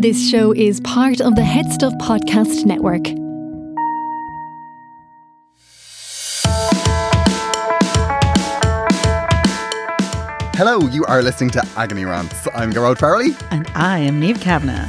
This 0.00 0.30
show 0.30 0.52
is 0.52 0.80
part 0.80 1.20
of 1.20 1.34
the 1.34 1.42
HeadStuff 1.42 1.92
Podcast 1.98 2.64
Network. 2.64 3.06
Hello, 10.56 10.78
you 10.88 11.04
are 11.04 11.22
listening 11.22 11.50
to 11.50 11.62
Agony 11.76 12.06
Rants. 12.06 12.48
I'm 12.54 12.72
Gearóid 12.72 12.96
Farrelly. 12.96 13.38
And 13.50 13.70
I 13.74 13.98
am 13.98 14.22
Niamh 14.22 14.40
Kavanagh. 14.40 14.88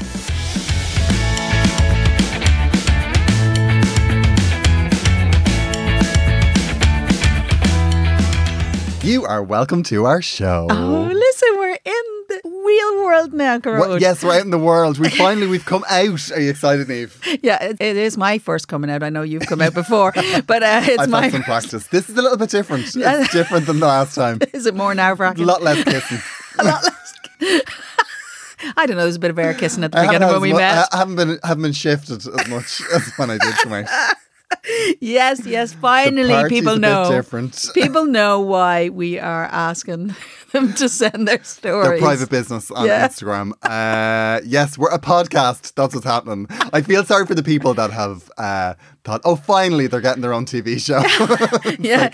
You 9.06 9.26
are 9.26 9.44
welcome 9.44 9.84
to 9.84 10.06
our 10.06 10.22
show. 10.22 10.67
Oh, 10.70 11.12
listen, 11.12 11.50
we're 11.58 11.78
in 11.84 12.04
the 12.30 12.39
real 12.45 12.91
world 13.04 13.34
now, 13.34 13.58
Gearóid. 13.60 13.80
Well, 13.80 14.02
yes, 14.02 14.24
we're 14.24 14.36
out 14.36 14.42
in 14.42 14.50
the 14.52 14.58
world. 14.58 14.98
We 15.00 15.10
finally 15.10 15.48
we've 15.48 15.66
come 15.66 15.84
out. 15.90 16.32
Are 16.32 16.40
you 16.40 16.50
excited, 16.50 16.88
Niamh? 16.88 17.40
Yeah, 17.44 17.62
it, 17.64 17.78
it 17.80 17.98
is 17.98 18.18
my 18.18 18.38
first 18.38 18.68
coming 18.68 18.90
out. 18.90 19.04
I 19.04 19.10
know 19.10 19.22
you've 19.22 19.48
come 19.48 19.62
out 19.62 19.74
before, 19.74 20.12
but 20.48 20.64
uh, 20.64 20.82
it's 20.84 21.00
I've 21.04 21.10
my 21.10 21.24
had 21.24 21.32
some 21.32 21.44
practice. 21.44 21.88
This 21.88 22.10
is 22.10 22.18
a 22.18 22.22
little 22.22 22.38
bit 22.38 22.50
different. 22.50 22.86
It's 22.96 23.34
different 23.34 23.66
than 23.68 23.80
the 23.80 23.88
last 23.88 24.16
time. 24.16 24.40
Is 24.54 24.66
it 24.66 24.76
more 24.76 24.94
nerve 24.94 25.20
A 25.20 25.34
lot 25.38 25.62
less 25.62 25.84
kissing. 25.84 26.20
a 26.60 26.64
lot 26.64 26.84
less. 26.84 27.62
I 28.78 28.86
don't 28.86 28.96
know. 28.98 29.04
There's 29.04 29.16
a 29.16 29.20
bit 29.20 29.32
of 29.32 29.40
air 29.40 29.54
kissing 29.54 29.84
at 29.84 29.92
the 29.92 29.98
I 30.00 30.06
beginning 30.06 30.30
when 30.30 30.42
we 30.42 30.52
mu- 30.54 30.60
met. 30.60 30.88
I 30.92 30.98
haven't 30.98 31.16
been 31.16 31.40
haven't 31.44 31.64
been 31.64 31.72
shifted 31.74 32.18
as 32.28 32.48
much 32.48 32.82
as 32.94 33.12
when 33.18 33.30
I 33.32 33.38
did 33.38 33.56
come 33.56 33.74
out. 33.74 33.88
yes, 35.02 35.46
yes. 35.46 35.74
Finally, 35.74 36.50
people 36.50 36.74
a 36.74 36.76
bit 36.76 36.82
know. 36.82 37.10
different. 37.12 37.66
People 37.74 38.06
know 38.06 38.40
why 38.42 38.90
we 38.90 39.18
are 39.18 39.46
asking 39.46 40.16
them 40.52 40.74
to 40.74 40.90
send 40.90 41.28
their 41.28 41.44
stories. 41.44 41.88
Their 41.90 41.98
private 42.00 42.30
business 42.30 42.72
on 42.72 42.86
Yeah. 42.86 43.08
Instagram. 43.08 43.52
Uh, 43.64 44.42
yes, 44.46 44.78
we're 44.78 44.90
a 44.90 45.00
podcast. 45.00 45.74
That's 45.76 45.94
what's 45.94 46.06
happening. 46.06 46.48
I 46.74 46.82
feel 46.82 47.04
sorry 47.06 47.26
for 47.26 47.36
the 47.36 47.44
people 47.44 47.74
that 47.76 47.92
have 47.92 48.32
uh, 48.38 48.74
thought, 49.04 49.22
oh, 49.26 49.36
finally 49.36 49.88
they're 49.88 50.02
getting 50.02 50.22
their 50.22 50.34
own 50.34 50.46
TV 50.46 50.80
show. 50.80 51.02
Yeah. 51.80 52.10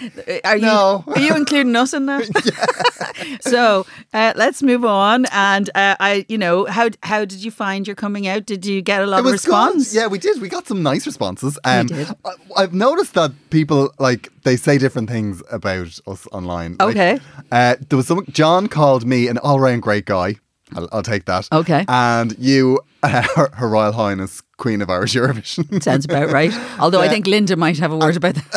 Are 0.45 0.55
you 0.55 0.61
no. 0.61 1.03
are 1.07 1.19
you 1.19 1.35
including 1.35 1.75
us 1.75 1.93
in 1.93 2.05
that? 2.05 2.23
so 3.41 3.85
uh, 4.13 4.33
let's 4.35 4.61
move 4.63 4.85
on. 4.85 5.25
And 5.31 5.69
uh, 5.75 5.95
I, 5.99 6.25
you 6.29 6.37
know, 6.37 6.65
how 6.65 6.89
how 7.03 7.25
did 7.25 7.43
you 7.43 7.51
find 7.51 7.87
your 7.87 7.95
coming 7.95 8.27
out? 8.27 8.45
Did 8.45 8.65
you 8.65 8.81
get 8.81 9.01
a 9.01 9.05
lot 9.05 9.19
of 9.21 9.25
response? 9.31 9.91
good. 9.91 9.97
Yeah, 9.99 10.07
we 10.07 10.19
did. 10.19 10.39
We 10.41 10.49
got 10.49 10.67
some 10.67 10.83
nice 10.83 11.05
responses. 11.05 11.57
Um, 11.63 11.87
did. 11.87 12.07
I, 12.25 12.31
I've 12.55 12.73
noticed 12.73 13.13
that 13.15 13.31
people 13.49 13.91
like 13.99 14.29
they 14.43 14.55
say 14.55 14.77
different 14.77 15.09
things 15.09 15.41
about 15.51 15.99
us 16.07 16.27
online. 16.31 16.77
Like, 16.79 16.89
Okay. 16.95 17.19
uh, 17.51 17.75
there 17.89 17.97
was 17.97 18.07
some. 18.07 18.23
John 18.29 18.67
called 18.67 19.05
me 19.05 19.27
an 19.27 19.37
all-round 19.37 19.81
great 19.81 20.05
guy. 20.05 20.35
I'll, 20.75 20.89
I'll 20.91 21.03
take 21.03 21.25
that. 21.25 21.47
Okay. 21.51 21.85
And 21.87 22.35
you, 22.37 22.79
uh, 23.03 23.23
Her, 23.35 23.49
Her 23.53 23.69
Royal 23.69 23.93
Highness 23.93 24.41
Queen 24.57 24.81
of 24.81 24.89
Irish 24.89 25.13
Eurovision. 25.15 25.81
Sounds 25.83 26.03
about 26.05 26.29
right. 26.31 26.51
Although 26.79 26.99
I 27.01 27.07
think 27.07 27.25
Linda 27.27 27.55
might 27.55 27.77
have 27.79 27.91
a 27.91 27.97
word 27.97 28.17
about 28.17 28.35
that. 28.35 28.47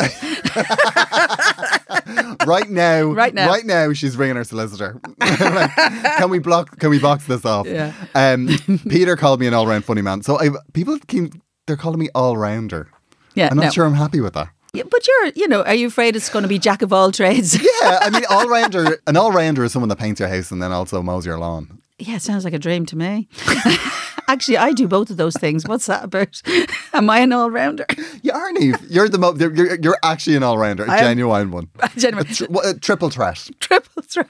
right 2.47 2.69
now, 2.69 3.03
Right 3.05 3.33
now. 3.33 3.47
right 3.47 3.65
now, 3.65 3.93
she's 3.93 4.17
ringing 4.17 4.35
her 4.35 4.43
solicitor. 4.43 4.99
Like, 5.19 5.71
can 5.75 6.29
we 6.29 6.39
block? 6.39 6.77
Can 6.79 6.89
we 6.89 6.99
box 6.99 7.25
this 7.27 7.45
off? 7.45 7.67
Yeah. 7.67 7.93
Um, 8.15 8.49
Peter 8.89 9.15
called 9.15 9.39
me 9.39 9.47
an 9.47 9.53
all-round 9.53 9.85
funny 9.85 10.01
man. 10.01 10.21
So 10.23 10.39
I, 10.39 10.49
people 10.73 10.97
keep 11.07 11.33
they're 11.67 11.77
calling 11.77 11.99
me 11.99 12.09
all-rounder. 12.13 12.89
Yeah, 13.35 13.47
I'm 13.49 13.57
not 13.57 13.65
no. 13.65 13.69
sure 13.71 13.85
I'm 13.85 13.93
happy 13.93 14.19
with 14.19 14.33
that. 14.33 14.49
Yeah, 14.73 14.83
but 14.89 15.05
you're, 15.05 15.31
you 15.35 15.47
know, 15.49 15.63
are 15.63 15.73
you 15.73 15.87
afraid 15.87 16.15
it's 16.15 16.29
going 16.29 16.43
to 16.43 16.49
be 16.49 16.57
jack 16.57 16.81
of 16.81 16.93
all 16.93 17.11
trades? 17.11 17.59
Yeah, 17.81 17.99
I 18.01 18.09
mean, 18.11 18.23
all 18.29 18.47
rounder. 18.47 19.01
An 19.07 19.17
all 19.17 19.31
rounder 19.31 19.63
is 19.63 19.71
someone 19.73 19.89
that 19.89 19.97
paints 19.97 20.19
your 20.19 20.29
house 20.29 20.51
and 20.51 20.61
then 20.61 20.71
also 20.71 21.01
mows 21.01 21.25
your 21.25 21.37
lawn. 21.39 21.81
yeah, 21.99 22.15
it 22.15 22.21
sounds 22.21 22.45
like 22.45 22.53
a 22.53 22.59
dream 22.59 22.85
to 22.85 22.95
me. 22.95 23.27
Actually, 24.27 24.57
I 24.57 24.71
do 24.71 24.87
both 24.87 25.09
of 25.09 25.17
those 25.17 25.33
things. 25.35 25.67
What's 25.67 25.87
that 25.87 26.03
about? 26.05 26.41
Am 26.93 27.09
I 27.09 27.19
an 27.19 27.33
all 27.33 27.49
rounder? 27.49 27.85
You 28.21 28.31
are, 28.31 28.51
Niamh. 28.53 28.79
You're 28.89 29.09
the 29.09 29.17
mo- 29.17 29.33
you're, 29.35 29.53
you're, 29.53 29.75
you're 29.81 29.97
actually 30.03 30.35
an 30.37 30.43
all 30.43 30.57
rounder, 30.57 30.83
a 30.83 30.87
genuine 30.99 31.51
one. 31.51 31.69
Genuine. 31.97 32.27
A, 32.29 32.69
a 32.69 32.73
triple 32.75 33.09
threat. 33.09 33.49
Triple 33.59 34.03
threat. 34.03 34.29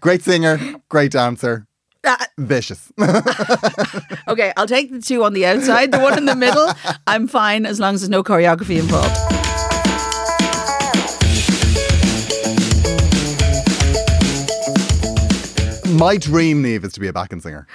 Great 0.00 0.22
singer, 0.22 0.58
great 0.88 1.12
dancer, 1.12 1.66
Ah, 2.04 2.26
vicious. 2.38 2.90
Okay, 4.28 4.52
I'll 4.56 4.66
take 4.66 4.90
the 4.92 5.00
two 5.00 5.24
on 5.24 5.32
the 5.32 5.44
outside. 5.44 5.90
The 5.90 5.98
one 5.98 6.16
in 6.16 6.24
the 6.24 6.36
middle, 6.36 6.68
I'm 7.06 7.26
fine 7.26 7.66
as 7.66 7.80
long 7.80 7.94
as 7.94 8.00
there's 8.02 8.08
no 8.10 8.22
choreography 8.22 8.78
involved. 8.78 9.16
My 15.92 16.16
dream, 16.16 16.62
Niamh, 16.62 16.84
is 16.84 16.92
to 16.94 17.00
be 17.00 17.08
a 17.08 17.12
backing 17.12 17.40
singer. 17.40 17.66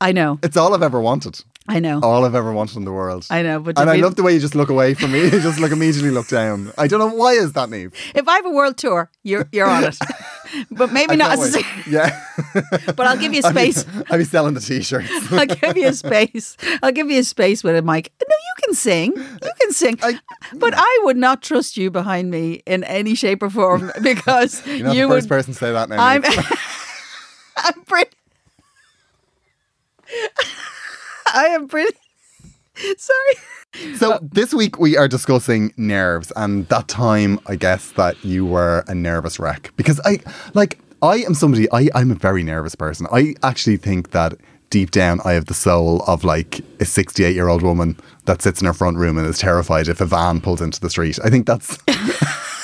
I 0.00 0.12
know, 0.12 0.38
It's 0.42 0.56
all 0.56 0.74
I've 0.74 0.82
ever 0.82 1.00
wanted. 1.00 1.40
I 1.68 1.80
know. 1.80 2.00
All 2.02 2.24
I've 2.24 2.34
ever 2.34 2.52
wanted 2.52 2.76
in 2.78 2.84
the 2.84 2.92
world. 2.92 3.26
I 3.30 3.42
know, 3.42 3.60
but 3.60 3.78
and 3.78 3.90
I 3.90 3.96
be- 3.96 4.02
love 4.02 4.16
the 4.16 4.22
way 4.22 4.32
you 4.32 4.40
just 4.40 4.54
look 4.54 4.70
away 4.70 4.94
from 4.94 5.12
me. 5.12 5.24
You 5.28 5.40
just 5.40 5.60
look 5.60 5.70
immediately 5.72 6.10
look 6.10 6.28
down. 6.28 6.72
I 6.78 6.86
don't 6.88 6.98
know 6.98 7.14
why 7.14 7.32
is 7.32 7.52
that, 7.52 7.68
Niamh. 7.68 7.92
If 8.14 8.26
I 8.26 8.36
have 8.36 8.46
a 8.46 8.50
world 8.50 8.76
tour, 8.78 9.10
you're 9.22 9.46
you're 9.52 9.68
on 9.68 9.84
it. 9.84 9.96
but 10.70 10.92
maybe 10.92 11.12
I 11.12 11.16
not 11.16 11.32
as. 11.38 11.56
Yeah. 11.86 12.18
But 12.96 13.06
I'll 13.06 13.18
give 13.18 13.34
you 13.34 13.42
I'll 13.44 13.52
be- 13.52 13.72
space. 13.72 13.84
I'll 14.10 14.18
be 14.18 14.24
selling 14.24 14.54
the 14.54 14.60
t-shirts. 14.60 15.10
I'll 15.32 15.46
give 15.46 15.76
you 15.76 15.88
a 15.88 15.92
space. 15.92 16.56
I'll 16.82 16.92
give 16.92 17.10
you 17.10 17.20
a 17.20 17.24
space 17.24 17.62
with 17.62 17.76
a 17.76 17.82
mic. 17.82 18.10
No, 18.26 18.34
you 18.48 18.54
can 18.64 18.74
sing. 18.74 19.12
You 19.16 19.52
can 19.60 19.72
sing. 19.72 19.98
I- 20.02 20.18
but 20.54 20.72
I 20.76 21.00
would 21.04 21.16
not 21.18 21.42
trust 21.42 21.76
you 21.76 21.90
behind 21.90 22.30
me 22.30 22.62
in 22.66 22.82
any 22.84 23.14
shape 23.14 23.42
or 23.42 23.50
form 23.50 23.92
because 24.02 24.66
You're 24.66 24.86
not 24.86 24.96
you 24.96 25.02
the 25.08 25.14
first 25.14 25.24
would. 25.24 25.36
person 25.36 25.52
to 25.52 25.58
say 25.58 25.72
that 25.72 25.88
now. 25.90 26.02
I'm. 26.02 26.24
I'm 27.56 27.82
pretty. 27.84 28.10
I 31.34 31.46
am 31.52 31.68
pretty. 31.68 31.96
Sorry. 32.96 33.94
So 33.96 34.12
uh, 34.12 34.18
this 34.22 34.54
week 34.54 34.78
we 34.78 34.96
are 34.96 35.08
discussing 35.08 35.74
nerves 35.76 36.32
and 36.36 36.66
that 36.68 36.88
time 36.88 37.38
I 37.46 37.56
guess 37.56 37.90
that 37.92 38.22
you 38.24 38.46
were 38.46 38.84
a 38.88 38.94
nervous 38.94 39.38
wreck 39.38 39.72
because 39.76 40.00
I 40.04 40.20
like 40.54 40.78
I 41.02 41.16
am 41.18 41.34
somebody 41.34 41.70
I 41.70 41.88
I'm 41.94 42.10
a 42.10 42.14
very 42.14 42.42
nervous 42.42 42.74
person. 42.74 43.06
I 43.12 43.34
actually 43.42 43.76
think 43.76 44.12
that 44.12 44.34
deep 44.70 44.90
down 44.90 45.20
I 45.24 45.32
have 45.32 45.46
the 45.46 45.54
soul 45.54 46.02
of 46.06 46.24
like 46.24 46.60
a 46.80 46.84
68 46.84 47.34
year 47.34 47.48
old 47.48 47.62
woman 47.62 47.98
that 48.24 48.42
sits 48.42 48.60
in 48.60 48.66
her 48.66 48.72
front 48.72 48.96
room 48.96 49.18
and 49.18 49.26
is 49.26 49.38
terrified 49.38 49.88
if 49.88 50.00
a 50.00 50.06
van 50.06 50.40
pulls 50.40 50.62
into 50.62 50.80
the 50.80 50.90
street. 50.90 51.18
I 51.22 51.28
think 51.30 51.46
that's 51.46 51.78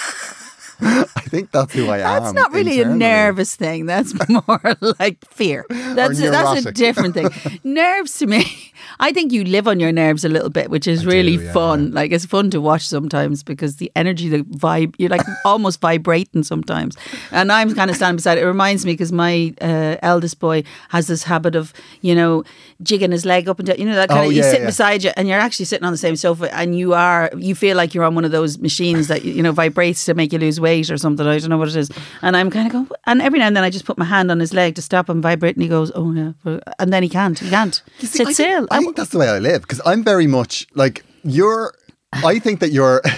think 1.34 1.50
that's 1.50 1.72
who 1.72 1.88
I 1.88 1.98
am. 1.98 2.22
That's 2.22 2.34
not 2.34 2.52
really 2.52 2.81
a 2.81 2.88
nervous 2.88 3.56
thing. 3.56 3.86
That's 3.86 4.14
more 4.28 4.76
like 4.98 5.19
fear. 5.31 5.66
That's 5.69 6.20
a, 6.20 6.31
that's 6.31 6.66
a 6.66 6.72
different 6.72 7.14
thing. 7.14 7.28
nerves 7.64 8.19
to 8.19 8.26
me, 8.26 8.72
I 9.00 9.12
think 9.12 9.32
you 9.32 9.44
live 9.44 9.66
on 9.69 9.81
your 9.81 9.92
nerves 9.92 10.25
a 10.25 10.28
little 10.28 10.50
bit, 10.50 10.70
which 10.70 10.86
is 10.86 11.02
I 11.06 11.10
really 11.10 11.36
do, 11.36 11.44
yeah, 11.44 11.52
fun. 11.52 11.92
Like 11.92 12.12
it's 12.12 12.26
fun 12.26 12.50
to 12.50 12.60
watch 12.60 12.86
sometimes 12.86 13.42
because 13.42 13.76
the 13.76 13.90
energy, 13.96 14.28
the 14.28 14.42
vibe, 14.44 14.94
you're 14.98 15.10
like 15.10 15.22
almost 15.44 15.81
vibrating 15.81 16.42
sometimes. 16.42 16.96
And 17.31 17.50
I'm 17.50 17.75
kind 17.75 17.90
of 17.90 17.96
standing 17.96 18.16
beside 18.16 18.38
it. 18.38 18.42
It 18.44 18.46
reminds 18.46 18.84
me 18.86 18.92
because 18.92 19.12
my 19.12 19.54
uh, 19.60 19.96
eldest 20.02 20.38
boy 20.40 20.64
has 20.90 21.06
this 21.06 21.25
habit 21.25 21.56
of, 21.56 21.72
you 22.00 22.14
know, 22.14 22.44
jigging 22.82 23.12
his 23.12 23.25
leg 23.25 23.48
up 23.48 23.58
and 23.58 23.66
down. 23.69 23.78
You 23.78 23.86
know 23.86 23.94
that 23.94 24.08
kind 24.08 24.20
Oh, 24.20 24.25
of. 24.25 24.31
He's 24.31 24.38
yeah, 24.44 24.50
sitting 24.50 24.60
yeah. 24.62 24.66
beside 24.69 25.04
you, 25.04 25.10
and 25.16 25.28
you're 25.28 25.38
actually 25.38 25.66
sitting 25.66 25.84
on 25.84 25.92
the 25.92 25.98
same 25.98 26.16
sofa, 26.16 26.54
and 26.54 26.76
you 26.78 26.94
are 26.94 27.30
you 27.37 27.54
feel 27.54 27.76
like 27.76 27.94
you're 27.94 28.04
on 28.04 28.14
one 28.14 28.25
of 28.25 28.30
those 28.32 28.58
machines 28.58 29.08
that 29.08 29.25
you 29.25 29.42
know 29.42 29.52
vibrates 29.52 30.04
to 30.06 30.14
make 30.14 30.32
you 30.32 30.38
lose 30.38 30.60
weight. 30.60 30.90
or 30.90 30.98
something. 30.98 31.26
I 31.26 31.38
don't 31.38 31.50
know 31.50 31.58
what 31.58 31.69
it 31.69 31.76
is. 31.76 31.90
And 32.22 32.37
I'm 32.37 32.50
kind 32.50 32.66
of 32.66 32.72
going, 32.72 32.88
and 33.06 33.22
every 33.22 33.38
now 33.38 33.46
and 33.46 33.56
then 33.56 33.64
I 33.64 33.70
just 33.70 33.84
put 33.84 33.96
my 33.98 34.04
hand 34.04 34.30
on 34.30 34.40
his 34.40 34.52
leg 34.52 34.75
to 34.75 34.82
stop 34.82 35.08
him 35.08 35.22
vibrating. 35.22 35.62
He 35.62 35.69
goes, 35.69 35.90
oh 35.94 36.12
yeah, 36.12 36.32
and 36.78 36.92
then 36.92 37.02
he 37.02 37.08
can't. 37.08 37.38
He 37.38 37.48
can't. 37.48 37.80
See, 37.98 38.06
Sit 38.06 38.26
I 38.28 38.32
still. 38.32 38.58
Think, 38.60 38.72
I 38.75 38.81
think 38.81 38.97
that's 38.97 39.11
the 39.11 39.19
way 39.19 39.29
I 39.29 39.38
live 39.38 39.62
because 39.62 39.81
I'm 39.85 40.03
very 40.05 40.26
much 40.26 40.67
like 40.75 41.05
you're. 41.23 41.75
I 42.12 42.38
think 42.38 42.61
that 42.61 42.71
you're. 42.73 43.03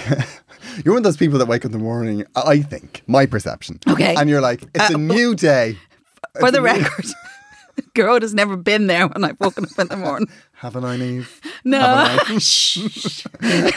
You're 0.84 0.92
one 0.92 0.98
of 0.98 1.04
those 1.04 1.16
people 1.16 1.38
that 1.38 1.46
wake 1.48 1.64
up 1.64 1.66
in 1.66 1.72
the 1.72 1.78
morning. 1.78 2.26
I 2.34 2.60
think 2.60 3.02
my 3.06 3.24
perception. 3.24 3.80
Okay. 3.88 4.14
And 4.14 4.28
you're 4.28 4.42
like, 4.42 4.62
it's 4.74 4.90
a 4.90 4.94
uh, 4.94 4.98
new 4.98 5.34
day. 5.34 5.78
For 6.40 6.50
the 6.50 6.58
new- 6.58 6.64
record, 6.64 7.06
Gearóid 7.94 8.22
has 8.22 8.34
never 8.34 8.56
been 8.56 8.86
there 8.86 9.06
when 9.06 9.24
I've 9.24 9.40
woken 9.40 9.64
up 9.64 9.78
in 9.78 9.88
the 9.88 9.96
morning. 9.96 10.28
Haven't 10.52 10.84
I, 10.84 10.96
Niamh? 10.98 11.26
No. 11.64 11.80
I? 11.80 12.38
Shh. 12.38 13.24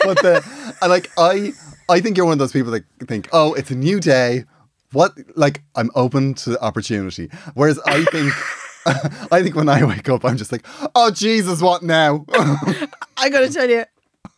but 0.03 0.21
the 0.21 0.75
I 0.81 0.87
like 0.87 1.09
I 1.17 1.53
I 1.87 2.01
think 2.01 2.17
you're 2.17 2.25
one 2.25 2.33
of 2.33 2.39
those 2.39 2.51
people 2.51 2.71
that 2.71 2.83
think, 3.07 3.29
oh, 3.31 3.53
it's 3.53 3.71
a 3.71 3.75
new 3.75 3.99
day. 3.99 4.45
What 4.91 5.13
like 5.35 5.61
I'm 5.75 5.91
open 5.95 6.33
to 6.35 6.59
opportunity. 6.61 7.29
Whereas 7.53 7.79
I 7.85 8.03
think 8.05 8.33
I 9.31 9.43
think 9.43 9.55
when 9.55 9.69
I 9.69 9.83
wake 9.83 10.09
up, 10.09 10.25
I'm 10.25 10.37
just 10.37 10.51
like, 10.51 10.65
oh 10.95 11.11
Jesus, 11.11 11.61
what 11.61 11.83
now? 11.83 12.25
I 13.17 13.29
got 13.29 13.41
to 13.41 13.49
tell 13.49 13.69
you, 13.69 13.85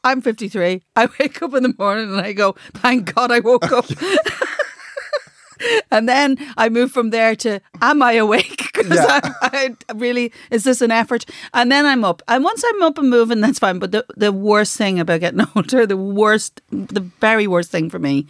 I'm 0.04 0.22
53. 0.22 0.82
I 0.96 1.08
wake 1.20 1.42
up 1.42 1.54
in 1.54 1.64
the 1.64 1.74
morning 1.78 2.12
and 2.12 2.22
I 2.22 2.34
go, 2.34 2.54
thank 2.74 3.14
God 3.14 3.32
I 3.32 3.40
woke 3.40 3.72
up. 3.72 3.86
and 5.92 6.10
then 6.10 6.38
I 6.58 6.70
move 6.70 6.92
from 6.92 7.12
there 7.12 7.36
to, 7.38 7.60
am 7.82 8.02
I 8.02 8.14
awake? 8.14 8.58
Because 8.74 8.90
Yeah. 8.90 9.20
I, 9.42 9.76
I 9.90 9.94
really, 9.94 10.34
is 10.50 10.64
this 10.64 10.82
an 10.82 10.92
effort? 10.92 11.26
And 11.54 11.72
then 11.72 11.86
I'm 11.86 12.04
up. 12.04 12.22
And 12.28 12.44
once 12.44 12.64
I'm 12.68 12.82
up 12.82 12.98
and 12.98 13.10
moving, 13.10 13.42
that's 13.42 13.60
fine. 13.60 13.80
But 13.80 13.92
the, 13.92 14.06
the 14.18 14.32
worst 14.32 14.76
thing 14.76 15.00
about 15.00 15.20
getting 15.20 15.46
older, 15.56 15.86
the 15.86 15.98
worst, 15.98 16.62
the 16.72 17.02
very 17.20 17.48
worst 17.48 17.70
thing 17.70 17.90
for 17.90 18.00
me, 18.00 18.26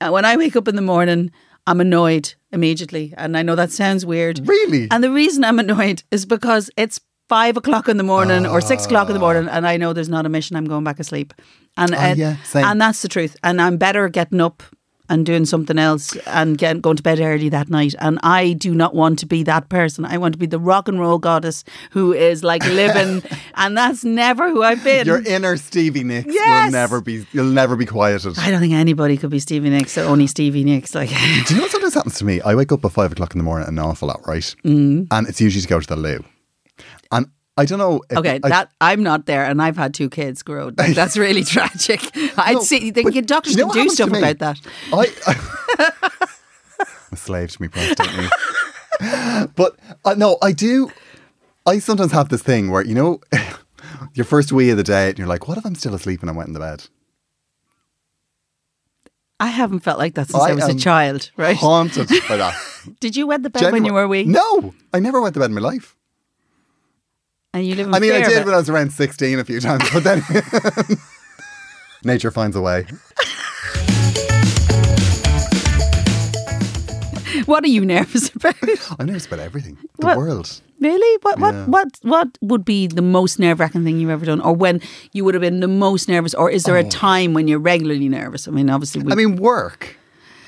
uh, 0.00 0.10
when 0.10 0.24
I 0.24 0.36
wake 0.36 0.56
up 0.56 0.66
in 0.66 0.76
the 0.76 0.82
morning, 0.82 1.30
I'm 1.66 1.80
annoyed 1.80 2.34
immediately. 2.52 3.14
And 3.16 3.36
I 3.36 3.42
know 3.42 3.54
that 3.54 3.70
sounds 3.70 4.04
weird. 4.06 4.46
Really? 4.46 4.88
And 4.90 5.02
the 5.04 5.10
reason 5.10 5.44
I'm 5.44 5.58
annoyed 5.58 6.02
is 6.10 6.26
because 6.26 6.70
it's 6.76 7.00
five 7.28 7.56
o'clock 7.56 7.88
in 7.88 7.96
the 7.96 8.02
morning 8.02 8.44
or 8.46 8.60
six 8.60 8.86
o'clock 8.86 9.08
in 9.08 9.14
the 9.14 9.20
morning, 9.20 9.48
and 9.48 9.66
I 9.66 9.76
know 9.76 9.92
there's 9.92 10.08
not 10.08 10.26
a 10.26 10.28
mission. 10.28 10.56
I'm 10.56 10.64
going 10.66 10.82
back 10.84 10.98
asleep, 10.98 11.32
and 11.76 11.94
Ah, 11.94 12.10
uh, 12.10 12.14
yeah, 12.14 12.36
same. 12.42 12.64
and 12.64 12.80
that's 12.80 13.02
the 13.02 13.08
truth. 13.08 13.36
And 13.44 13.60
I'm 13.62 13.76
better 13.76 14.08
getting 14.08 14.40
up 14.40 14.62
and 15.10 15.26
doing 15.26 15.44
something 15.44 15.78
else 15.78 16.16
and 16.26 16.56
getting 16.56 16.80
going 16.80 16.96
to 16.96 17.02
bed 17.02 17.20
early 17.20 17.50
that 17.50 17.68
night. 17.68 17.94
And 17.98 18.18
I 18.22 18.54
do 18.54 18.74
not 18.74 18.94
want 18.94 19.18
to 19.18 19.26
be 19.26 19.42
that 19.42 19.68
person. 19.68 20.04
I 20.06 20.16
want 20.16 20.32
to 20.32 20.38
be 20.38 20.46
the 20.46 20.58
rock 20.58 20.88
and 20.88 20.98
roll 20.98 21.18
goddess 21.18 21.64
who 21.90 22.14
is 22.14 22.42
like 22.42 22.64
living, 22.64 23.22
and 23.56 23.76
that's 23.76 24.04
never 24.04 24.48
who 24.48 24.62
I've 24.62 24.82
been. 24.82 25.06
Your 25.06 25.22
inner 25.26 25.56
Stevie 25.56 26.04
Nicks 26.04 26.28
will 26.32 26.70
never 26.70 27.00
be 27.00 27.26
you'll 27.32 27.44
never 27.44 27.76
be 27.76 27.84
quieted. 27.84 28.38
I 28.38 28.50
don't 28.50 28.60
think 28.60 28.72
anybody 28.72 29.16
could 29.16 29.30
be 29.30 29.40
Stevie 29.40 29.70
Nicks. 29.70 29.98
Only 29.98 30.26
Stevie 30.26 30.64
Nicks. 30.64 30.94
Like, 30.94 31.10
Do 31.10 31.14
you 31.16 31.56
know 31.56 31.62
what 31.62 31.72
sometimes 31.72 31.94
happens 31.94 32.18
to 32.18 32.24
me? 32.24 32.40
I 32.40 32.54
wake 32.54 32.72
up 32.72 32.84
at 32.84 32.92
five 32.92 33.12
o'clock 33.12 33.34
in 33.34 33.38
the 33.38 33.44
morning 33.44 33.68
an 33.68 33.78
awful 33.78 34.08
lot, 34.08 34.20
right? 34.26 34.54
Mm. 34.64 35.08
And 35.10 35.28
it's 35.28 35.40
usually 35.40 35.62
to 35.62 35.68
go 35.68 35.80
to 35.80 35.86
the 35.86 35.96
loo. 35.96 36.24
And 37.60 37.66
I 37.68 37.68
don't 37.68 37.78
know. 37.78 38.00
If 38.08 38.18
okay, 38.18 38.40
I, 38.42 38.48
that 38.48 38.72
I'm 38.80 39.02
not 39.02 39.26
there, 39.26 39.44
and 39.44 39.60
I've 39.60 39.76
had 39.76 39.92
two 39.92 40.08
kids 40.08 40.42
grow. 40.42 40.70
Like, 40.76 40.94
that's 40.94 41.16
really 41.16 41.44
tragic. 41.44 42.00
I'd 42.38 42.54
No, 42.54 42.60
see. 42.62 42.90
The 42.90 43.02
but 43.02 43.26
doctors 43.26 43.54
do 43.54 43.60
you 43.60 43.66
know 43.66 43.72
can 43.72 43.86
do 43.86 43.90
stuff 43.90 44.08
about 44.08 44.38
that. 44.38 44.60
I, 44.92 45.06
I'm 46.78 47.12
a 47.12 47.16
slave 47.16 47.50
to 47.52 47.62
me 47.62 47.68
prostate. 47.68 48.16
me. 48.16 48.28
but 49.56 49.76
uh, 50.04 50.14
no, 50.14 50.38
I 50.42 50.52
do. 50.52 50.90
I 51.66 51.78
sometimes 51.78 52.12
have 52.12 52.30
this 52.30 52.42
thing 52.42 52.70
where 52.70 52.82
you 52.84 52.94
know, 52.94 53.20
your 54.14 54.24
first 54.24 54.52
wee 54.52 54.70
of 54.70 54.76
the 54.76 54.82
day, 54.82 55.10
and 55.10 55.18
you're 55.18 55.28
like, 55.28 55.46
"What 55.46 55.58
if 55.58 55.66
I'm 55.66 55.74
still 55.74 55.94
asleep 55.94 56.22
and 56.22 56.30
I 56.30 56.32
went 56.32 56.48
in 56.48 56.54
the 56.54 56.60
bed?" 56.60 56.86
I 59.38 59.46
haven't 59.46 59.80
felt 59.80 59.98
like 59.98 60.14
that 60.14 60.28
since 60.28 60.42
I, 60.42 60.50
I 60.50 60.52
was 60.52 60.68
a 60.68 60.74
child. 60.74 61.30
Right? 61.36 61.56
Haunted 61.56 62.08
by 62.28 62.36
that. 62.36 62.54
Did 63.00 63.16
you 63.16 63.26
wet 63.26 63.42
the 63.42 63.50
bed 63.50 63.72
when 63.72 63.84
you 63.86 63.94
were 63.94 64.06
wee? 64.06 64.24
No, 64.24 64.74
I 64.92 65.00
never 65.00 65.20
went 65.20 65.34
to 65.34 65.40
bed 65.40 65.50
in 65.50 65.54
my 65.54 65.62
life. 65.62 65.96
And 67.52 67.66
you 67.66 67.74
live 67.74 67.88
in 67.88 67.94
I 67.94 67.98
mean, 67.98 68.12
I 68.12 68.22
did 68.22 68.44
when 68.44 68.54
I 68.54 68.58
was 68.58 68.70
around 68.70 68.92
16 68.92 69.38
a 69.40 69.44
few 69.44 69.58
times, 69.58 69.82
but 69.92 70.04
then 70.04 70.22
nature 72.04 72.30
finds 72.30 72.54
a 72.54 72.60
way. 72.60 72.86
What 77.46 77.64
are 77.64 77.68
you 77.68 77.84
nervous 77.84 78.30
about? 78.34 78.54
I'm 79.00 79.06
nervous 79.06 79.26
about 79.26 79.40
everything. 79.40 79.78
The 79.98 80.06
What? 80.06 80.16
world. 80.18 80.60
really? 80.78 81.18
What? 81.22 81.40
What? 81.40 81.54
Yeah. 81.54 81.66
What? 81.66 81.88
What 82.02 82.38
would 82.40 82.64
be 82.64 82.86
the 82.86 83.02
most 83.02 83.40
nerve 83.40 83.58
wracking 83.58 83.82
thing 83.82 83.98
you've 83.98 84.10
ever 84.10 84.24
done, 84.26 84.40
or 84.40 84.54
when 84.54 84.80
you 85.12 85.24
would 85.24 85.34
have 85.34 85.40
been 85.40 85.58
the 85.58 85.66
most 85.66 86.08
nervous, 86.08 86.34
or 86.34 86.48
is 86.50 86.62
there 86.64 86.76
a 86.76 86.84
oh. 86.84 86.88
time 86.88 87.34
when 87.34 87.48
you're 87.48 87.58
regularly 87.58 88.08
nervous? 88.08 88.46
I 88.46 88.52
mean, 88.52 88.70
obviously, 88.70 89.02
we, 89.02 89.10
Oh. 89.10 89.14
I 89.14 89.16
mean, 89.16 89.34
work. 89.36 89.96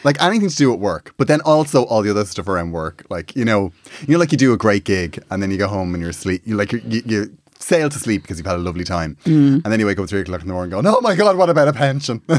Like 0.05 0.21
anything 0.21 0.49
to 0.49 0.57
do 0.57 0.73
at 0.73 0.79
work, 0.81 1.15
but 1.17 1.29
then 1.29 1.41
also 1.43 1.85
all 1.85 2.03
the 2.03 2.11
other 2.11 2.25
stuff 2.25 2.49
around 2.49 2.73
work. 2.73 3.05
Like 3.09 3.37
you 3.37 3.45
know, 3.45 3.73
you 4.07 4.15
know, 4.15 4.19
like 4.19 4.33
you 4.33 4.39
do 4.39 4.53
a 4.53 4.57
great 4.57 4.85
gig 4.85 5.23
and 5.31 5.43
then 5.43 5.51
you 5.51 5.59
go 5.59 5.69
home 5.69 5.95
and 5.95 6.01
you're 6.01 6.11
asleep. 6.11 6.43
You 6.45 6.57
like 6.57 6.73
you, 6.73 6.81
you, 6.87 7.03
you 7.07 7.37
sail 7.61 7.89
to 7.89 7.99
sleep 7.99 8.23
because 8.23 8.39
you've 8.39 8.47
had 8.47 8.57
a 8.57 8.59
lovely 8.59 8.85
time, 8.85 9.17
Mm. 9.25 9.63
and 9.63 9.73
then 9.73 9.79
you 9.81 9.87
wake 9.87 9.99
up 9.99 10.05
at 10.05 10.09
three 10.11 10.21
o'clock 10.23 10.41
in 10.43 10.49
the 10.49 10.55
morning 10.55 10.71
going, 10.71 10.87
"Oh 10.87 11.01
my 11.01 11.15
god, 11.15 11.37
what 11.37 11.49
about 11.51 11.69
a 11.69 11.73
pension?" 11.73 12.21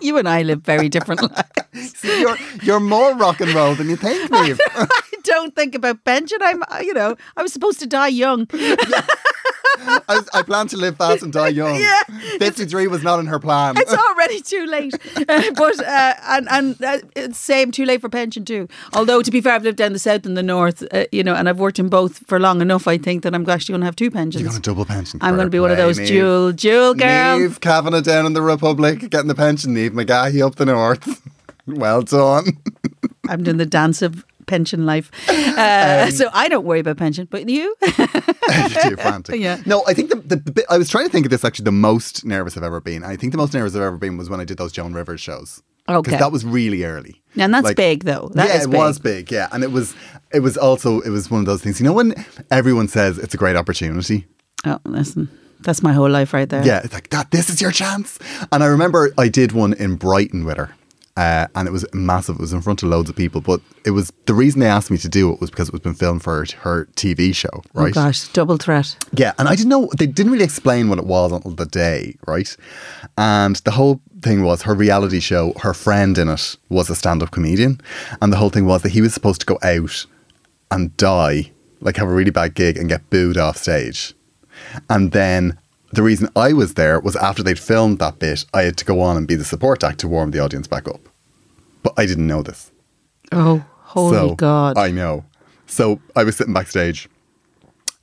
you 0.00 0.18
and 0.18 0.28
I 0.28 0.42
live 0.42 0.62
very 0.62 0.88
different 0.88 1.22
lives. 1.22 1.92
See, 1.98 2.20
you're 2.20 2.36
you're 2.62 2.80
more 2.80 3.14
rock 3.16 3.40
and 3.40 3.52
roll 3.54 3.74
than 3.74 3.88
you 3.90 3.96
think, 3.96 4.30
Niamh. 4.32 4.58
I 4.74 4.86
don't 5.24 5.54
think 5.54 5.74
about 5.74 6.04
pension. 6.04 6.38
I'm, 6.40 6.62
you 6.82 6.94
know, 6.94 7.16
I 7.36 7.42
was 7.42 7.52
supposed 7.52 7.80
to 7.80 7.86
die 7.86 8.08
young. 8.08 8.46
I, 10.08 10.20
I 10.34 10.42
plan 10.42 10.68
to 10.68 10.76
live 10.76 10.96
fast 10.96 11.22
and 11.22 11.32
die 11.32 11.48
young. 11.48 11.76
Yeah. 11.76 12.02
Fifty-three 12.38 12.86
was 12.86 13.02
not 13.02 13.20
in 13.20 13.26
her 13.26 13.38
plan. 13.38 13.76
It's 13.76 13.92
already 13.92 14.40
too 14.40 14.66
late. 14.66 14.94
Uh, 15.28 15.42
but 15.56 15.80
uh, 15.80 16.14
and 16.28 16.46
and 16.50 16.84
uh, 16.84 16.98
it's 17.16 17.38
same 17.38 17.72
too 17.72 17.84
late 17.84 18.00
for 18.00 18.08
pension 18.08 18.44
too. 18.44 18.68
Although 18.92 19.22
to 19.22 19.30
be 19.30 19.40
fair, 19.40 19.54
I've 19.54 19.64
lived 19.64 19.78
down 19.78 19.92
the 19.92 19.98
south 19.98 20.24
and 20.24 20.36
the 20.36 20.42
north, 20.42 20.86
uh, 20.92 21.06
you 21.10 21.24
know, 21.24 21.34
and 21.34 21.48
I've 21.48 21.58
worked 21.58 21.78
in 21.78 21.88
both 21.88 22.18
for 22.26 22.38
long 22.38 22.60
enough. 22.60 22.86
I 22.86 22.96
think 22.96 23.22
that 23.24 23.34
I'm 23.34 23.48
actually 23.48 23.72
going 23.72 23.80
to 23.80 23.86
have 23.86 23.96
two 23.96 24.10
pensions. 24.10 24.42
You're 24.42 24.50
going 24.50 24.62
to 24.62 24.70
double 24.70 24.84
pension. 24.84 25.18
I'm 25.22 25.34
going 25.34 25.46
to 25.46 25.50
be 25.50 25.58
one 25.58 25.70
of 25.72 25.78
those 25.78 25.98
Niamh. 25.98 26.06
dual 26.06 26.52
dual 26.52 26.94
girl. 26.94 27.38
Niamh 27.38 27.60
Kavanagh 27.60 28.02
down 28.02 28.26
in 28.26 28.34
the 28.34 28.42
Republic, 28.42 29.10
getting 29.10 29.28
the 29.28 29.34
pension. 29.34 29.74
Niamh 29.74 29.90
McGahey 29.90 30.44
up 30.46 30.56
the 30.56 30.66
north. 30.66 31.22
well 31.66 32.02
done. 32.02 32.46
I'm 33.28 33.42
doing 33.42 33.56
the 33.56 33.66
dance 33.66 34.02
of 34.02 34.24
pension 34.46 34.86
life. 34.86 35.10
Uh, 35.56 36.04
Um, 36.06 36.10
so 36.10 36.28
I 36.34 36.48
don't 36.48 36.64
worry 36.66 36.80
about 36.80 36.98
pension, 36.98 37.26
but 37.30 37.48
you? 37.48 37.74
You're 37.98 38.68
too 38.90 38.96
frantic. 38.96 39.40
Yeah. 39.40 39.60
No, 39.66 39.82
I 39.86 39.94
think 39.94 40.10
the, 40.10 40.16
the, 40.16 40.36
the 40.36 40.52
bit, 40.52 40.64
I 40.68 40.76
was 40.78 40.88
trying 40.88 41.06
to 41.06 41.10
think 41.10 41.24
of 41.26 41.30
this 41.30 41.44
actually 41.44 41.64
the 41.64 41.72
most 41.72 42.24
nervous 42.24 42.56
I've 42.56 42.62
ever 42.62 42.80
been. 42.80 43.04
I 43.04 43.16
think 43.16 43.32
the 43.32 43.38
most 43.38 43.54
nervous 43.54 43.74
I've 43.74 43.82
ever 43.82 43.96
been 43.96 44.16
was 44.18 44.28
when 44.28 44.40
I 44.40 44.44
did 44.44 44.58
those 44.58 44.72
Joan 44.72 44.92
Rivers 44.92 45.20
shows. 45.20 45.62
Okay. 45.88 46.02
Because 46.10 46.20
that 46.20 46.32
was 46.32 46.44
really 46.44 46.84
early. 46.84 47.22
and 47.36 47.54
that's 47.54 47.64
Like, 47.64 47.76
big 47.76 48.04
though. 48.04 48.30
That 48.34 48.48
yeah, 48.48 48.62
it 48.62 48.70
big. 48.70 48.78
was 48.78 48.98
big. 48.98 49.30
Yeah, 49.32 49.48
and 49.52 49.62
it 49.64 49.70
was 49.72 49.94
it 50.32 50.40
was 50.40 50.56
also 50.58 51.00
it 51.00 51.10
was 51.10 51.30
one 51.30 51.40
of 51.40 51.46
those 51.46 51.62
things. 51.62 51.80
You 51.80 51.84
know 51.86 51.92
when 51.92 52.12
everyone 52.50 52.88
says 52.88 53.18
it's 53.18 53.34
a 53.34 53.38
great 53.38 53.56
opportunity. 53.56 54.26
Oh, 54.64 54.78
listen, 54.84 55.28
that's 55.60 55.82
my 55.82 55.92
whole 55.92 56.10
life 56.10 56.32
right 56.34 56.48
there. 56.48 56.64
Yeah, 56.66 56.80
it's 56.84 56.92
like 56.92 57.10
that. 57.10 57.30
This 57.30 57.48
is 57.48 57.60
your 57.60 57.70
chance. 57.70 58.18
And 58.50 58.62
I 58.64 58.66
remember 58.66 59.12
I 59.16 59.28
did 59.28 59.52
one 59.52 59.72
in 59.74 59.94
Brighton 59.96 60.44
with 60.44 60.56
her, 60.56 60.70
uh, 61.16 61.46
and 61.54 61.66
it 61.66 61.70
was 61.70 61.86
massive. 61.94 62.36
It 62.36 62.40
was 62.40 62.52
in 62.52 62.60
front 62.62 62.82
of 62.82 62.88
loads 62.90 63.08
of 63.08 63.16
people, 63.16 63.40
but 63.40 63.60
it 63.84 63.90
was 63.92 64.12
the 64.26 64.34
reason 64.34 64.60
they 64.60 64.66
asked 64.66 64.90
me 64.90 64.98
to 64.98 65.08
do 65.08 65.32
it 65.32 65.40
was 65.40 65.50
because 65.50 65.68
it 65.68 65.72
was 65.72 65.80
been 65.80 65.94
filmed 65.94 66.22
for 66.22 66.44
her, 66.44 66.46
her 66.60 66.84
TV 66.96 67.34
show, 67.34 67.48
Oh 67.74 67.84
right? 67.84 67.94
gosh, 67.94 68.28
double 68.28 68.56
threat. 68.58 68.96
Yeah, 69.12 69.32
and 69.38 69.48
I 69.48 69.54
didn't 69.54 69.70
know 69.70 69.88
they 69.96 70.06
didn't 70.06 70.32
really 70.32 70.44
explain 70.44 70.88
what 70.88 70.98
it 70.98 71.06
was 71.06 71.32
until 71.32 71.52
the 71.52 71.66
day, 71.66 72.16
right? 72.26 72.54
And 73.16 73.56
the 73.56 73.70
whole 73.72 74.00
thing 74.22 74.42
was 74.44 74.62
her 74.62 74.74
reality 74.74 75.20
show, 75.20 75.52
her 75.62 75.72
friend 75.74 76.18
in 76.18 76.28
it 76.28 76.56
was 76.68 76.90
a 76.90 76.94
stand-up 76.94 77.30
comedian, 77.30 77.80
and 78.20 78.32
the 78.32 78.36
whole 78.36 78.50
thing 78.50 78.66
was 78.66 78.82
that 78.82 78.90
he 78.92 79.00
was 79.00 79.14
supposed 79.14 79.40
to 79.40 79.46
go 79.46 79.58
out 79.62 80.06
and 80.70 80.96
die, 80.96 81.50
like 81.80 81.96
have 81.96 82.08
a 82.08 82.12
really 82.12 82.30
bad 82.30 82.54
gig 82.54 82.76
and 82.76 82.88
get 82.88 83.08
booed 83.10 83.38
off 83.38 83.56
stage. 83.56 84.14
And 84.90 85.12
then 85.12 85.58
the 85.92 86.02
reason 86.02 86.28
I 86.36 86.52
was 86.52 86.74
there 86.74 87.00
was 87.00 87.16
after 87.16 87.42
they'd 87.42 87.58
filmed 87.58 87.98
that 88.00 88.18
bit, 88.18 88.44
I 88.52 88.62
had 88.62 88.76
to 88.78 88.84
go 88.84 89.00
on 89.00 89.16
and 89.16 89.26
be 89.26 89.34
the 89.34 89.44
support 89.44 89.84
act 89.84 90.00
to 90.00 90.08
warm 90.08 90.30
the 90.30 90.40
audience 90.40 90.66
back 90.66 90.88
up. 90.88 91.00
But 91.82 91.94
I 91.96 92.06
didn't 92.06 92.26
know 92.26 92.42
this. 92.42 92.72
Oh, 93.32 93.64
holy 93.82 94.16
So, 94.16 94.34
God. 94.34 94.76
I 94.76 94.90
know. 94.90 95.24
So 95.66 96.00
I 96.14 96.24
was 96.24 96.36
sitting 96.36 96.54
backstage. 96.54 97.08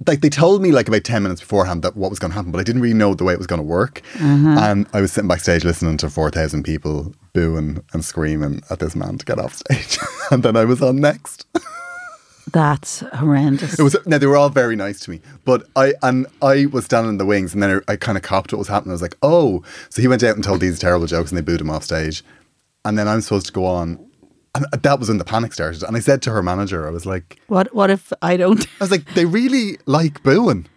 Like 0.06 0.22
they 0.22 0.30
told 0.30 0.62
me 0.62 0.72
like 0.72 0.88
about 0.90 1.04
10 1.06 1.24
minutes 1.24 1.40
beforehand 1.40 1.82
that 1.84 1.96
what 1.96 2.10
was 2.10 2.20
going 2.20 2.32
to 2.32 2.36
happen, 2.36 2.52
but 2.52 2.60
I 2.60 2.64
didn't 2.64 2.82
really 2.82 2.94
know 2.94 3.14
the 3.14 3.24
way 3.24 3.32
it 3.34 3.38
was 3.38 3.48
going 3.48 3.62
to 3.62 3.68
work. 3.68 4.02
Uh-huh. 4.16 4.60
And 4.60 4.88
I 4.92 5.00
was 5.00 5.14
sitting 5.14 5.30
backstage 5.30 5.64
listening 5.64 5.96
to 5.98 6.10
4,000 6.10 6.64
people 6.64 7.14
booing 7.32 7.84
and 7.94 8.04
screaming 8.04 8.64
at 8.70 8.80
this 8.80 8.96
man 8.96 9.18
to 9.18 9.26
get 9.26 9.40
off 9.40 9.54
stage. 9.56 9.98
and 10.32 10.44
then 10.44 10.58
I 10.58 10.66
was 10.66 10.82
on 10.82 10.98
next. 10.98 11.46
That's 12.54 13.00
horrendous. 13.14 13.78
It 13.80 13.84
was 13.84 13.98
now 14.06 14.18
they 14.20 14.26
were 14.28 14.38
all 14.38 14.50
very 14.50 14.76
nice 14.76 15.00
to 15.02 15.12
me, 15.12 15.20
but 15.44 15.68
I 15.76 15.94
and 16.02 16.28
I 16.42 16.68
was 16.68 16.86
standing 16.86 17.10
in 17.10 17.18
the 17.18 17.26
wings, 17.26 17.54
and 17.54 17.62
then 17.62 17.82
I, 17.88 17.94
I 17.94 17.96
kind 17.98 18.18
of 18.18 18.24
copped 18.24 18.54
what 18.54 18.60
was 18.60 18.68
happening. 18.70 18.92
I 18.92 18.94
was 18.94 19.02
like, 19.02 19.18
oh, 19.22 19.64
so 19.90 20.02
he 20.02 20.08
went 20.08 20.24
out 20.24 20.36
and 20.36 20.44
told 20.44 20.62
these 20.62 20.80
terrible 20.80 21.08
jokes, 21.08 21.32
and 21.32 21.38
they 21.38 21.42
booed 21.42 21.60
him 21.62 21.70
off 21.72 21.84
stage, 21.84 22.24
and 22.86 22.98
then 22.98 23.08
I'm 23.08 23.22
supposed 23.22 23.48
to 23.48 23.52
go 23.52 23.66
on, 23.66 24.08
and 24.56 24.66
that 24.84 25.00
was 25.00 25.10
when 25.10 25.18
the 25.18 25.26
panic 25.26 25.52
started. 25.54 25.82
And 25.84 25.98
I 25.98 26.00
said 26.00 26.22
to 26.22 26.32
her 26.32 26.44
manager, 26.44 26.88
I 26.88 26.92
was 26.92 27.06
like, 27.06 27.40
what? 27.48 27.74
What 27.74 27.90
if 27.90 28.14
I 28.22 28.38
don't? 28.38 28.64
I 28.80 28.84
was 28.84 28.92
like, 28.92 29.06
they 29.16 29.26
really 29.26 29.80
like 29.88 30.22
booing. 30.24 30.68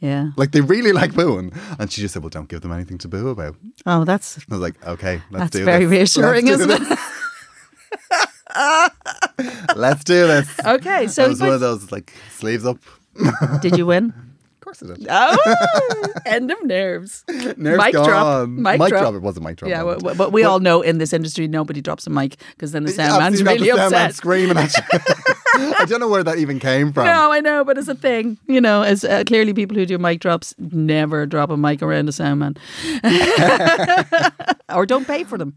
Yeah. 0.00 0.30
Like 0.36 0.52
they 0.52 0.60
really 0.62 0.92
like 0.92 1.12
booing. 1.14 1.52
And 1.78 1.92
she 1.92 2.00
just 2.00 2.14
said, 2.14 2.22
Well, 2.22 2.30
don't 2.30 2.48
give 2.48 2.60
them 2.60 2.72
anything 2.72 2.98
to 2.98 3.08
boo 3.08 3.28
about. 3.28 3.56
Oh, 3.84 4.04
that's 4.04 4.38
I 4.38 4.42
was 4.48 4.60
like, 4.60 4.82
Okay, 4.86 5.20
let's 5.30 5.30
do 5.30 5.34
it. 5.34 5.38
that's 5.40 5.50
do 5.56 5.64
very 5.64 5.84
this. 5.86 6.16
reassuring, 6.16 6.48
isn't 6.48 6.70
it? 6.70 6.98
Let's 9.76 10.04
do 10.04 10.26
this. 10.26 10.48
Okay, 10.64 11.06
so 11.06 11.24
it 11.24 11.28
was 11.28 11.40
one 11.40 11.50
of 11.50 11.60
those 11.60 11.90
like 11.92 12.12
sleeves 12.36 12.64
up. 12.64 12.78
Did 13.60 13.76
you 13.76 13.86
win? 13.86 14.06
Of 14.06 14.60
course 14.60 14.82
it 14.82 14.98
did. 14.98 15.06
Oh, 15.08 16.08
end 16.26 16.50
of 16.50 16.62
nerves. 16.62 17.24
Nerves 17.28 17.82
mic 17.82 17.94
gone. 17.94 18.06
drop. 18.06 18.48
Mic 18.48 18.78
drop. 18.78 19.00
drop. 19.00 19.14
It 19.14 19.22
wasn't 19.22 19.46
mic 19.46 19.56
drop. 19.56 19.70
Yeah, 19.70 19.82
but, 19.82 20.18
but 20.18 20.30
we 20.30 20.44
all 20.44 20.60
know 20.60 20.82
in 20.82 20.98
this 20.98 21.14
industry 21.14 21.48
nobody 21.48 21.80
drops 21.80 22.06
a 22.06 22.10
mic 22.10 22.36
because 22.50 22.72
then 22.72 22.84
the 22.84 22.92
sound 22.92 23.18
man's 23.18 23.42
really 23.42 23.70
the 23.70 23.76
sound 23.76 23.92
man 23.92 24.12
screaming 24.12 24.58
at 24.58 24.74
you. 24.76 25.34
I 25.78 25.84
don't 25.86 26.00
know 26.00 26.08
where 26.08 26.24
that 26.24 26.38
even 26.38 26.58
came 26.58 26.92
from. 26.92 27.06
No, 27.06 27.32
I 27.32 27.40
know, 27.40 27.64
but 27.64 27.78
it's 27.78 27.88
a 27.88 27.94
thing. 27.94 28.38
You 28.46 28.60
know, 28.60 28.82
as 28.82 29.04
uh, 29.04 29.24
clearly 29.26 29.52
people 29.52 29.76
who 29.76 29.86
do 29.86 29.98
mic 29.98 30.20
drops 30.20 30.54
never 30.58 31.26
drop 31.26 31.50
a 31.50 31.56
mic 31.56 31.82
around 31.82 32.08
a 32.08 32.12
sound 32.12 32.40
man, 32.40 32.56
or 34.74 34.86
don't 34.86 35.06
pay 35.06 35.24
for 35.24 35.38
them. 35.38 35.54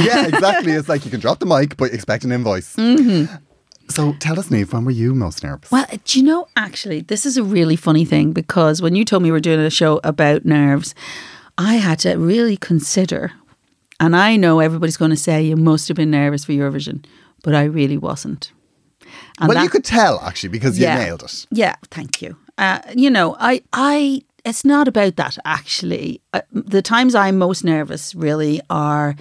yeah, 0.00 0.26
exactly. 0.26 0.72
It's 0.72 0.88
like 0.88 1.04
you 1.04 1.10
can 1.10 1.20
drop 1.20 1.38
the 1.38 1.46
mic, 1.46 1.76
but 1.76 1.92
expect 1.92 2.24
an 2.24 2.32
invoice. 2.32 2.76
Mm-hmm. 2.76 3.32
So 3.88 4.14
tell 4.14 4.38
us, 4.38 4.48
Niamh, 4.48 4.72
when 4.72 4.84
were 4.84 4.90
you 4.90 5.14
most 5.14 5.42
nervous? 5.42 5.70
Well, 5.70 5.86
do 6.04 6.18
you 6.18 6.24
know, 6.24 6.46
actually, 6.56 7.02
this 7.02 7.26
is 7.26 7.36
a 7.36 7.44
really 7.44 7.76
funny 7.76 8.04
thing 8.04 8.32
because 8.32 8.80
when 8.80 8.94
you 8.94 9.04
told 9.04 9.22
me 9.22 9.28
we 9.28 9.32
were 9.32 9.40
doing 9.40 9.60
a 9.60 9.70
show 9.70 10.00
about 10.02 10.44
nerves, 10.44 10.94
I 11.58 11.74
had 11.74 11.98
to 12.00 12.14
really 12.14 12.56
consider, 12.56 13.32
and 14.00 14.16
I 14.16 14.36
know 14.36 14.60
everybody's 14.60 14.96
going 14.96 15.10
to 15.10 15.16
say 15.16 15.42
you 15.42 15.56
must 15.56 15.88
have 15.88 15.96
been 15.96 16.10
nervous 16.10 16.44
for 16.44 16.52
Eurovision, 16.52 17.04
but 17.42 17.54
I 17.54 17.64
really 17.64 17.98
wasn't. 17.98 18.52
And 19.40 19.48
well, 19.48 19.56
that- 19.56 19.64
you 19.64 19.70
could 19.70 19.84
tell 19.84 20.20
actually 20.20 20.50
because 20.50 20.78
you 20.78 20.84
Yeah. 20.84 20.96
nailed 20.98 21.22
it. 21.22 21.46
Yeah, 21.50 21.74
thank 21.90 22.22
you. 22.22 22.36
Uh, 22.58 22.78
you 22.94 23.10
know, 23.10 23.36
I, 23.40 23.62
I, 23.72 24.22
it's 24.44 24.64
not 24.64 24.86
about 24.88 25.16
that 25.16 25.38
actually. 25.44 26.20
Uh, 26.32 26.42
the 26.52 26.82
times 26.82 27.14
I'm 27.14 27.36
most 27.38 27.64
nervous 27.64 28.14
really 28.14 28.60
are, 28.70 29.16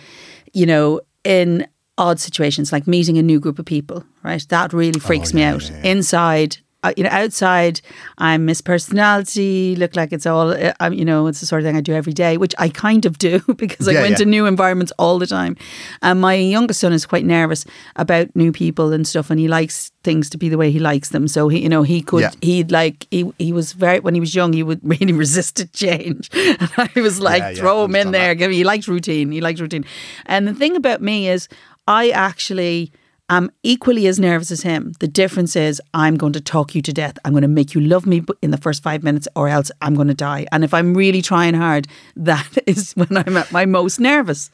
you 0.53 0.65
know, 0.67 1.01
in 1.24 1.65
odd 1.98 2.20
situations 2.20 2.72
like 2.72 2.86
meeting 2.88 3.17
a 3.17 3.24
new 3.24 3.39
group 3.39 3.58
of 3.60 3.65
people. 3.65 4.03
Right, 4.24 4.46
that 4.50 4.72
really 4.74 5.00
freaks 5.00 5.34
me 5.34 5.41
Oh, 5.41 5.46
yeah, 5.46 5.53
out. 5.53 5.70
yeah, 5.70 5.77
yeah. 5.84 5.91
Inside. 5.91 6.58
Uh, 6.84 6.92
you 6.98 7.04
know, 7.04 7.10
outside, 7.12 7.80
I'm 8.18 8.44
Miss 8.46 8.60
Personality. 8.62 9.75
Look 9.75 9.96
like 9.96 10.12
it's 10.12 10.25
all, 10.25 10.50
uh, 10.52 10.74
I'm, 10.80 10.94
you 10.94 11.06
know, 11.06 11.28
it's 11.28 11.40
the 11.40 11.46
sort 11.46 11.62
of 11.62 11.66
thing 11.66 11.78
I 11.78 11.82
do 11.82 11.94
every 11.94 12.13
day, 12.13 12.36
which 12.38 12.54
I 12.58 12.70
kind 12.70 13.06
of 13.06 13.18
do 13.18 13.40
because 13.58 13.88
I 13.88 13.94
Yeah, 13.94 14.00
go 14.02 14.06
into 14.06 14.24
yeah. 14.24 14.30
new 14.30 14.46
environments 14.46 14.92
all 15.00 15.18
the 15.20 15.28
time. 15.28 15.56
And 16.02 16.20
my 16.20 16.34
youngest 16.36 16.82
son 16.82 16.92
is 16.94 17.06
quite 17.06 17.25
nervous 17.25 17.66
about 17.96 18.36
new 18.36 18.52
people 18.52 18.92
and 18.92 19.08
stuff, 19.08 19.30
and 19.30 19.40
he 19.40 19.48
likes 19.48 19.92
things 20.04 20.30
to 20.32 20.38
be 20.38 20.50
the 20.50 20.58
way 20.58 20.72
he 20.72 20.80
likes 20.80 21.10
them. 21.10 21.28
So 21.30 21.48
he, 21.48 21.62
you 21.63 21.70
know, 21.70 21.84
he 21.84 22.02
could, 22.02 22.22
Yeah. 22.22 22.32
he'd 22.42 22.72
like, 22.72 23.08
he, 23.12 23.32
he 23.40 23.54
was 23.54 23.72
very, 23.74 24.02
when 24.02 24.13
he 24.13 24.20
was 24.20 24.36
young, 24.36 24.52
he 24.54 24.63
would 24.63 24.82
really 24.84 25.13
resisted 25.13 25.72
change. 25.74 26.30
And 26.60 26.70
I 26.78 26.90
was 27.00 27.20
like, 27.22 27.56
throw 27.56 27.86
him 27.86 27.96
in 27.96 28.12
there. 28.12 28.36
that. 28.36 28.52
He 28.52 28.63
liked 28.63 28.88
routine. 28.88 29.32
He 29.32 29.42
liked 29.42 29.60
routine. 29.60 29.86
And 30.25 30.48
the 30.48 30.54
thing 30.54 30.75
about 30.75 31.02
me 31.02 31.30
is, 31.30 31.48
I 31.88 32.10
actually 32.10 32.92
am 33.30 33.51
equally 33.63 34.08
as 34.08 34.20
nervous 34.20 34.51
as 34.51 34.62
him. 34.62 34.94
The 35.00 35.08
difference 35.08 35.56
is, 35.56 35.82
I'm 35.94 36.18
going 36.18 36.34
to 36.34 36.42
talk 36.42 36.75
you 36.75 36.82
to 36.82 36.94
death. 36.94 37.18
I'm 37.24 37.32
going 37.32 37.44
to 37.44 37.48
make 37.48 37.74
you 37.74 37.82
love 37.82 38.06
me 38.06 38.24
in 38.42 38.51
the 38.51 38.58
first 38.58 38.84
five 38.84 39.03
minutes, 39.03 39.27
or 39.36 39.48
else 39.50 39.72
I'm 39.82 39.96
going 39.96 40.08
to 40.10 40.13
die. 40.13 40.46
And 40.51 40.63
if 40.63 40.74
I'm 40.74 40.94
really 40.94 41.22
trying 41.22 41.53
hard, 41.53 41.88
that 42.15 42.58
is 42.68 42.94
when 42.94 43.15
I'm 43.18 43.38
at 43.38 43.51
my 43.51 43.65
most 43.65 44.00
nervous. 44.00 44.50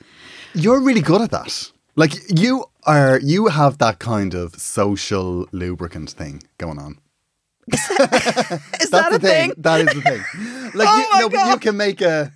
You're 0.54 0.80
really 0.82 1.02
good 1.02 1.22
at 1.22 1.32
that. 1.32 1.72
Like 1.96 2.14
you 2.30 2.66
are, 2.86 3.20
you 3.22 3.48
have 3.48 3.78
that 3.80 4.00
kind 4.00 4.34
of 4.34 4.56
social 4.56 5.48
lubricant 5.52 6.12
thing 6.12 6.44
going 6.58 6.80
on. 6.80 7.00
Is 7.72 7.80
That's 7.90 8.90
that 8.90 9.10
the 9.12 9.16
a 9.16 9.20
thing? 9.20 9.54
That 9.58 9.82
is 9.82 9.88
the 9.94 10.02
thing. 10.02 10.24
Like 10.74 10.88
Oh 10.90 11.20
you, 11.20 11.30
no, 11.30 11.50
you 11.52 11.58
can 11.58 11.78
make 11.78 12.02
a, 12.02 12.32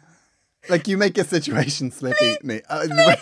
like 0.69 0.87
you 0.87 0.95
make 0.95 1.17
a 1.17 1.23
situation 1.23 1.89
slippy. 1.89 2.35
Niamh. 2.43 2.61
Uh, 2.69 3.15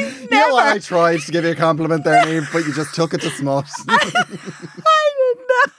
You 0.00 0.28
know 0.30 0.52
what? 0.52 0.66
I 0.66 0.78
tried 0.78 1.20
to 1.20 1.32
give 1.32 1.44
you 1.44 1.50
a 1.50 1.54
compliment 1.56 2.04
there, 2.04 2.24
Niamh, 2.24 2.50
but 2.52 2.66
you 2.66 2.72
just 2.72 2.94
took 2.94 3.14
it 3.14 3.20
to 3.22 3.30
smut. 3.30 3.66
I 3.88 3.98
did 5.18 5.38
not. 5.48 5.72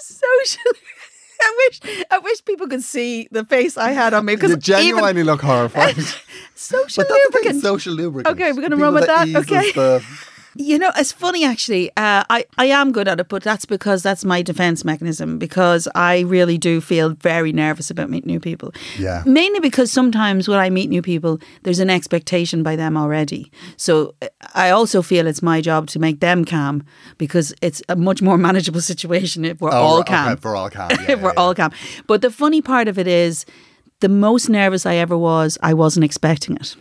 Social. 0.00 0.72
I 1.40 1.68
wish. 1.68 2.04
I 2.10 2.18
wish 2.18 2.44
people 2.44 2.66
could 2.68 2.82
see 2.82 3.28
the 3.30 3.44
face 3.44 3.76
I 3.76 3.92
had 3.92 4.12
on 4.12 4.24
me 4.24 4.34
because 4.34 4.50
you 4.50 4.56
genuinely 4.56 5.22
look 5.22 5.40
horrified. 5.40 5.96
social 6.54 7.04
But 7.04 7.08
that's 7.08 7.26
the 7.26 7.32
thing, 7.32 7.42
lubricant. 7.42 7.62
social 7.62 7.94
lubricant. 7.94 8.34
Okay, 8.34 8.52
we're 8.52 8.62
gonna 8.62 8.76
run 8.76 8.94
with 8.94 9.06
that, 9.06 9.28
eases 9.28 9.50
okay. 9.50 10.00
You 10.60 10.76
know, 10.76 10.90
it's 10.96 11.12
funny 11.12 11.44
actually. 11.44 11.90
Uh, 11.90 12.24
I 12.28 12.44
I 12.58 12.64
am 12.66 12.90
good 12.90 13.06
at 13.06 13.20
it, 13.20 13.28
but 13.28 13.44
that's 13.44 13.64
because 13.64 14.02
that's 14.02 14.24
my 14.24 14.42
defense 14.42 14.84
mechanism. 14.84 15.38
Because 15.38 15.86
I 15.94 16.20
really 16.20 16.58
do 16.58 16.80
feel 16.80 17.10
very 17.10 17.52
nervous 17.52 17.90
about 17.90 18.10
meeting 18.10 18.26
new 18.32 18.40
people. 18.40 18.72
Yeah. 18.98 19.22
Mainly 19.24 19.60
because 19.60 19.92
sometimes 19.92 20.48
when 20.48 20.58
I 20.58 20.68
meet 20.68 20.90
new 20.90 21.00
people, 21.00 21.38
there's 21.62 21.78
an 21.78 21.90
expectation 21.90 22.64
by 22.64 22.74
them 22.74 22.96
already. 22.96 23.52
So 23.76 24.14
uh, 24.20 24.26
I 24.54 24.70
also 24.70 25.00
feel 25.00 25.28
it's 25.28 25.42
my 25.42 25.60
job 25.60 25.86
to 25.90 26.00
make 26.00 26.18
them 26.18 26.44
calm 26.44 26.82
because 27.18 27.54
it's 27.62 27.80
a 27.88 27.94
much 27.94 28.20
more 28.20 28.36
manageable 28.48 28.80
situation 28.80 29.44
if 29.44 29.60
we're 29.60 29.70
Oh, 29.72 29.76
all 29.80 30.02
calm. 30.02 30.24
okay, 30.26 30.32
if 30.32 30.44
we're 30.44 30.56
all 30.56 30.70
calm. 30.70 30.90
Yeah, 30.98 31.12
if 31.12 31.20
we're 31.20 31.28
yeah, 31.34 31.40
all 31.40 31.50
yeah. 31.52 31.68
calm. 31.68 31.72
But 32.08 32.20
the 32.20 32.30
funny 32.30 32.60
part 32.62 32.88
of 32.88 32.98
it 32.98 33.06
is, 33.06 33.46
the 34.00 34.08
most 34.08 34.48
nervous 34.48 34.86
I 34.86 34.94
ever 34.96 35.16
was, 35.16 35.56
I 35.62 35.72
wasn't 35.74 36.04
expecting 36.04 36.56
it. 36.56 36.74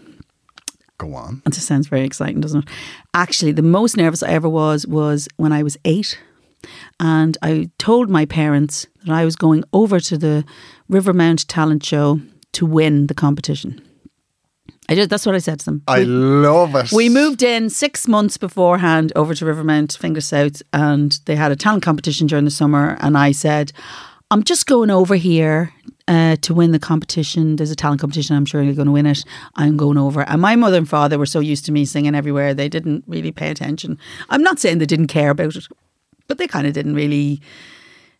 Go 1.00 1.14
on. 1.14 1.42
It 1.46 1.54
just 1.54 1.68
sounds 1.68 1.88
very 1.88 2.04
exciting, 2.06 2.42
doesn't 2.42 2.64
it? 2.68 2.70
Actually, 3.14 3.52
the 3.52 3.62
most 3.62 3.98
nervous 3.98 4.24
I 4.24 4.30
ever 4.30 4.50
was 4.50 4.88
was 4.88 5.28
when 5.38 5.52
I 5.52 5.62
was 5.64 5.78
eight. 5.86 6.20
And 7.00 7.38
I 7.44 7.70
told 7.78 8.10
my 8.10 8.26
parents 8.26 8.88
that 9.06 9.14
I 9.14 9.24
was 9.24 9.36
going 9.36 9.64
over 9.74 10.00
to 10.00 10.18
the 10.18 10.44
Rivermount 10.92 11.46
talent 11.48 11.86
show 11.86 12.20
to 12.54 12.66
win 12.66 13.08
the 13.08 13.14
competition. 13.14 13.80
I 14.90 14.96
did, 14.96 15.10
that's 15.10 15.26
what 15.26 15.36
I 15.36 15.40
said 15.40 15.60
to 15.60 15.66
them. 15.66 15.84
I 15.88 16.00
We- 16.00 16.06
love 16.06 16.74
it. 16.76 16.92
we 16.94 17.10
moved 17.10 17.44
in 17.44 17.70
six 17.70 18.08
months 18.08 18.38
beforehand 18.38 19.12
over 19.16 19.36
to 19.36 19.46
Rivermount, 19.46 19.98
Finglas 20.00 20.24
South, 20.24 20.62
and 20.74 21.20
they 21.26 21.36
had 21.36 21.52
a 21.52 21.56
talent 21.58 21.84
competition 21.84 22.26
during 22.26 22.46
the 22.46 22.52
summer. 22.52 22.98
And 23.02 23.18
I 23.18 23.34
said, 23.34 23.72
I'm 24.32 24.44
just 24.44 24.66
going 24.66 24.90
over 24.90 25.16
here 25.16 25.74
uh, 26.08 26.38
to 26.38 26.54
win 26.54 26.72
the 26.72 26.80
competition. 26.80 27.58
There's 27.58 27.72
a 27.72 27.76
talent 27.76 28.02
competition. 28.02 28.36
I'm 28.36 28.46
sure 28.46 28.62
you're 28.62 28.74
going 28.74 28.88
to 28.88 28.92
win 28.92 29.06
it. 29.06 29.24
I'm 29.56 29.78
going 29.78 29.98
over. 29.98 30.22
And 30.22 30.42
my 30.42 30.56
mother 30.56 30.78
and 30.78 30.90
father 30.90 31.18
were 31.18 31.26
so 31.26 31.40
used 31.40 31.66
to 31.66 31.72
me 31.72 31.86
singing 31.86 32.16
everywhere, 32.16 32.54
they 32.54 32.70
didn't 32.70 33.04
really 33.08 33.32
pay 33.32 33.50
attention. 33.50 33.98
I'm 34.30 34.44
not 34.44 34.60
saying 34.60 34.78
they 34.78 34.86
didn't 34.86 35.08
care 35.08 35.32
about 35.32 35.56
it, 35.56 35.68
but 36.28 36.38
they 36.38 36.48
kind 36.48 36.68
of 36.68 36.74
didn't 36.74 36.96
really. 36.96 37.42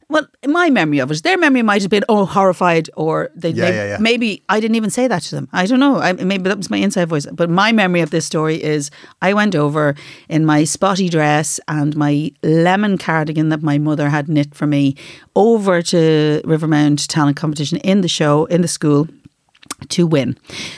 Well, 0.10 0.26
my 0.46 0.70
memory 0.70 1.00
of 1.00 1.12
it, 1.12 1.22
their 1.24 1.38
memory 1.38 1.64
might 1.64 1.82
have 1.82 1.92
been 1.92 2.06
oh 2.08 2.26
horrified, 2.26 2.90
or 2.96 3.30
they 3.36 3.50
Yeah, 3.50 3.66
maybe, 3.66 3.76
yeah, 3.76 3.88
yeah. 3.88 3.98
maybe 4.00 4.44
I 4.48 4.62
didn't 4.62 4.76
even 4.76 4.90
say 4.90 5.06
that 5.08 5.22
to 5.24 5.36
them. 5.36 5.50
I 5.52 5.66
don't 5.66 5.82
know. 5.82 5.98
I, 5.98 6.14
maybe 6.14 6.48
that 6.48 6.58
was 6.58 6.70
my 6.70 6.78
inside 6.78 7.10
voice. 7.10 7.26
But 7.26 7.50
my 7.50 7.74
memory 7.74 8.00
of 8.00 8.10
this 8.10 8.26
story 8.26 8.64
is 8.64 8.90
I 9.22 9.34
went 9.34 9.54
over 9.54 9.96
in 10.30 10.46
my 10.46 10.64
spotty 10.64 11.10
dress 11.10 11.60
and 11.68 11.94
my 11.98 12.32
lemon 12.42 12.98
cardigan 12.98 13.50
that 13.50 13.62
my 13.62 13.78
mother 13.78 14.08
had 14.10 14.30
knit 14.30 14.56
for 14.56 14.66
me 14.66 14.96
over 15.36 15.82
to 15.82 16.42
Rivermount 16.46 17.06
talent 17.08 17.36
competition 17.36 17.78
in 17.80 18.00
the 18.00 18.08
show 18.08 18.46
in 18.46 18.62
the 18.62 18.68
school 18.70 19.10
to 19.90 20.08
win 20.08 20.38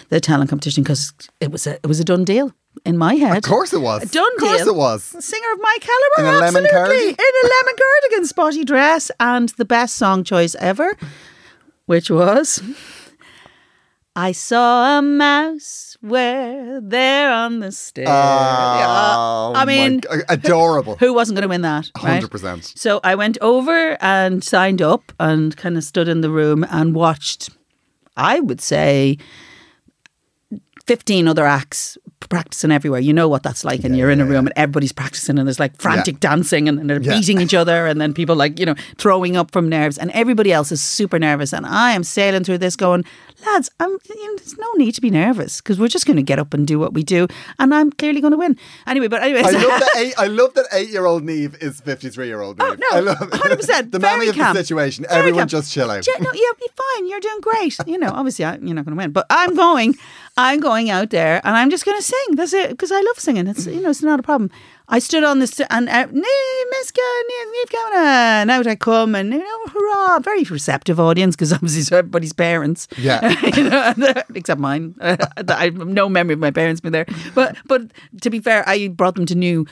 the 0.09 0.19
talent 0.19 0.49
competition 0.49 0.83
because 0.83 1.13
it 1.39 1.51
was 1.51 1.65
a 1.67 1.75
it 1.75 1.87
was 1.87 1.99
a 1.99 2.03
done 2.03 2.23
deal 2.25 2.51
in 2.85 2.97
my 2.97 3.15
head. 3.15 3.37
Of 3.37 3.43
course 3.43 3.73
it 3.73 3.81
was. 3.81 4.03
A 4.03 4.07
done 4.07 4.31
Of 4.35 4.39
course 4.39 4.59
deal. 4.63 4.69
it 4.69 4.75
was. 4.75 5.03
Singer 5.03 5.51
of 5.53 5.59
my 5.61 5.77
caliber, 5.81 6.29
In 6.29 6.35
a 6.35 6.39
lemon 6.39 6.65
absolutely. 6.65 6.69
cardigan? 6.69 7.09
In 7.09 7.33
a 7.43 7.47
lemon 7.47 7.75
cardigan, 7.77 8.25
spotty 8.27 8.63
dress, 8.63 9.11
and 9.19 9.49
the 9.57 9.65
best 9.65 9.95
song 9.95 10.23
choice 10.23 10.55
ever, 10.59 10.95
which 11.87 12.09
was 12.09 12.61
I 14.15 14.31
saw 14.33 14.97
a 14.97 15.01
mouse 15.01 15.95
where 16.01 16.81
there 16.81 17.31
on 17.31 17.59
the 17.59 17.71
stairs. 17.71 18.09
Oh, 18.09 19.53
I 19.55 19.63
my 19.63 19.65
mean, 19.65 20.01
g- 20.01 20.07
adorable. 20.27 20.97
who 20.97 21.13
wasn't 21.13 21.37
going 21.37 21.43
to 21.43 21.47
win 21.49 21.61
that? 21.61 21.89
Right? 22.03 22.21
100%. 22.23 22.77
So 22.77 22.99
I 23.03 23.15
went 23.15 23.37
over 23.41 23.97
and 24.01 24.43
signed 24.43 24.81
up 24.81 25.11
and 25.19 25.55
kind 25.55 25.77
of 25.77 25.83
stood 25.83 26.07
in 26.09 26.21
the 26.21 26.29
room 26.29 26.65
and 26.69 26.93
watched, 26.95 27.49
I 28.19 28.39
would 28.41 28.61
say, 28.61 29.17
15 30.85 31.27
other 31.27 31.45
acts 31.45 31.97
practicing 32.27 32.71
everywhere. 32.71 32.99
You 32.99 33.13
know 33.13 33.27
what 33.29 33.43
that's 33.43 33.63
like. 33.63 33.83
And 33.83 33.95
you're 33.97 34.09
in 34.09 34.19
a 34.19 34.25
room 34.25 34.45
and 34.47 34.53
everybody's 34.57 34.91
practicing 34.91 35.39
and 35.39 35.47
there's 35.47 35.59
like 35.59 35.79
frantic 35.81 36.19
dancing 36.19 36.67
and 36.67 36.77
then 36.77 36.87
they're 36.87 37.01
Yeah. 37.01 37.13
beating 37.17 37.39
each 37.39 37.53
other 37.53 37.87
and 37.87 37.99
then 38.01 38.13
people 38.13 38.35
like, 38.35 38.59
you 38.59 38.65
know, 38.65 38.75
throwing 38.97 39.37
up 39.37 39.51
from 39.51 39.69
nerves 39.69 39.97
and 39.97 40.11
everybody 40.11 40.51
else 40.51 40.71
is 40.71 40.81
super 40.81 41.17
nervous. 41.17 41.53
And 41.53 41.65
I 41.65 41.91
am 41.93 42.03
sailing 42.03 42.43
through 42.43 42.57
this 42.57 42.75
going, 42.75 43.05
lads, 43.45 43.71
I'm, 43.79 43.91
you 43.91 44.27
know, 44.31 44.35
there's 44.37 44.57
no 44.57 44.71
need 44.73 44.93
to 44.95 45.01
be 45.01 45.09
nervous 45.09 45.61
because 45.61 45.79
we're 45.79 45.87
just 45.87 46.05
going 46.05 46.17
to 46.17 46.23
get 46.23 46.39
up 46.39 46.53
and 46.53 46.67
do 46.67 46.77
what 46.77 46.93
we 46.93 47.03
do. 47.03 47.27
And 47.57 47.73
I'm 47.73 47.89
clearly 47.91 48.19
going 48.19 48.31
to 48.31 48.37
win. 48.37 48.57
Anyway, 48.85 49.07
but 49.07 49.23
anyway, 49.23 49.41
I 49.43 49.51
love 49.51 49.61
that. 49.79 49.89
Eight, 49.97 50.13
I 50.17 50.27
love 50.27 50.53
that 50.55 50.65
eight-year-old 50.73 51.23
Niamh 51.23 51.61
is 51.63 51.79
fifty-three-year-old 51.81 52.61
oh, 52.61 52.63
Niamh. 52.75 52.79
Oh, 52.91 52.95
no, 52.95 52.97
I 52.97 52.99
love 53.13 53.21
it. 53.21 53.29
100%, 53.31 53.91
the 53.91 53.99
mammy 53.99 54.27
of 54.27 54.35
the 54.35 54.53
situation. 54.53 55.05
Very 55.07 55.19
Everyone 55.19 55.41
calm. 55.41 55.47
just 55.47 55.71
chill 55.73 55.89
out. 55.89 56.05
No, 56.19 56.29
you'll 56.33 56.53
be 56.55 56.67
fine. 56.75 57.07
You're 57.07 57.19
doing 57.21 57.39
great. 57.41 57.77
You 57.87 57.97
know, 57.97 58.09
obviously 58.13 58.43
I, 58.45 58.55
you're 58.57 58.75
not 58.75 58.85
going 58.85 58.95
to 58.97 59.01
win, 59.01 59.11
but 59.11 59.25
I'm 59.29 59.55
going. 59.65 59.95
I'm 60.37 60.61
going 60.61 60.89
out 60.89 61.09
there, 61.09 61.41
and 61.43 61.53
I'm 61.57 61.69
just 61.69 61.83
going 61.85 61.97
to 61.97 62.03
sing. 62.09 62.35
That's 62.35 62.53
it, 62.53 62.69
because 62.71 62.91
I 62.91 63.01
love 63.01 63.19
singing. 63.19 63.47
It's 63.47 63.65
you 63.65 63.81
know, 63.81 63.89
it's 63.89 64.01
not 64.03 64.19
a 64.19 64.23
problem. 64.23 64.49
I 64.91 64.99
stood 64.99 65.23
on 65.23 65.39
this 65.39 65.59
and 65.69 65.87
uh, 65.87 66.07
Miss 66.11 66.91
Niamh 66.91 67.69
Kavanagh, 67.69 68.41
and 68.41 68.51
out 68.51 68.67
I 68.67 68.75
come, 68.75 69.15
and 69.15 69.31
you 69.33 69.39
know, 69.39 69.59
hurrah! 69.67 70.19
Very 70.19 70.43
receptive 70.43 70.99
audience 70.99 71.35
because 71.35 71.53
obviously 71.53 71.81
it's 71.81 71.91
everybody's 71.91 72.33
parents, 72.33 72.87
Yeah. 72.97 73.21
you 73.55 73.69
know, 73.69 73.93
except 74.35 74.59
mine. 74.59 74.95
I 75.01 75.65
have 75.65 75.75
no 75.75 76.09
memory 76.09 76.33
of 76.33 76.39
my 76.39 76.51
parents 76.51 76.81
being 76.81 76.93
there, 76.93 77.05
but 77.35 77.55
but 77.65 77.81
to 78.21 78.29
be 78.29 78.39
fair, 78.39 78.63
I 78.67 78.87
brought 78.87 79.15
them 79.15 79.25
to 79.27 79.35
new 79.35 79.65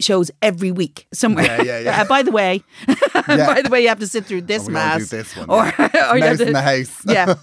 shows 0.00 0.30
every 0.40 0.72
week 0.72 1.06
somewhere. 1.12 1.44
Yeah, 1.44 1.62
yeah, 1.62 1.78
yeah. 1.80 2.00
Uh, 2.02 2.04
by 2.08 2.22
the 2.22 2.30
way, 2.32 2.62
by 3.26 3.60
the 3.62 3.68
way, 3.70 3.82
you 3.82 3.88
have 3.88 3.98
to 4.00 4.06
sit 4.06 4.24
through 4.26 4.42
this 4.42 4.62
we're 4.62 4.68
do 4.68 4.72
mass, 4.72 5.08
this 5.10 5.36
one, 5.36 5.48
or, 5.50 5.64
or 5.64 6.16
you 6.16 6.24
have 6.24 6.38
to, 6.38 6.46
in 6.46 6.52
the 6.54 6.62
house. 6.62 7.02
yeah. 7.06 7.34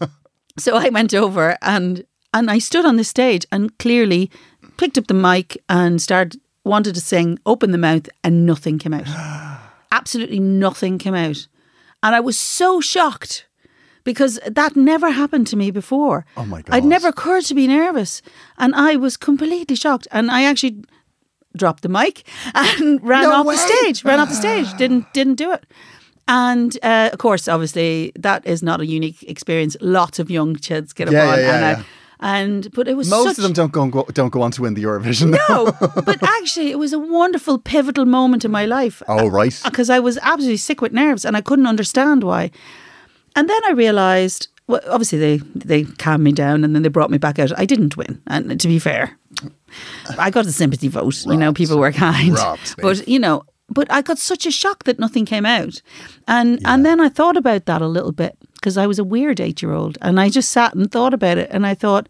So 0.58 0.76
I 0.76 0.90
went 0.90 1.14
over 1.14 1.56
and 1.62 2.04
and 2.34 2.50
I 2.52 2.60
stood 2.60 2.86
on 2.86 2.98
the 2.98 3.04
stage 3.04 3.46
and 3.52 3.78
clearly 3.80 4.30
picked 4.78 4.98
up 4.98 5.08
the 5.08 5.14
mic 5.14 5.58
and 5.70 6.02
started 6.02 6.40
wanted 6.64 6.94
to 6.96 7.02
sing, 7.02 7.40
open 7.46 7.72
the 7.72 7.78
mouth, 7.78 8.10
and 8.24 8.46
nothing 8.46 8.78
came 8.78 8.94
out. 8.94 9.08
Absolutely 9.92 10.40
nothing 10.40 10.98
came 10.98 11.16
out. 11.16 11.48
And 12.04 12.14
I 12.16 12.20
was 12.20 12.38
so 12.38 12.82
shocked 12.82 13.46
because 14.04 14.40
that 14.46 14.76
never 14.76 15.10
happened 15.12 15.48
to 15.48 15.56
me 15.58 15.72
before. 15.72 16.26
Oh 16.36 16.46
my 16.46 16.62
god. 16.62 16.76
I'd 16.76 16.86
never 16.86 17.08
occurred 17.08 17.46
to 17.46 17.54
be 17.56 17.68
nervous. 17.68 18.22
And 18.58 18.76
I 18.76 18.96
was 18.98 19.18
completely 19.18 19.76
shocked. 19.76 20.08
And 20.12 20.30
I 20.30 20.44
actually 20.44 20.84
dropped 21.56 21.84
the 21.84 21.90
mic 21.90 22.24
and 22.54 23.02
ran 23.02 23.24
No 23.24 23.32
off 23.34 23.46
way. 23.46 23.56
the 23.56 23.62
stage. 23.62 24.04
Ran 24.04 24.20
off 24.20 24.30
the 24.30 24.36
stage. 24.36 24.72
Didn't 24.78 25.12
didn't 25.14 25.36
do 25.36 25.52
it. 25.54 25.66
And 26.28 26.78
uh, 26.84 27.10
of 27.14 27.20
course, 27.20 27.48
obviously, 27.48 28.12
that 28.20 28.46
is 28.46 28.62
not 28.62 28.82
a 28.82 28.86
unique 28.86 29.24
experience. 29.24 29.78
Lots 29.80 30.20
of 30.20 30.30
young 30.30 30.56
kids 30.56 30.92
get 30.92 31.08
up 31.08 31.14
Yeah, 31.14 31.28
on, 31.32 31.40
yeah, 31.40 31.46
yeah, 31.46 31.70
and, 31.70 31.78
yeah. 31.80 31.84
And 32.20 32.72
but 32.72 32.88
it 32.88 32.96
was 32.96 33.10
Most 33.10 33.28
such, 33.28 33.38
of 33.38 33.44
them 33.44 33.54
don't 33.54 33.72
go, 33.72 33.86
go 33.88 34.04
don't 34.14 34.30
go 34.32 34.42
on 34.42 34.52
to 34.52 34.62
win 34.64 34.74
the 34.74 34.84
Eurovision. 34.84 35.38
no, 35.50 35.72
but 36.02 36.22
actually, 36.24 36.72
it 36.72 36.80
was 36.80 36.94
a 36.94 37.00
wonderful 37.00 37.60
pivotal 37.60 38.06
moment 38.06 38.44
in 38.44 38.52
my 38.52 38.66
life. 38.66 39.04
Oh 39.08 39.28
right. 39.28 39.60
Uh, 39.64 39.70
because 39.70 39.90
I 39.90 40.00
was 40.00 40.18
absolutely 40.22 40.58
sick 40.58 40.82
with 40.82 40.94
nerves 40.94 41.26
and 41.26 41.38
I 41.38 41.42
couldn't 41.42 41.68
understand 41.68 42.24
why. 42.24 42.52
And 43.36 43.48
then 43.48 43.62
I 43.66 43.72
realised, 43.72 44.48
well, 44.66 44.82
obviously 44.88 45.20
they 45.20 45.38
they 45.54 45.84
calmed 45.84 46.24
me 46.24 46.32
down 46.32 46.64
and 46.64 46.74
then 46.74 46.82
they 46.82 46.90
brought 46.90 47.12
me 47.12 47.20
back 47.20 47.38
out. 47.38 47.58
I 47.58 47.66
didn't 47.66 47.98
win, 47.98 48.22
and 48.28 48.60
to 48.60 48.68
be 48.68 48.80
fair, 48.80 49.18
I 50.18 50.32
got 50.32 50.46
a 50.48 50.52
sympathy 50.52 50.88
vote. 50.88 51.26
you 51.26 51.38
know, 51.38 51.54
people 51.54 51.78
were 51.78 51.92
kind, 51.92 52.34
Robbed, 52.34 52.76
but 52.82 53.08
you 53.08 53.20
know, 53.20 53.44
but 53.70 53.92
I 53.92 54.02
got 54.02 54.18
such 54.18 54.46
a 54.46 54.52
shock 54.52 54.86
that 54.86 54.98
nothing 54.98 55.26
came 55.26 55.46
out, 55.46 55.82
and 56.28 56.60
and 56.66 56.84
then 56.84 57.00
I 57.00 57.10
thought 57.10 57.38
about 57.38 57.66
that 57.66 57.82
a 57.82 57.88
little 57.88 58.12
bit 58.12 58.38
because 58.68 58.78
I 58.78 58.86
was 58.86 59.00
a 59.00 59.04
weird 59.06 59.40
eight 59.40 59.62
year 59.62 59.72
old, 59.72 59.98
and 60.02 60.20
I 60.20 60.28
just 60.28 60.52
sat 60.52 60.74
and 60.74 60.92
thought 60.92 61.14
about 61.14 61.38
it, 61.38 61.50
and 61.52 61.66
I 61.66 61.74
thought. 61.74 62.10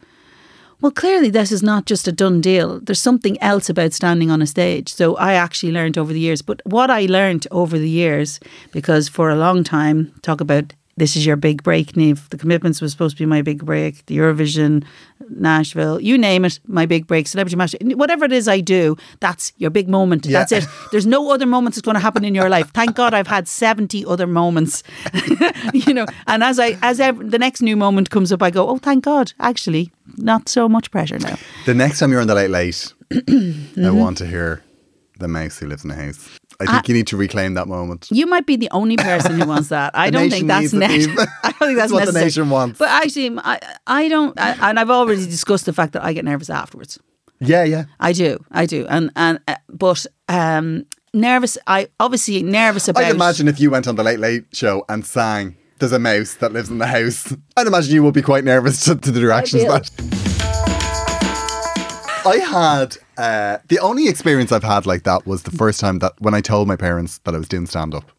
Well, 0.82 0.92
clearly, 0.92 1.30
this 1.30 1.52
is 1.52 1.62
not 1.62 1.86
just 1.86 2.08
a 2.08 2.12
done 2.12 2.42
deal. 2.42 2.80
There's 2.80 3.00
something 3.00 3.40
else 3.42 3.70
about 3.70 3.94
standing 3.94 4.32
on 4.32 4.42
a 4.42 4.48
stage. 4.48 4.92
So 4.94 5.16
I 5.18 5.34
actually 5.34 5.72
learned 5.72 5.98
over 5.98 6.14
the 6.14 6.20
years. 6.20 6.44
But 6.44 6.62
what 6.66 6.90
I 6.92 7.06
learned 7.06 7.48
over 7.52 7.78
the 7.80 7.90
years, 7.90 8.40
because 8.72 9.08
for 9.08 9.30
a 9.30 9.36
long 9.36 9.64
time, 9.64 10.14
talk 10.22 10.40
about 10.40 10.74
this 10.98 11.16
is 11.16 11.26
your 11.26 11.36
big 11.36 11.64
break, 11.64 11.94
Niamh. 11.94 12.28
The 12.30 12.38
commitments 12.38 12.82
was 12.82 12.92
supposed 12.92 13.16
to 13.18 13.22
be 13.22 13.26
my 13.28 13.42
big 13.42 13.64
break. 13.64 14.06
The 14.08 14.18
Eurovision, 14.18 14.84
Nashville, 15.30 16.00
you 16.02 16.18
name 16.18 16.44
it, 16.46 16.60
my 16.68 16.86
big 16.86 17.08
break, 17.08 17.28
Celebrity 17.28 17.56
Match, 17.56 17.76
whatever 17.82 18.26
it 18.26 18.32
is 18.32 18.48
I 18.48 18.60
do, 18.62 18.96
that's 19.20 19.54
your 19.58 19.70
big 19.70 19.88
moment. 19.90 20.26
Yeah. 20.26 20.40
That's 20.40 20.52
it. 20.52 20.66
There's 20.92 21.06
no 21.06 21.32
other 21.32 21.46
moments 21.46 21.78
that's 21.78 21.86
going 21.86 21.96
to 21.96 22.02
happen 22.02 22.26
in 22.26 22.34
your 22.36 22.50
life. 22.50 22.72
Thank 22.74 22.96
God 22.96 23.14
I've 23.14 23.28
had 23.28 23.48
70 23.48 24.06
other 24.06 24.28
moments. 24.28 24.84
you 25.74 25.94
know, 25.94 26.06
and 26.28 26.44
as 26.44 26.60
I 26.60 26.78
as 26.82 27.00
ev- 27.00 27.30
the 27.32 27.40
next 27.40 27.62
new 27.62 27.76
moment 27.78 28.10
comes 28.10 28.32
up, 28.32 28.42
I 28.44 28.50
go, 28.52 28.68
oh, 28.70 28.78
thank 28.78 29.04
God. 29.04 29.34
Actually, 29.40 29.92
not 30.18 30.50
so 30.50 30.68
much 30.68 30.90
pressure 30.92 31.20
now. 31.20 31.38
The 31.66 31.74
next 31.74 32.00
time 32.00 32.12
you're 32.12 32.22
on 32.22 32.28
the 32.28 32.36
late 32.36 32.50
late, 32.50 32.94
I 33.12 33.16
Mm-hmm. 33.16 33.96
want 33.98 34.18
to 34.18 34.26
hear 34.26 34.64
the 35.20 35.28
mouse 35.28 35.60
who 35.60 35.68
lives 35.68 35.84
in 35.84 35.90
the 35.90 35.96
house. 35.96 36.30
I 36.60 36.66
think 36.66 36.88
you 36.88 36.94
need 36.94 37.08
to 37.08 37.18
reclaim 37.18 37.54
that 37.54 37.68
moment. 37.68 38.08
You 38.12 38.26
might 38.26 38.46
be 38.46 38.56
the 38.56 38.70
only 38.72 38.98
person 38.98 39.40
who 39.40 39.48
wants 39.48 39.70
that. 39.70 39.92
I 39.96 40.10
don't 40.10 40.30
think 40.30 40.48
that's 40.48 40.74
it, 40.74 40.82
I 41.44 41.52
don't 41.52 41.60
think 41.60 41.78
that's 41.78 41.92
what 41.92 42.06
the 42.06 42.20
nation 42.20 42.50
wants. 42.50 42.80
But 42.80 42.90
actually, 42.90 43.38
I, 43.38 43.60
I 43.86 44.08
don't. 44.08 44.40
I, 44.40 44.70
and 44.70 44.80
I've 44.80 44.90
already 44.90 45.26
discussed 45.26 45.66
the 45.66 45.74
fact 45.74 45.94
that 45.94 46.04
I 46.04 46.14
get 46.14 46.26
nervous 46.26 46.50
afterwards. 46.50 47.00
Yeah, 47.40 47.64
yeah. 47.64 47.86
I 48.00 48.14
do, 48.14 48.44
I 48.52 48.66
do, 48.66 48.88
and 48.90 49.12
and 49.16 49.40
uh, 49.48 49.56
but 49.70 50.06
um, 50.28 50.86
nervous. 51.14 51.58
I 51.68 51.90
obviously 52.00 52.42
nervous 52.44 52.88
about. 52.88 53.04
I'd 53.04 53.16
imagine 53.16 53.48
if 53.48 53.60
you 53.60 53.70
went 53.70 53.88
on 53.88 53.96
the 53.96 54.04
late 54.04 54.20
late 54.20 54.46
show 54.54 54.84
and 54.90 55.06
sang 55.06 55.56
"There's 55.80 55.92
a 55.92 56.00
mouse 56.00 56.36
that 56.36 56.54
lives 56.54 56.70
in 56.70 56.80
the 56.80 56.88
house," 56.88 57.36
I'd 57.58 57.68
imagine 57.68 57.94
you 57.94 58.04
would 58.04 58.16
be 58.16 58.24
quite 58.24 58.44
nervous 58.44 58.84
to, 58.86 58.96
to 58.96 59.12
the 59.12 59.20
directions 59.20 59.64
that. 59.66 60.17
I 62.28 62.38
had 62.38 62.98
uh, 63.18 63.58
the 63.68 63.80
only 63.80 64.08
experience 64.08 64.52
I've 64.52 64.64
had 64.64 64.86
like 64.86 65.04
that 65.04 65.26
was 65.26 65.44
the 65.44 65.52
first 65.52 65.80
time 65.80 66.00
that 66.00 66.14
when 66.20 66.34
I 66.34 66.42
told 66.42 66.68
my 66.68 66.76
parents 66.76 67.20
that 67.20 67.34
I 67.34 67.38
was 67.38 67.48
doing 67.48 67.66
stand 67.66 67.96
up. 67.96 68.12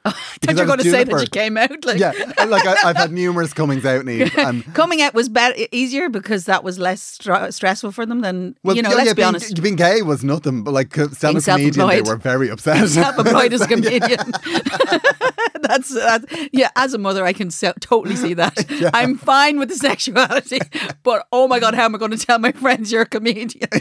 I 0.04 0.10
thought 0.10 0.54
you 0.54 0.60
were 0.60 0.64
going 0.64 0.78
to 0.78 0.90
say 0.90 1.04
that 1.04 1.20
you 1.20 1.26
came 1.26 1.56
out 1.56 1.84
like. 1.84 1.98
Yeah, 1.98 2.12
like 2.46 2.64
I, 2.64 2.76
I've 2.84 2.96
had 2.96 3.12
numerous 3.12 3.52
comings 3.52 3.84
out, 3.84 4.04
Niamh, 4.04 4.36
and 4.48 4.64
Coming 4.74 5.02
out 5.02 5.12
was 5.12 5.28
better, 5.28 5.66
easier 5.72 6.08
because 6.08 6.44
that 6.46 6.62
was 6.62 6.78
less 6.78 7.02
stressful 7.02 7.92
for 7.92 8.06
them 8.06 8.20
than 8.20 8.56
you 8.64 8.80
know. 8.80 8.90
yeah, 8.90 8.94
let's 8.94 9.06
yeah, 9.06 9.12
be 9.12 9.16
being, 9.16 9.28
honest. 9.28 9.62
being 9.62 9.76
gay 9.76 10.02
was 10.02 10.22
nothing, 10.24 10.62
but 10.62 10.72
like 10.72 10.96
uh, 10.96 11.08
stand-up 11.08 11.44
Being 11.44 11.72
comedian, 11.72 11.88
they 11.88 12.02
were 12.02 12.16
very 12.16 12.48
upset. 12.48 12.88
Self-employed 12.88 13.52
as 13.52 13.60
a 13.60 13.66
comedian. 13.68 14.32
that's, 15.62 15.94
that's 15.94 16.26
yeah. 16.52 16.70
As 16.76 16.94
a 16.94 16.98
mother, 16.98 17.24
I 17.24 17.32
can 17.32 17.50
so, 17.50 17.72
totally 17.80 18.16
see 18.16 18.34
that. 18.34 18.90
I'm 18.94 19.16
fine 19.16 19.58
with 19.58 19.68
the 19.68 19.76
sexuality, 19.76 20.60
but 21.02 21.26
oh 21.32 21.48
my 21.48 21.58
god, 21.58 21.74
how 21.74 21.84
am 21.84 21.94
I 21.94 21.98
going 21.98 22.10
to 22.10 22.18
tell 22.18 22.38
my 22.38 22.52
friends 22.52 22.92
you're 22.92 23.02
a 23.02 23.06
comedian? 23.06 23.68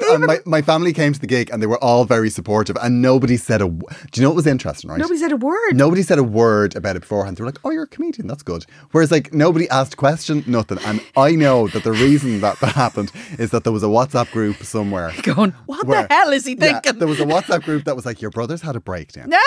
and 0.00 0.24
my, 0.26 0.38
my 0.46 0.62
family 0.62 0.92
came 0.92 1.12
to 1.12 1.18
the 1.20 1.26
gig 1.26 1.50
and 1.50 1.60
they 1.62 1.66
were 1.66 1.82
all 1.82 2.04
very 2.04 2.30
supportive 2.30 2.76
and 2.82 3.02
nobody 3.02 3.36
said 3.36 3.60
a 3.60 3.68
do 3.68 3.80
you 4.14 4.22
know 4.22 4.28
what 4.30 4.36
was 4.36 4.46
interesting 4.46 4.88
right? 4.90 4.98
Nobody 4.98 5.18
said 5.18 5.32
a 5.32 5.36
word. 5.36 5.74
nobody 5.74 6.02
said 6.02 6.18
a 6.18 6.22
word 6.22 6.76
about 6.76 6.96
it 6.96 7.00
beforehand. 7.00 7.36
They 7.36 7.42
were 7.42 7.48
like 7.48 7.58
oh 7.64 7.70
you're 7.70 7.82
a 7.84 7.86
comedian 7.88 8.26
that's 8.28 8.42
good. 8.42 8.64
Whereas 8.92 9.10
like 9.10 9.34
nobody 9.34 9.68
asked 9.70 9.94
a 9.94 9.96
question 9.96 10.44
nothing. 10.46 10.78
And 10.84 11.00
I 11.16 11.32
know 11.32 11.68
that 11.68 11.82
the 11.84 11.92
reason 11.92 12.40
that 12.40 12.60
that 12.60 12.74
happened 12.74 13.10
is 13.38 13.50
that 13.50 13.64
there 13.64 13.72
was 13.72 13.82
a 13.82 13.86
WhatsApp 13.86 14.30
group 14.30 14.62
somewhere 14.64 15.14
Going, 15.22 15.52
what 15.66 15.86
where- 15.86 16.06
the 16.08 16.14
hell 16.14 16.32
is 16.32 16.44
he 16.46 16.52
Yeah, 16.52 16.80
thinking? 16.80 16.98
there 17.00 17.08
was 17.08 17.20
a 17.20 17.24
WhatsApp 17.26 17.62
group 17.62 17.84
that 17.84 17.96
was 17.96 18.06
like 18.06 18.20
your 18.22 18.30
brother's 18.30 18.62
had 18.62 18.76
a 18.76 18.80
breakdown. 18.80 19.32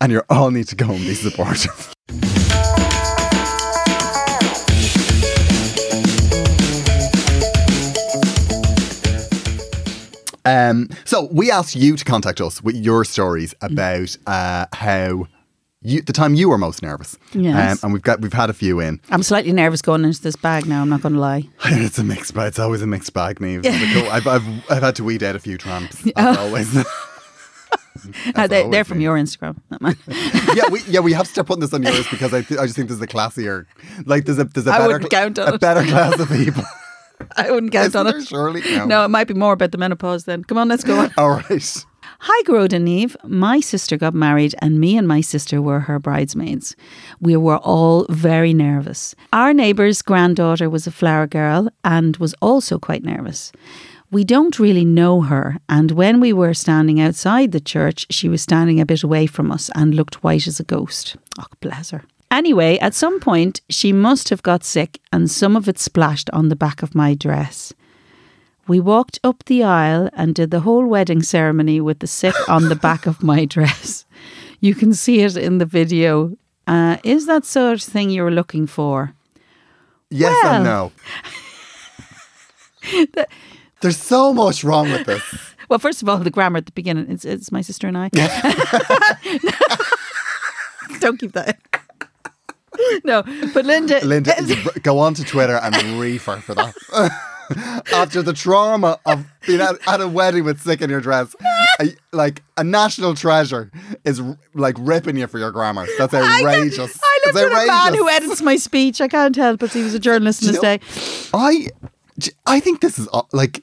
And 0.00 0.10
you 0.10 0.22
all 0.30 0.50
need 0.50 0.66
to 0.68 0.76
go 0.76 0.86
and 0.94 1.04
be 1.06 1.14
supportive 1.14 1.94
Um, 10.44 10.88
so 11.04 11.28
we 11.32 11.50
asked 11.50 11.76
you 11.76 11.96
to 11.96 12.04
contact 12.04 12.40
us 12.40 12.62
with 12.62 12.76
your 12.76 13.04
stories 13.04 13.54
about 13.60 14.16
uh, 14.26 14.66
how 14.72 15.26
you, 15.82 16.00
the 16.02 16.12
time 16.12 16.34
you 16.34 16.48
were 16.48 16.58
most 16.58 16.82
nervous. 16.82 17.18
Yes. 17.32 17.82
Um, 17.82 17.86
and 17.86 17.92
we've 17.92 18.02
got 18.02 18.20
we've 18.20 18.32
had 18.32 18.50
a 18.50 18.52
few 18.52 18.80
in. 18.80 19.00
I'm 19.10 19.22
slightly 19.22 19.52
nervous 19.52 19.82
going 19.82 20.04
into 20.04 20.22
this 20.22 20.36
bag 20.36 20.66
now. 20.66 20.82
I'm 20.82 20.88
not 20.88 21.02
going 21.02 21.14
to 21.14 21.20
lie. 21.20 21.48
it's 21.64 21.98
a 21.98 22.04
mixed 22.04 22.34
bag. 22.34 22.48
It's 22.48 22.58
always 22.58 22.82
a 22.82 22.86
mixed 22.86 23.12
bag, 23.12 23.40
Niamh. 23.40 23.66
I've, 24.08 24.26
I've 24.26 24.70
I've 24.70 24.82
had 24.82 24.96
to 24.96 25.04
weed 25.04 25.22
out 25.22 25.36
a 25.36 25.40
few 25.40 25.58
tramps. 25.58 26.06
As 26.16 26.38
always. 26.38 26.84
Uh, 28.34 28.46
they, 28.46 28.68
they're 28.68 28.84
from 28.84 29.00
your 29.00 29.16
Instagram. 29.16 29.56
not 29.70 29.80
mine. 29.80 29.96
yeah, 30.56 30.68
we 30.70 30.80
yeah 30.88 30.98
we 30.98 31.12
have 31.12 31.26
to 31.26 31.32
start 31.32 31.46
putting 31.46 31.60
this 31.60 31.72
on 31.74 31.82
yours 31.82 32.06
because 32.10 32.32
I 32.34 32.40
th- 32.42 32.58
I 32.58 32.64
just 32.64 32.74
think 32.74 32.88
there's 32.88 33.00
a 33.00 33.06
classier 33.06 33.66
like 34.06 34.24
there's 34.24 34.38
a 34.38 34.44
there's 34.44 34.66
a 34.66 34.72
I 34.72 34.78
better 34.78 34.94
on 35.42 35.54
a 35.54 35.58
better 35.58 35.84
class 35.84 36.18
of 36.18 36.28
people. 36.28 36.64
I 37.36 37.50
wouldn't 37.50 37.72
count 37.72 37.88
Isn't 37.88 38.06
on 38.06 38.16
it. 38.16 38.26
surely? 38.26 38.60
No. 38.62 38.86
No, 38.86 39.04
it 39.04 39.08
might 39.08 39.28
be 39.28 39.34
more 39.34 39.52
about 39.52 39.72
the 39.72 39.78
menopause 39.78 40.24
then. 40.24 40.44
Come 40.44 40.58
on, 40.58 40.68
let's 40.68 40.84
go 40.84 40.98
on. 40.98 41.10
All 41.18 41.30
right. 41.30 41.84
Hi, 42.20 42.42
Gearóid 42.44 42.72
and 42.72 42.86
Niamh. 42.86 43.16
My 43.28 43.58
sister 43.58 43.96
got 43.96 44.14
married, 44.14 44.54
and 44.60 44.78
me 44.78 44.96
and 44.96 45.08
my 45.08 45.20
sister 45.20 45.60
were 45.60 45.80
her 45.80 45.98
bridesmaids. 45.98 46.76
We 47.20 47.36
were 47.36 47.58
all 47.58 48.06
very 48.10 48.54
nervous. 48.54 49.16
Our 49.32 49.52
neighbour's 49.52 50.02
granddaughter 50.02 50.70
was 50.70 50.86
a 50.86 50.92
flower 50.92 51.26
girl 51.26 51.68
and 51.82 52.16
was 52.18 52.34
also 52.40 52.78
quite 52.78 53.02
nervous. 53.02 53.50
We 54.12 54.22
don't 54.24 54.58
really 54.60 54.84
know 54.84 55.22
her, 55.22 55.56
and 55.68 55.90
when 55.92 56.20
we 56.20 56.32
were 56.32 56.54
standing 56.54 57.00
outside 57.00 57.50
the 57.50 57.60
church, 57.60 58.06
she 58.10 58.28
was 58.28 58.42
standing 58.42 58.78
a 58.78 58.86
bit 58.86 59.02
away 59.02 59.26
from 59.26 59.50
us 59.50 59.68
and 59.74 59.92
looked 59.94 60.22
white 60.22 60.46
as 60.46 60.60
a 60.60 60.64
ghost. 60.64 61.16
Oh, 61.40 61.46
bless 61.60 61.90
her. 61.90 62.04
Anyway, 62.32 62.78
at 62.78 62.94
some 62.94 63.20
point, 63.20 63.60
she 63.68 63.92
must 63.92 64.30
have 64.30 64.42
got 64.42 64.64
sick, 64.64 64.98
and 65.12 65.30
some 65.30 65.54
of 65.54 65.68
it 65.68 65.78
splashed 65.78 66.30
on 66.32 66.48
the 66.48 66.56
back 66.56 66.82
of 66.82 66.94
my 66.94 67.12
dress. 67.14 67.74
We 68.66 68.80
walked 68.80 69.18
up 69.22 69.44
the 69.44 69.62
aisle 69.62 70.08
and 70.14 70.34
did 70.34 70.50
the 70.50 70.60
whole 70.60 70.86
wedding 70.86 71.22
ceremony 71.22 71.78
with 71.80 71.98
the 71.98 72.06
sick 72.06 72.34
on 72.48 72.70
the 72.70 72.74
back 72.76 73.06
of 73.06 73.22
my 73.22 73.44
dress. 73.44 74.06
You 74.60 74.74
can 74.74 74.94
see 74.94 75.20
it 75.20 75.36
in 75.36 75.58
the 75.58 75.66
video. 75.66 76.36
Uh, 76.66 76.96
is 77.04 77.26
that 77.26 77.44
sort 77.44 77.74
of 77.74 77.82
thing 77.82 78.08
you 78.08 78.22
were 78.22 78.30
looking 78.30 78.66
for? 78.66 79.12
Yes 80.08 80.34
Well. 80.42 80.54
and 80.54 80.64
no. 80.64 80.92
There's 83.82 83.96
so 83.98 84.32
much 84.32 84.64
wrong 84.64 84.90
with 84.90 85.06
this. 85.06 85.22
Well, 85.68 85.78
first 85.78 86.02
of 86.02 86.08
all, 86.08 86.18
the 86.18 86.28
grammar 86.28 86.58
at 86.58 86.66
the 86.66 86.72
beginning. 86.72 87.10
It's, 87.10 87.24
it's 87.24 87.50
my 87.50 87.62
sister 87.62 87.86
and 87.88 87.96
I. 87.96 88.10
Don't 91.00 91.18
keep 91.18 91.32
that. 91.32 91.56
in. 91.72 91.80
no, 93.04 93.22
but 93.54 93.64
Linda. 93.64 94.04
Linda, 94.04 94.34
go 94.82 94.98
on 94.98 95.14
to 95.14 95.24
Twitter 95.24 95.56
and 95.56 95.74
reef 96.00 96.26
her 96.26 96.38
for 96.38 96.54
that. 96.54 96.74
after 97.92 98.22
the 98.22 98.32
trauma 98.32 98.98
of 99.04 99.26
being 99.46 99.60
at, 99.60 99.76
at 99.86 100.00
a 100.00 100.08
wedding 100.08 100.44
with 100.44 100.60
sick 100.60 100.80
in 100.80 100.90
your 100.90 101.00
dress, 101.00 101.34
a, 101.80 101.88
like 102.12 102.42
a 102.56 102.64
national 102.64 103.14
treasure 103.14 103.70
is 104.04 104.22
like 104.54 104.76
ripping 104.78 105.16
you 105.16 105.26
for 105.26 105.38
your 105.38 105.50
grammar. 105.50 105.86
That's 105.98 106.14
outrageous. 106.14 106.78
I 107.02 107.20
lived 107.26 107.26
It's 107.26 107.34
with 107.34 107.52
a 107.52 107.66
man 107.66 107.94
who 107.94 108.08
edits 108.08 108.42
my 108.42 108.56
speech. 108.56 109.00
I 109.00 109.08
can't 109.08 109.36
help 109.36 109.62
it. 109.62 109.72
He 109.72 109.82
was 109.82 109.94
a 109.94 109.98
journalist 109.98 110.42
in 110.42 110.48
his 110.50 110.58
day. 110.58 110.80
I, 111.34 111.68
I 112.46 112.60
think 112.60 112.80
this 112.80 112.98
is 112.98 113.08
uh, 113.12 113.22
like. 113.32 113.62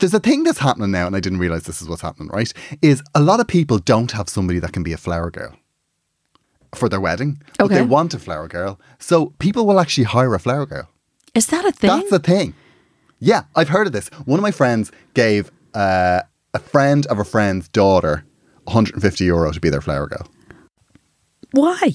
There's 0.00 0.14
a 0.14 0.20
thing 0.20 0.44
that's 0.44 0.60
happening 0.60 0.92
now, 0.92 1.08
and 1.08 1.16
I 1.16 1.20
didn't 1.20 1.40
realize 1.40 1.64
this 1.64 1.82
is 1.82 1.88
what's 1.88 2.02
happening. 2.02 2.28
Right? 2.28 2.52
Is 2.82 3.02
a 3.16 3.20
lot 3.20 3.40
of 3.40 3.48
people 3.48 3.78
don't 3.78 4.12
have 4.12 4.28
somebody 4.28 4.60
that 4.60 4.72
can 4.72 4.84
be 4.84 4.92
a 4.92 4.96
flower 4.96 5.28
girl 5.30 5.56
for 6.74 6.88
their 6.88 7.00
wedding, 7.00 7.42
but 7.58 7.68
they 7.68 7.82
want 7.82 8.14
a 8.14 8.18
flower 8.18 8.48
girl. 8.48 8.80
So 8.98 9.32
people 9.38 9.66
will 9.66 9.80
actually 9.80 10.04
hire 10.04 10.34
a 10.34 10.38
flower 10.40 10.66
girl. 10.66 10.88
Is 11.34 11.46
that 11.48 11.64
a 11.64 11.72
thing? 11.72 11.88
That's 11.90 12.10
the 12.10 12.18
thing. 12.18 12.54
Yeah, 13.20 13.44
I've 13.56 13.68
heard 13.68 13.86
of 13.86 13.92
this. 13.92 14.08
One 14.26 14.38
of 14.38 14.42
my 14.42 14.50
friends 14.50 14.92
gave 15.14 15.50
uh, 15.74 16.22
a 16.54 16.58
friend 16.58 17.06
of 17.06 17.18
a 17.18 17.24
friend's 17.24 17.68
daughter 17.68 18.24
150 18.64 19.24
euro 19.24 19.50
to 19.52 19.60
be 19.60 19.70
their 19.70 19.80
flower 19.80 20.06
girl 20.06 20.26
Why? 21.52 21.92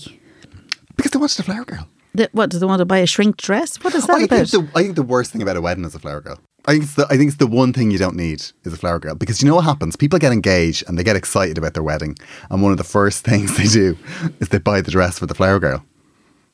because 0.96 1.12
they 1.12 1.20
wanted 1.20 1.40
a 1.40 1.44
flower 1.44 1.66
girl. 1.66 1.88
The, 2.16 2.30
what, 2.32 2.50
do 2.52 2.60
they 2.60 2.66
want 2.66 2.80
to 2.80 2.86
buy 2.86 3.00
a 3.00 3.08
shrink 3.08 3.38
dress? 3.38 3.84
What 3.84 3.96
is 3.96 4.06
that 4.06 4.18
I 4.18 4.24
about? 4.24 4.48
think, 4.48 4.72
the, 4.72 4.80
I 4.80 4.84
think 4.84 4.96
the 4.96 5.04
worst 5.04 5.32
thing 5.32 5.42
about 5.42 5.58
a 5.58 5.62
wedding 5.62 5.84
is 5.84 5.96
a 5.96 6.00
flower 6.00 6.22
girl. 6.22 6.40
I 6.66 6.72
think, 6.72 6.84
it's 6.86 6.96
the, 6.96 7.06
I 7.10 7.18
think 7.18 7.28
it's 7.28 7.38
the 7.38 7.48
one 7.48 7.74
thing 7.74 7.92
you 7.92 7.98
don't 7.98 8.16
need 8.16 8.42
is 8.64 8.74
a 8.74 8.78
flower 8.78 8.98
girl 9.00 9.16
because 9.16 9.42
you 9.42 9.50
know 9.50 9.56
what 9.56 9.66
happens? 9.66 9.98
People 9.98 10.18
get 10.18 10.32
engaged 10.32 10.84
and 10.88 10.98
they 10.98 11.04
get 11.04 11.18
excited 11.18 11.58
about 11.58 11.74
their 11.74 11.84
wedding, 11.84 12.16
and 12.50 12.62
one 12.62 12.72
of 12.72 12.78
the 12.78 12.84
first 12.86 13.26
things 13.26 13.58
they 13.58 13.66
do 13.66 13.98
is 14.40 14.50
they 14.50 14.60
buy 14.60 14.80
the 14.82 14.92
dress 14.92 15.20
for 15.20 15.26
the 15.26 15.36
flower 15.36 15.60
girl. 15.60 15.84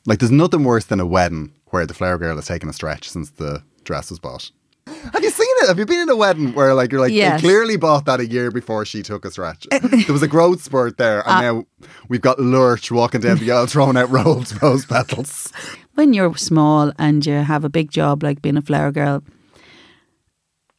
Like, 0.06 0.20
there's 0.20 0.32
nothing 0.32 0.64
worse 0.64 0.86
than 0.86 1.00
a 1.00 1.06
wedding 1.06 1.52
where 1.68 1.86
the 1.86 1.94
flower 1.94 2.18
girl 2.18 2.36
has 2.38 2.48
taken 2.48 2.70
a 2.70 2.74
stretch 2.74 3.08
since 3.10 3.30
the 3.32 3.62
dress 3.84 4.10
was 4.10 4.18
bought. 4.20 4.50
Have 4.88 5.22
you 5.24 5.30
seen 5.30 5.48
it? 5.62 5.68
Have 5.68 5.78
you 5.78 5.86
been 5.86 6.00
in 6.00 6.10
a 6.10 6.16
wedding 6.16 6.56
where, 6.56 6.74
like, 6.74 6.92
you're 6.92 7.02
like, 7.02 7.12
Yes. 7.12 7.40
they 7.42 7.48
clearly 7.48 7.78
bought 7.78 8.06
that 8.06 8.20
a 8.20 8.26
year 8.26 8.50
before 8.50 8.86
she 8.86 9.04
took 9.04 9.24
a 9.26 9.30
stretch? 9.30 9.68
there 9.82 9.82
was 10.14 10.24
a 10.24 10.28
growth 10.28 10.64
spurt 10.64 10.98
there, 10.98 11.20
and 11.28 11.38
uh, 11.38 11.42
now 11.42 11.66
we've 12.08 12.22
got 12.22 12.40
Lurch 12.40 12.92
walking 12.92 13.22
down 13.22 13.38
the 13.38 13.52
aisle 13.52 13.68
throwing 13.68 13.98
out 13.98 14.10
rose, 14.10 14.60
rose 14.64 14.86
petals. 14.88 15.54
when 15.94 16.14
you're 16.14 16.36
small 16.36 16.92
and 16.98 17.24
you 17.26 17.34
have 17.34 17.64
a 17.64 17.70
big 17.70 17.92
job 17.92 18.24
like 18.24 18.42
being 18.42 18.58
a 18.58 18.62
flower 18.64 18.92
girl 18.92 19.22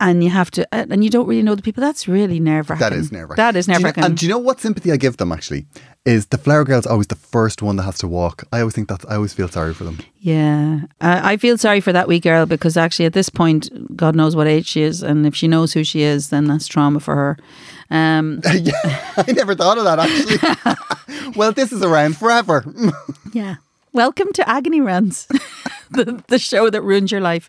and 0.01 0.25
you 0.25 0.31
have 0.31 0.51
to 0.51 0.67
uh, 0.73 0.87
and 0.91 1.05
you 1.05 1.11
don't 1.11 1.27
really 1.27 1.43
know 1.43 1.55
the 1.55 1.63
people 1.63 1.81
that's 1.83 2.09
really 2.09 2.41
nerve 2.41 2.69
wracking 2.71 2.81
That 2.89 2.93
is 2.93 3.13
nerve 3.13 3.31
wracking. 3.31 3.43
that 3.45 3.57
is 3.57 3.69
nerve 3.69 3.83
wracking 3.85 4.05
And 4.05 4.17
do 4.17 4.27
you 4.27 4.31
know 4.33 4.39
what 4.39 4.61
sympathy 4.61 4.91
I 4.93 4.97
give 4.97 5.17
them 5.19 5.31
actually? 5.33 5.67
Is 6.07 6.27
the 6.27 6.39
flower 6.39 6.65
girl's 6.65 6.87
always 6.87 7.09
the 7.09 7.15
first 7.15 7.61
one 7.61 7.77
that 7.77 7.83
has 7.83 7.99
to 7.99 8.09
walk. 8.09 8.45
I 8.53 8.61
always 8.61 8.75
think 8.75 8.89
that 8.89 9.05
I 9.11 9.17
always 9.17 9.35
feel 9.35 9.49
sorry 9.49 9.75
for 9.75 9.85
them. 9.85 9.99
yeah 10.19 10.81
I, 11.01 11.33
I 11.33 11.37
feel 11.37 11.59
sorry 11.59 11.81
for 11.81 11.93
that 11.93 12.09
wee 12.09 12.21
girl 12.21 12.47
because 12.47 12.77
actually 12.77 13.05
at 13.07 13.13
this 13.13 13.29
point 13.29 13.69
god 13.97 14.17
knows 14.17 14.35
what 14.35 14.47
age 14.47 14.67
she 14.67 14.83
is 14.83 15.03
and 15.03 15.27
if 15.27 15.35
she 15.37 15.47
knows 15.47 15.73
who 15.75 15.85
she 15.85 16.01
is 16.03 16.31
then 16.31 16.47
that's 16.47 16.67
trauma 16.67 17.01
for 17.01 17.15
her 17.15 17.37
um, 17.93 18.41
yeah, 18.55 18.73
I 19.17 19.33
never 19.33 19.55
thought 19.57 19.77
of 19.77 19.83
that 19.85 19.99
actually. 19.99 21.33
well, 21.37 21.51
this 21.53 21.73
is 21.73 21.83
around 21.83 22.17
forever. 22.17 22.65
yeah 23.33 23.57
welcome 23.93 24.33
to 24.33 24.49
agony 24.49 24.81
rants 24.81 25.27
the, 25.91 26.23
the 26.29 26.39
show 26.39 26.71
that 26.71 26.81
ruins 26.83 27.11
your 27.13 27.21
life 27.21 27.49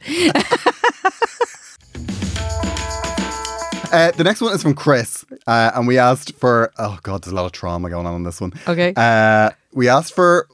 Uh, 3.91 4.11
the 4.11 4.23
next 4.23 4.41
one 4.41 4.53
is 4.53 4.61
from 4.63 4.73
Chris, 4.73 5.25
uh, 5.47 5.71
and 5.75 5.87
we 5.87 5.97
asked 5.97 6.33
for. 6.35 6.71
Oh 6.77 6.97
God, 7.03 7.23
there's 7.23 7.31
a 7.31 7.35
lot 7.35 7.45
of 7.45 7.51
trauma 7.51 7.89
going 7.89 8.05
on 8.05 8.15
in 8.15 8.23
this 8.23 8.39
one. 8.41 8.53
Okay. 8.67 8.93
Uh, 8.95 9.51
we 9.73 9.87
asked 9.89 10.13
for 10.15 10.47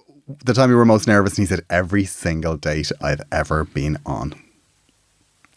the 0.45 0.53
time 0.53 0.69
you 0.69 0.75
were 0.75 0.85
most 0.85 1.07
nervous, 1.07 1.37
and 1.37 1.47
he 1.47 1.53
said 1.55 1.65
every 1.69 2.05
single 2.05 2.57
date 2.57 2.91
I've 3.01 3.21
ever 3.31 3.63
been 3.63 3.97
on. 4.05 4.33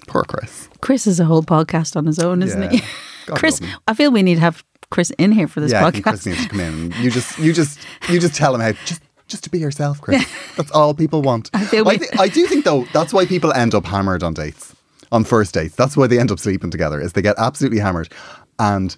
Poor 0.06 0.24
Chris. 0.24 0.68
chris 0.80 1.06
is 1.06 1.20
a 1.20 1.24
whole 1.24 1.42
podcast 1.42 1.94
on 1.94 2.06
his 2.06 2.18
own 2.18 2.42
isn't 2.42 2.60
Yeah. 2.62 2.70
he 2.70 2.82
God 3.26 3.38
chris 3.38 3.60
i 3.86 3.94
feel 3.94 4.10
we 4.10 4.22
need 4.22 4.36
to 4.36 4.40
have 4.40 4.64
chris 4.90 5.10
in 5.18 5.30
here 5.30 5.46
for 5.46 5.60
this 5.60 5.70
yeah, 5.70 5.86
I 5.86 5.90
podcast 5.92 6.02
Chris 6.02 6.26
needs 6.26 6.42
to 6.42 6.48
come 6.48 6.58
in. 6.60 6.92
You 7.00 7.10
just, 7.12 7.38
you 7.38 7.52
just, 7.52 7.78
you 8.08 8.18
just 8.18 8.34
tell 8.34 8.54
him 8.54 8.60
how 8.60 8.72
just. 8.86 9.02
Just 9.28 9.44
to 9.44 9.50
be 9.50 9.60
yourself, 9.60 10.00
Chris. 10.00 10.26
That's 10.56 10.72
all 10.72 10.92
people 10.92 11.22
want. 11.22 11.50
I, 11.54 11.64
feel 11.64 11.84
we- 11.84 11.98
thi- 11.98 12.18
I 12.18 12.26
do 12.26 12.44
think, 12.48 12.64
though, 12.64 12.84
that's 12.92 13.12
why 13.12 13.26
people 13.26 13.52
end 13.52 13.76
up 13.76 13.84
hammered 13.84 14.24
on 14.24 14.34
dates, 14.34 14.74
on 15.12 15.24
first 15.24 15.54
dates. 15.54 15.74
That's 15.74 15.96
why 15.96 16.06
they 16.06 16.18
end 16.18 16.30
up 16.30 16.38
sleeping 16.38 16.70
together. 16.70 17.00
Is 17.00 17.12
they 17.12 17.22
get 17.22 17.36
absolutely 17.38 17.80
hammered, 17.80 18.12
and 18.58 18.96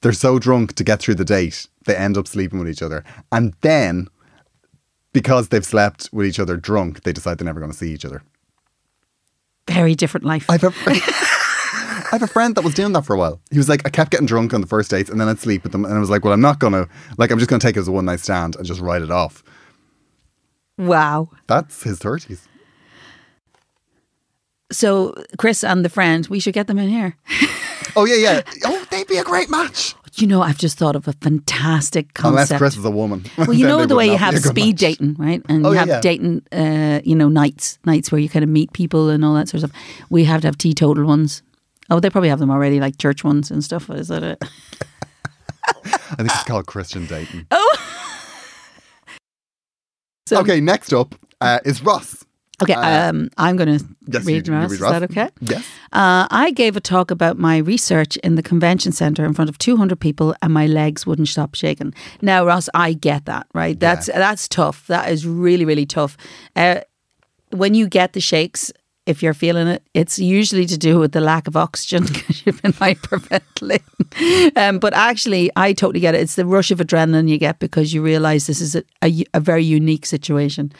they're 0.00 0.12
so 0.12 0.38
drunk 0.38 0.74
to 0.74 0.84
get 0.84 1.00
through 1.00 1.14
the 1.16 1.24
date, 1.24 1.66
they 1.84 1.96
end 1.96 2.16
up 2.16 2.26
sleeping 2.26 2.58
with 2.58 2.68
each 2.68 2.82
other, 2.82 3.04
and 3.30 3.54
then 3.60 4.08
because 5.12 5.48
they've 5.48 5.64
slept 5.64 6.08
with 6.12 6.26
each 6.26 6.38
other 6.40 6.56
drunk, 6.56 7.02
they 7.02 7.12
decide 7.12 7.38
they're 7.38 7.44
never 7.44 7.60
going 7.60 7.70
to 7.72 7.76
see 7.76 7.92
each 7.92 8.04
other. 8.04 8.22
very 9.68 9.94
different 9.94 10.24
life 10.24 10.46
I've 10.48 10.64
a, 10.64 10.72
I 10.86 12.08
have 12.12 12.22
a 12.22 12.26
friend 12.26 12.54
that 12.54 12.64
was 12.64 12.74
doing 12.74 12.92
that 12.94 13.04
for 13.04 13.14
a 13.14 13.18
while. 13.18 13.40
He 13.50 13.58
was 13.58 13.68
like, 13.68 13.82
I 13.86 13.90
kept 13.90 14.10
getting 14.10 14.26
drunk 14.26 14.52
on 14.54 14.60
the 14.60 14.66
first 14.66 14.90
dates, 14.90 15.10
and 15.10 15.20
then 15.20 15.28
I'd 15.28 15.38
sleep 15.38 15.62
with 15.62 15.72
them, 15.72 15.84
and 15.84 15.94
I 15.94 15.98
was 15.98 16.10
like, 16.10 16.24
well, 16.24 16.32
I'm 16.32 16.40
not 16.40 16.58
gonna, 16.58 16.88
like, 17.18 17.30
I'm 17.30 17.38
just 17.38 17.50
gonna 17.50 17.60
take 17.60 17.76
it 17.76 17.80
as 17.80 17.88
a 17.88 17.92
one 17.92 18.06
night 18.06 18.20
stand 18.20 18.56
and 18.56 18.64
just 18.64 18.80
write 18.80 19.02
it 19.02 19.10
off. 19.10 19.42
wow 20.78 21.28
That's 21.46 21.82
his 21.82 21.98
thirties. 21.98 22.48
So 24.72 25.14
Chris 25.38 25.62
and 25.62 25.84
the 25.84 25.88
friend, 25.88 26.26
we 26.28 26.40
should 26.40 26.54
get 26.54 26.66
them 26.66 26.78
in 26.78 26.88
here. 26.88 27.16
Oh 27.94 28.06
yeah, 28.06 28.14
yeah. 28.14 28.40
Oh, 28.64 28.86
they'd 28.90 29.06
be 29.06 29.18
a 29.18 29.24
great 29.24 29.50
match. 29.50 29.94
You 30.14 30.26
know, 30.26 30.40
I've 30.40 30.56
just 30.56 30.78
thought 30.78 30.96
of 30.96 31.06
a 31.08 31.12
fantastic 31.12 32.14
concept. 32.14 32.50
Unless. 32.50 32.58
Chris 32.58 32.76
is 32.78 32.84
a 32.86 32.90
woman. 32.90 33.24
well, 33.36 33.52
you 33.52 33.66
know 33.72 33.84
the 33.84 33.94
way 33.96 34.06
you 34.06 34.16
have 34.16 34.38
speed 34.38 34.76
match. 34.76 34.80
dating, 34.80 35.16
right? 35.18 35.42
And 35.46 35.66
Oh, 35.66 35.72
you 35.72 35.76
have 35.78 35.88
yeah. 35.88 36.00
dating, 36.00 36.40
uh, 36.52 37.02
you 37.04 37.14
know, 37.14 37.28
nights, 37.28 37.78
nights 37.84 38.10
where 38.10 38.18
you 38.18 38.30
kind 38.30 38.42
of 38.44 38.48
meet 38.48 38.72
people 38.72 39.10
and 39.10 39.22
all 39.26 39.34
that 39.34 39.50
sort 39.50 39.62
of 39.62 39.68
stuff. 39.70 39.82
We 40.08 40.24
have 40.24 40.40
to 40.40 40.46
have 40.48 40.56
teetotal 40.56 41.04
ones. 41.04 41.42
Oh, 41.90 42.00
they 42.00 42.08
probably 42.08 42.30
have 42.30 42.38
them 42.38 42.50
already, 42.50 42.80
like 42.80 42.96
church 42.96 43.24
ones 43.24 43.50
and 43.50 43.62
stuff. 43.62 43.90
Is 43.90 44.08
that 44.08 44.22
it? 44.22 44.42
I 45.84 46.14
think 46.16 46.30
it's 46.30 46.44
called 46.44 46.64
Christian 46.66 47.04
dating. 47.04 47.46
So- 50.26 50.40
okay, 50.40 50.60
next 50.60 50.94
up 50.94 51.14
uh, 51.42 51.58
is 51.66 51.82
Ross. 51.82 52.24
Okay, 52.62 52.74
um, 52.74 53.28
I'm 53.38 53.56
going 53.56 53.78
to 53.78 53.84
Yes, 54.06 54.24
read 54.24 54.46
you- 54.48 54.54
you 54.54 54.58
Ross. 54.60 54.70
read 54.70 54.74
Is 54.80 54.80
that 54.80 55.02
okay? 55.04 55.28
Yes. 55.40 55.64
Uh, 55.92 56.26
I 56.30 56.50
gave 56.50 56.76
a 56.76 56.80
talk 56.80 57.10
about 57.10 57.38
my 57.38 57.58
research 57.58 58.16
in 58.18 58.34
the 58.36 58.42
convention 58.42 58.92
centre 58.92 59.24
in 59.24 59.34
front 59.34 59.50
of 59.50 59.58
200 59.58 59.98
people, 60.00 60.34
and 60.42 60.52
my 60.52 60.66
legs 60.66 61.06
wouldn't 61.06 61.28
stop 61.28 61.54
shaking. 61.54 61.92
Now, 62.20 62.44
Ross, 62.46 62.68
I 62.74 62.92
get 62.94 63.24
that, 63.26 63.46
right? 63.54 63.78
That's 63.78 64.06
that's 64.06 64.48
tough. 64.48 64.86
That 64.86 65.10
is 65.10 65.26
really, 65.26 65.64
really 65.64 65.86
tough. 65.86 66.16
Uh, 66.56 66.80
when 67.50 67.74
you 67.74 67.86
get 67.88 68.12
the 68.14 68.20
shakes, 68.20 68.72
if 69.04 69.22
you're 69.22 69.34
feeling 69.34 69.66
it, 69.66 69.82
it's 69.94 70.18
usually 70.18 70.64
to 70.66 70.78
do 70.78 70.98
with 70.98 71.12
the 71.12 71.20
lack 71.20 71.46
of 71.48 71.56
oxygen 71.56 72.06
because 72.12 72.46
you've 72.46 72.62
been 72.62 72.72
hyperventilating. 72.72 74.56
um, 74.56 74.78
but 74.78 74.94
actually, 74.94 75.50
I 75.56 75.72
totally 75.72 76.00
get 76.00 76.14
it. 76.14 76.20
It's 76.20 76.36
the 76.36 76.46
rush 76.46 76.70
of 76.70 76.78
adrenaline 76.78 77.28
you 77.28 77.38
get 77.38 77.58
because 77.58 77.92
you 77.92 78.02
realise 78.02 78.46
this 78.46 78.60
is 78.60 78.74
a, 78.76 78.82
a, 79.02 79.24
a 79.34 79.40
very 79.40 79.64
unique 79.64 80.06
situation. 80.06 80.72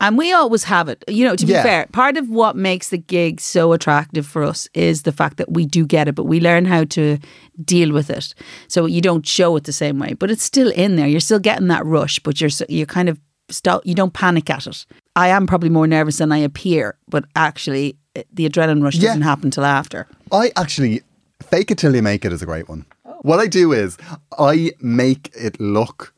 And 0.00 0.16
we 0.18 0.32
always 0.32 0.64
have 0.64 0.88
it. 0.88 1.04
You 1.08 1.24
know, 1.26 1.36
to 1.36 1.46
be 1.46 1.52
Yeah. 1.52 1.62
fair, 1.62 1.86
part 1.92 2.16
of 2.16 2.28
what 2.28 2.56
makes 2.56 2.88
the 2.88 2.98
gig 2.98 3.40
so 3.40 3.72
attractive 3.72 4.26
for 4.26 4.42
us 4.42 4.68
is 4.74 5.02
the 5.02 5.12
fact 5.12 5.36
that 5.36 5.52
we 5.52 5.66
do 5.66 5.86
get 5.86 6.08
it, 6.08 6.14
but 6.14 6.24
we 6.24 6.40
learn 6.40 6.64
how 6.64 6.84
to 6.84 7.18
deal 7.64 7.92
with 7.92 8.08
it. 8.10 8.34
So 8.68 8.86
you 8.86 9.00
don't 9.00 9.26
show 9.26 9.56
it 9.56 9.64
the 9.64 9.72
same 9.72 9.98
way, 9.98 10.14
but 10.14 10.30
it's 10.30 10.42
still 10.42 10.70
in 10.70 10.96
there. 10.96 11.06
You're 11.06 11.20
still 11.20 11.38
getting 11.38 11.68
that 11.68 11.84
rush, 11.84 12.18
but 12.20 12.40
you're 12.40 12.50
you're 12.68 12.86
kind 12.86 13.08
of 13.08 13.18
stop. 13.50 13.82
You 13.84 13.94
don't 13.94 14.12
panic 14.14 14.48
at 14.50 14.66
it. 14.66 14.86
I 15.16 15.28
am 15.28 15.46
probably 15.46 15.70
more 15.70 15.86
nervous 15.86 16.16
than 16.18 16.32
I 16.32 16.38
appear, 16.38 16.96
but 17.08 17.24
actually, 17.36 17.96
eh, 18.16 18.22
the 18.32 18.48
adrenaline 18.48 18.82
rush 18.82 18.96
Yeah. 18.96 19.08
doesn't 19.08 19.22
happen 19.22 19.50
till 19.50 19.64
after. 19.64 20.06
I 20.32 20.50
actually 20.56 21.02
fake 21.42 21.70
it 21.70 21.78
till 21.78 21.94
you 21.94 22.02
make 22.02 22.24
it 22.24 22.32
is 22.32 22.42
a 22.42 22.46
great 22.46 22.68
one. 22.68 22.84
What 23.22 23.38
I 23.38 23.48
do 23.48 23.72
is 23.72 23.98
I 24.38 24.72
make 24.80 25.30
it 25.36 25.60
look 25.60 26.14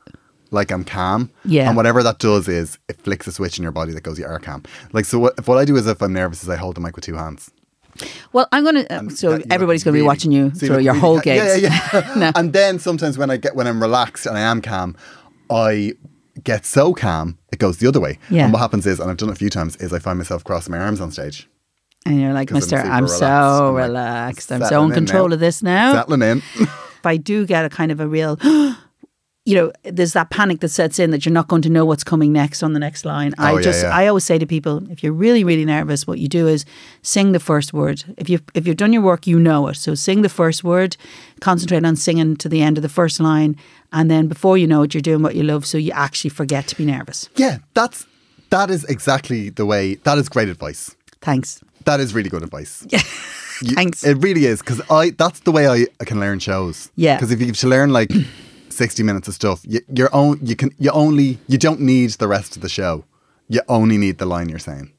like 0.52 0.70
I'm 0.70 0.84
calm. 0.84 1.30
Yeah. 1.44 1.66
And 1.68 1.76
whatever 1.76 2.02
that 2.02 2.18
does 2.18 2.48
is 2.48 2.78
it 2.88 3.00
flicks 3.00 3.26
a 3.26 3.32
switch 3.32 3.58
in 3.58 3.62
your 3.62 3.72
body 3.72 3.92
that 3.92 4.02
goes, 4.02 4.18
you 4.18 4.26
are 4.26 4.38
calm. 4.38 4.62
Like, 4.92 5.04
so 5.04 5.18
what, 5.18 5.34
if 5.38 5.48
what 5.48 5.58
I 5.58 5.64
do 5.64 5.76
is 5.76 5.86
if 5.86 6.02
I'm 6.02 6.12
nervous 6.12 6.42
is 6.42 6.48
I 6.48 6.56
hold 6.56 6.76
the 6.76 6.80
mic 6.80 6.94
with 6.96 7.04
two 7.04 7.14
hands. 7.14 7.50
Well, 8.32 8.48
I'm 8.52 8.64
gonna. 8.64 8.86
Uh, 8.88 9.08
so 9.10 9.36
That 9.36 9.52
everybody's 9.52 9.84
gonna 9.84 9.98
be 9.98 10.02
watching 10.02 10.32
you 10.32 10.50
so 10.54 10.66
through 10.66 10.78
your 10.78 10.94
really 10.94 10.98
whole 11.00 11.20
ca- 11.20 11.34
Yeah, 11.34 11.54
yeah, 11.56 11.90
yeah. 11.92 12.14
No. 12.16 12.32
And 12.34 12.52
then 12.52 12.78
sometimes 12.78 13.18
when 13.18 13.30
I 13.30 13.36
get 13.36 13.54
when 13.54 13.66
I'm 13.66 13.82
relaxed 13.82 14.24
and 14.24 14.36
I 14.36 14.40
am 14.40 14.62
calm, 14.62 14.96
I 15.50 15.92
get 16.42 16.64
so 16.64 16.94
calm 16.94 17.38
it 17.52 17.58
goes 17.58 17.76
the 17.78 17.86
other 17.86 18.00
way. 18.00 18.18
Yeah. 18.30 18.44
And 18.44 18.52
what 18.52 18.60
happens 18.60 18.86
is, 18.86 18.98
and 18.98 19.10
I've 19.10 19.18
done 19.18 19.28
it 19.28 19.32
a 19.32 19.36
few 19.36 19.50
times, 19.50 19.76
is 19.76 19.92
I 19.92 19.98
find 19.98 20.18
myself 20.18 20.42
crossing 20.42 20.72
my 20.72 20.78
arms 20.78 21.00
on 21.00 21.12
stage. 21.12 21.48
And 22.06 22.20
you're 22.20 22.32
like, 22.32 22.50
I'm 22.50 22.54
Mister, 22.54 22.76
I'm, 22.78 23.04
relaxed. 23.04 23.18
so 23.18 23.26
I'm 23.26 23.74
like, 23.74 23.84
relaxed. 23.84 24.52
I'm 24.52 24.64
so 24.64 24.82
in 24.84 24.88
in 24.88 24.94
control 24.94 25.28
now. 25.28 25.34
of 25.34 25.40
this 25.40 25.62
now. 25.62 25.92
Settling 25.92 26.22
in. 26.22 26.38
if 26.56 27.06
I 27.06 27.16
do 27.18 27.46
get 27.46 27.64
a 27.64 27.68
kind 27.68 27.92
of 27.92 28.00
a 28.00 28.08
real, 28.08 28.38
you 29.44 29.56
know, 29.56 29.72
there's 29.82 30.12
that 30.12 30.30
panic 30.30 30.60
that 30.60 30.68
sets 30.68 31.00
in 31.00 31.10
that 31.10 31.26
you're 31.26 31.32
not 31.32 31.48
going 31.48 31.62
to 31.62 31.68
know 31.68 31.84
what's 31.84 32.04
coming 32.04 32.32
next 32.32 32.62
on 32.62 32.74
the 32.74 32.78
next 32.78 33.04
line. 33.04 33.34
I 33.38 33.52
Oh, 33.52 33.56
yeah, 33.56 33.62
just, 33.62 33.82
yeah. 33.82 33.90
I 33.90 34.06
always 34.06 34.22
say 34.22 34.38
to 34.38 34.46
people, 34.46 34.88
if 34.88 35.02
you're 35.02 35.12
really, 35.12 35.42
really 35.42 35.64
nervous, 35.64 36.06
what 36.06 36.20
you 36.20 36.28
do 36.28 36.46
is 36.46 36.64
sing 37.02 37.32
the 37.32 37.40
first 37.40 37.72
word. 37.72 38.04
If 38.16 38.30
you've, 38.30 38.42
if 38.54 38.66
you've 38.68 38.76
done 38.76 38.92
your 38.92 39.02
work, 39.02 39.26
you 39.26 39.40
know 39.40 39.66
it. 39.66 39.74
So 39.74 39.96
sing 39.96 40.22
the 40.22 40.28
first 40.28 40.62
word, 40.62 40.96
concentrate 41.40 41.84
on 41.84 41.96
singing 41.96 42.36
to 42.36 42.48
the 42.48 42.62
end 42.62 42.78
of 42.78 42.82
the 42.82 42.88
first 42.88 43.18
line, 43.18 43.56
and 43.92 44.08
then 44.08 44.28
before 44.28 44.56
you 44.56 44.66
know 44.68 44.82
it, 44.84 44.94
you're 44.94 45.00
doing 45.02 45.22
what 45.22 45.34
you 45.34 45.42
love. 45.42 45.66
So 45.66 45.76
you 45.76 45.90
actually 45.92 46.30
forget 46.30 46.68
to 46.68 46.76
be 46.76 46.84
nervous. 46.84 47.28
yeah, 47.36 47.58
that's 47.74 48.06
that 48.50 48.70
is 48.70 48.84
exactly 48.84 49.48
the 49.50 49.66
way. 49.66 49.96
That 50.04 50.18
is 50.18 50.28
great 50.28 50.48
advice. 50.50 50.94
Thanks. 51.20 51.60
That 51.84 51.98
is 52.00 52.14
really 52.14 52.30
good 52.30 52.42
advice. 52.44 52.86
Yeah. 53.64 53.74
Thanks. 53.74 54.02
It 54.04 54.14
really 54.14 54.46
is 54.46 54.58
because 54.58 54.80
I 54.90 55.10
that's 55.10 55.38
the 55.40 55.52
way 55.52 55.68
I, 55.68 55.86
I 56.00 56.04
can 56.04 56.18
learn 56.18 56.40
shows. 56.40 56.90
Yeah. 56.96 57.14
Because 57.14 57.30
if 57.30 57.38
you 57.40 57.46
have 57.46 57.56
to 57.58 57.68
learn 57.68 57.90
like 57.92 58.10
sixty 58.72 59.02
minutes 59.02 59.28
of 59.28 59.34
stuff, 59.34 59.60
you, 59.66 59.80
you're 59.94 60.14
own 60.14 60.38
you 60.42 60.56
can 60.56 60.70
you 60.78 60.90
only 60.90 61.38
you 61.48 61.58
don't 61.58 61.80
need 61.80 62.10
the 62.12 62.28
rest 62.28 62.56
of 62.56 62.62
the 62.62 62.68
show. 62.68 63.04
You 63.48 63.60
only 63.68 63.98
need 63.98 64.18
the 64.18 64.26
line 64.26 64.48
you're 64.48 64.58
saying, 64.58 64.92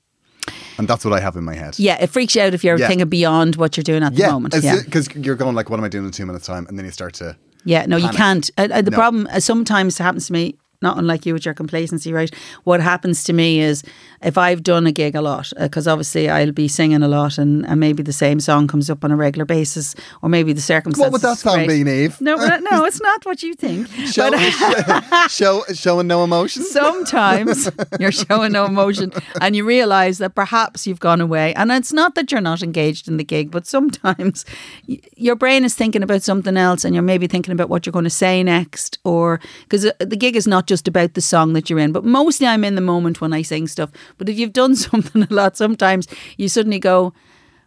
and 0.77 0.87
that's 0.87 1.03
what 1.03 1.13
I 1.13 1.19
have 1.19 1.35
in 1.35 1.43
my 1.43 1.55
head. 1.55 1.79
Yeah, 1.79 1.97
it 2.01 2.09
freaks 2.11 2.35
you 2.35 2.41
out 2.43 2.53
if 2.53 2.63
you're 2.63 2.77
Yeah. 2.77 2.87
thinking 2.87 3.09
beyond 3.09 3.55
what 3.55 3.75
you're 3.77 3.83
doing 3.83 4.03
at 4.03 4.13
the 4.13 4.19
Yeah, 4.21 4.31
moment. 4.31 4.53
Yeah. 4.61 4.81
because 4.83 5.07
you're 5.15 5.35
going 5.35 5.55
like, 5.55 5.69
what 5.69 5.79
am 5.79 5.83
I 5.85 5.89
doing 5.89 6.05
in 6.05 6.11
two 6.11 6.25
minutes 6.25 6.45
time, 6.45 6.65
and 6.67 6.77
then 6.77 6.85
you 6.85 6.91
start 6.91 7.13
to. 7.15 7.35
Yeah, 7.65 7.85
no, 7.87 7.95
you 7.97 8.09
can't. 8.09 8.49
Uh, 8.57 8.67
uh, 8.71 8.81
the 8.81 8.91
No. 8.91 8.97
problem 8.97 9.27
uh, 9.31 9.39
sometimes 9.39 9.97
happens 9.97 10.27
to 10.27 10.33
me, 10.33 10.55
not 10.83 10.97
unlike 10.99 11.25
you 11.25 11.33
with 11.33 11.45
your 11.45 11.55
complacency, 11.55 12.13
right? 12.13 12.31
What 12.65 12.79
happens 12.81 13.23
to 13.23 13.33
me 13.33 13.59
is 13.61 13.81
if 14.21 14.37
I've 14.37 14.61
done 14.61 14.85
a 14.85 14.91
gig 14.91 15.15
a 15.15 15.21
lot, 15.21 15.51
uh, 15.57 15.63
because 15.63 15.87
obviously 15.87 16.29
I'll 16.29 16.51
be 16.51 16.67
singing 16.67 17.01
a 17.01 17.07
lot 17.07 17.39
and, 17.39 17.65
and 17.65 17.79
maybe 17.79 18.03
the 18.03 18.13
same 18.13 18.39
song 18.39 18.67
comes 18.67 18.89
up 18.89 19.03
on 19.03 19.11
a 19.11 19.15
regular 19.15 19.45
basis, 19.45 19.95
or 20.21 20.29
maybe 20.29 20.53
the 20.53 20.61
circumstances. 20.61 21.01
What 21.01 21.13
would 21.13 21.21
that 21.21 21.39
sound 21.39 21.67
be, 21.67 21.83
Niamh? 21.83 22.21
No, 22.21 22.37
but- 22.37 22.61
no, 22.69 22.85
it's 22.85 23.01
not 23.01 23.25
what 23.25 23.41
you 23.41 23.55
think. 23.55 23.87
Show, 24.05 24.29
But- 24.29 25.31
show, 25.31 25.63
showing 25.73 26.07
no 26.07 26.23
emotion. 26.23 26.63
sometimes 26.63 27.69
you're 27.99 28.11
showing 28.11 28.51
no 28.51 28.65
emotion 28.65 29.11
and 29.41 29.55
you 29.55 29.63
realize 29.65 30.17
that 30.19 30.35
perhaps 30.35 30.85
you've 30.85 30.99
gone 30.99 31.21
away 31.21 31.53
and 31.55 31.71
it's 31.71 31.93
not 31.93 32.15
that 32.15 32.31
you're 32.31 32.41
not 32.41 32.61
engaged 32.61 33.07
in 33.07 33.17
the 33.17 33.23
gig 33.23 33.49
but 33.51 33.65
sometimes 33.65 34.45
y- 34.87 34.99
your 35.15 35.35
brain 35.35 35.63
is 35.63 35.75
thinking 35.75 36.03
about 36.03 36.21
something 36.21 36.57
else 36.57 36.83
and 36.85 36.93
you're 36.95 37.01
maybe 37.03 37.27
thinking 37.27 37.51
about 37.51 37.69
what 37.69 37.85
you're 37.85 37.91
going 37.93 38.03
to 38.03 38.09
say 38.09 38.43
next 38.43 38.99
or 39.03 39.39
because 39.63 39.85
uh, 39.85 39.91
the 39.99 40.15
gig 40.17 40.35
is 40.35 40.47
not 40.47 40.67
just 40.67 40.72
about 40.87 41.13
the 41.13 41.21
song 41.21 41.53
that 41.53 41.69
you're 41.69 41.79
in 41.79 41.91
but 41.91 42.03
mostly 42.03 42.47
I'm 42.47 42.63
in 42.63 42.75
the 42.75 42.81
moment 42.81 43.21
when 43.21 43.33
I 43.33 43.41
sing 43.41 43.67
stuff 43.67 43.91
but 44.17 44.29
if 44.29 44.37
you've 44.37 44.53
done 44.53 44.75
something 44.87 45.23
a 45.23 45.33
lot 45.33 45.57
sometimes 45.57 46.07
you 46.37 46.49
suddenly 46.49 46.79
go 46.79 47.13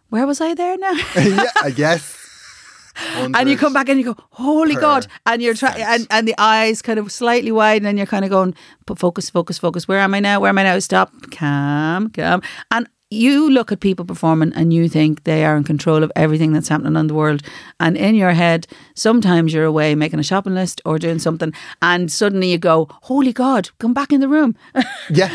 where 0.09 0.27
was 0.27 0.41
I 0.41 0.53
there 0.53 0.77
now 0.77 0.93
yeah, 1.15 1.51
I 1.63 1.71
guess. 1.71 2.17
and 3.15 3.49
you 3.49 3.57
come 3.57 3.73
back 3.73 3.89
and 3.89 3.99
you 3.99 4.05
go, 4.05 4.15
"Holy 4.31 4.75
God!" 4.75 5.07
And 5.25 5.41
you're 5.41 5.53
trying, 5.53 5.81
and, 5.81 6.07
and 6.09 6.27
the 6.27 6.35
eyes 6.37 6.81
kind 6.81 6.99
of 6.99 7.11
slightly 7.11 7.51
wide, 7.51 7.85
and 7.85 7.97
you're 7.97 8.07
kind 8.07 8.25
of 8.25 8.31
going, 8.31 8.55
"But 8.85 8.97
focus, 8.97 9.29
focus, 9.29 9.59
focus. 9.59 9.87
Where 9.87 9.99
am 9.99 10.13
I 10.13 10.19
now? 10.19 10.39
Where 10.39 10.49
am 10.49 10.57
I 10.57 10.63
now? 10.63 10.79
Stop, 10.79 11.11
calm, 11.31 12.09
calm." 12.09 12.41
And 12.71 12.87
you 13.09 13.49
look 13.49 13.71
at 13.71 13.79
people 13.79 14.03
performing, 14.05 14.51
and 14.53 14.73
you 14.73 14.89
think 14.89 15.23
they 15.23 15.45
are 15.45 15.55
in 15.55 15.63
control 15.63 16.03
of 16.03 16.11
everything 16.15 16.51
that's 16.51 16.67
happening 16.67 16.95
in 16.95 17.07
the 17.07 17.13
world. 17.13 17.41
And 17.79 17.95
in 17.95 18.15
your 18.15 18.31
head, 18.31 18.67
sometimes 18.95 19.53
you're 19.53 19.63
away 19.63 19.95
making 19.95 20.19
a 20.19 20.23
shopping 20.23 20.53
list 20.53 20.81
or 20.83 20.99
doing 20.99 21.19
something, 21.19 21.53
and 21.81 22.11
suddenly 22.11 22.51
you 22.51 22.57
go, 22.57 22.87
"Holy 23.03 23.31
God, 23.31 23.69
come 23.79 23.93
back 23.93 24.11
in 24.11 24.19
the 24.19 24.27
room." 24.27 24.55
Yeah. 25.09 25.33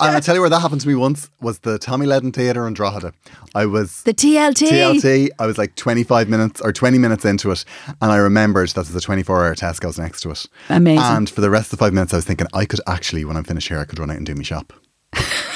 and 0.00 0.16
I 0.16 0.20
tell 0.20 0.34
you 0.34 0.40
where 0.40 0.48
that 0.48 0.60
happened 0.60 0.80
to 0.82 0.88
me 0.88 0.94
once 0.94 1.28
was 1.42 1.58
the 1.60 1.78
Tommy 1.78 2.06
Ledden 2.06 2.32
Theatre 2.32 2.66
in 2.66 2.72
Drogheda. 2.72 3.12
I 3.54 3.66
was 3.66 4.02
the 4.04 4.14
TLT. 4.14 4.68
TLT. 4.70 5.28
I 5.38 5.46
was 5.46 5.58
like 5.58 5.74
25 5.76 6.30
minutes 6.30 6.62
or 6.62 6.72
20 6.72 6.96
minutes 6.96 7.24
into 7.26 7.50
it, 7.50 7.64
and 8.00 8.10
I 8.10 8.16
remembered 8.16 8.70
that 8.70 8.86
there's 8.86 8.96
a 8.96 9.00
24 9.00 9.44
hour 9.44 9.54
Tesco's 9.54 9.98
next 9.98 10.22
to 10.22 10.30
it. 10.30 10.46
Amazing. 10.70 11.04
And 11.04 11.28
for 11.28 11.42
the 11.42 11.50
rest 11.50 11.72
of 11.72 11.78
the 11.78 11.84
five 11.84 11.92
minutes, 11.92 12.14
I 12.14 12.16
was 12.16 12.24
thinking 12.24 12.46
I 12.54 12.64
could 12.64 12.80
actually, 12.86 13.24
when 13.26 13.36
I'm 13.36 13.44
finished 13.44 13.68
here, 13.68 13.78
I 13.78 13.84
could 13.84 13.98
run 13.98 14.10
out 14.10 14.16
and 14.16 14.24
do 14.24 14.34
my 14.34 14.42
shop. 14.42 14.72